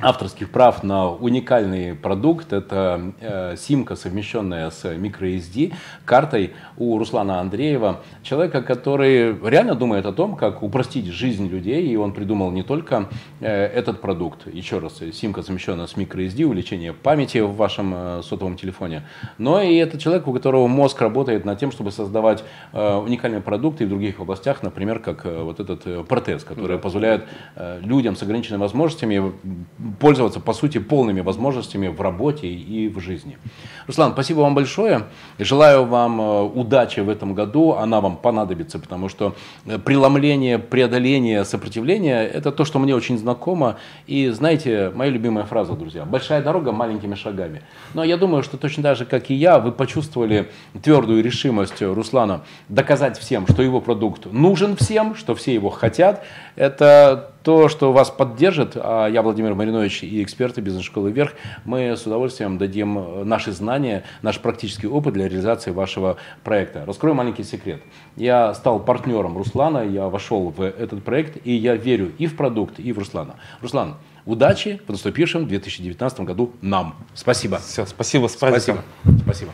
авторских 0.00 0.50
прав 0.50 0.82
на 0.82 1.10
уникальный 1.10 1.94
продукт. 1.94 2.52
Это 2.52 3.12
э, 3.20 3.56
симка, 3.56 3.96
совмещенная 3.96 4.70
с 4.70 4.84
microSD 4.84 5.74
картой 6.04 6.52
у 6.76 6.98
Руслана 6.98 7.40
Андреева. 7.40 8.00
Человека, 8.22 8.62
который 8.62 9.36
реально 9.48 9.74
думает 9.74 10.06
о 10.06 10.12
том, 10.12 10.36
как 10.36 10.62
упростить 10.62 11.06
жизнь 11.06 11.48
людей. 11.48 11.86
И 11.86 11.96
он 11.96 12.12
придумал 12.12 12.50
не 12.50 12.62
только 12.62 13.08
э, 13.40 13.48
этот 13.48 14.00
продукт, 14.00 14.46
еще 14.52 14.78
раз, 14.78 15.00
симка, 15.12 15.42
совмещенная 15.42 15.86
с 15.86 15.94
microSD, 15.94 16.44
увеличение 16.44 16.92
памяти 16.92 17.38
в 17.38 17.54
вашем 17.56 17.92
э, 17.94 18.22
сотовом 18.22 18.56
телефоне, 18.56 19.02
но 19.38 19.60
и 19.60 19.76
это 19.76 19.98
человек, 19.98 20.26
у 20.28 20.32
которого 20.32 20.66
мозг 20.66 21.00
работает 21.00 21.44
над 21.44 21.58
тем, 21.58 21.72
чтобы 21.72 21.90
создавать 21.90 22.44
э, 22.72 22.96
уникальные 22.96 23.40
продукты 23.40 23.86
в 23.86 23.88
других 23.88 24.20
областях, 24.20 24.62
например, 24.62 24.98
как 24.98 25.26
э, 25.26 25.42
вот 25.42 25.60
этот 25.60 25.86
э, 25.86 26.04
протез, 26.04 26.44
который 26.44 26.76
да. 26.76 26.82
позволяет 26.82 27.24
э, 27.54 27.80
людям 27.82 28.16
с 28.16 28.22
ограниченными 28.22 28.60
возможностями 28.60 29.32
пользоваться, 29.92 30.40
по 30.40 30.52
сути, 30.52 30.78
полными 30.78 31.20
возможностями 31.20 31.88
в 31.88 32.00
работе 32.00 32.46
и 32.46 32.88
в 32.88 33.00
жизни. 33.00 33.38
Руслан, 33.86 34.12
спасибо 34.12 34.40
вам 34.40 34.54
большое. 34.54 35.04
Желаю 35.38 35.84
вам 35.84 36.20
э, 36.20 36.42
удачи 36.42 37.00
в 37.00 37.08
этом 37.08 37.34
году. 37.34 37.72
Она 37.72 38.00
вам 38.00 38.16
понадобится, 38.16 38.78
потому 38.78 39.08
что 39.08 39.34
э, 39.66 39.78
преломление, 39.78 40.58
преодоление, 40.58 41.44
сопротивление– 41.44 42.26
это 42.34 42.50
то, 42.50 42.64
что 42.64 42.78
мне 42.78 42.94
очень 42.94 43.18
знакомо. 43.18 43.76
И 44.06 44.28
знаете, 44.28 44.90
моя 44.94 45.10
любимая 45.10 45.44
фраза, 45.44 45.74
друзья, 45.74 46.04
«большая 46.04 46.42
дорога 46.42 46.72
маленькими 46.72 47.14
шагами». 47.14 47.62
Но 47.94 48.02
я 48.02 48.16
думаю, 48.16 48.42
что 48.42 48.56
точно 48.56 48.82
так 48.82 48.96
же, 48.96 49.04
как 49.04 49.30
и 49.30 49.34
я, 49.34 49.58
вы 49.58 49.72
почувствовали 49.72 50.50
твердую 50.82 51.22
решимость 51.22 51.80
Руслана 51.80 52.42
доказать 52.68 53.18
всем, 53.18 53.46
что 53.46 53.62
его 53.62 53.80
продукт 53.80 54.26
нужен 54.26 54.76
всем, 54.76 55.14
что 55.14 55.34
все 55.34 55.54
его 55.54 55.70
хотят. 55.70 56.24
Это 56.56 57.32
то, 57.46 57.68
что 57.68 57.92
вас 57.92 58.10
поддержит, 58.10 58.72
а 58.74 59.06
я, 59.06 59.22
Владимир 59.22 59.54
Маринович 59.54 60.02
и 60.02 60.20
эксперты 60.20 60.60
бизнес-школы 60.60 61.12
«Вверх», 61.12 61.34
мы 61.64 61.96
с 61.96 62.04
удовольствием 62.04 62.58
дадим 62.58 63.22
наши 63.22 63.52
знания, 63.52 64.02
наш 64.20 64.40
практический 64.40 64.88
опыт 64.88 65.14
для 65.14 65.28
реализации 65.28 65.70
вашего 65.70 66.16
проекта. 66.42 66.84
Раскрою 66.84 67.14
маленький 67.14 67.44
секрет. 67.44 67.82
Я 68.16 68.52
стал 68.52 68.80
партнером 68.80 69.38
Руслана, 69.38 69.78
я 69.78 70.08
вошел 70.08 70.48
в 70.50 70.60
этот 70.60 71.04
проект, 71.04 71.38
и 71.46 71.52
я 71.52 71.76
верю 71.76 72.10
и 72.18 72.26
в 72.26 72.34
продукт, 72.36 72.80
и 72.80 72.92
в 72.92 72.98
Руслана. 72.98 73.36
Руслан, 73.62 73.94
удачи 74.24 74.80
в 74.84 74.90
наступившем 74.90 75.46
2019 75.46 76.20
году 76.22 76.50
нам. 76.62 76.96
Спасибо. 77.14 77.58
Все, 77.58 77.86
спасибо, 77.86 78.26
с 78.26 78.32
Спасибо. 78.32 78.82
Спасибо. 79.22 79.52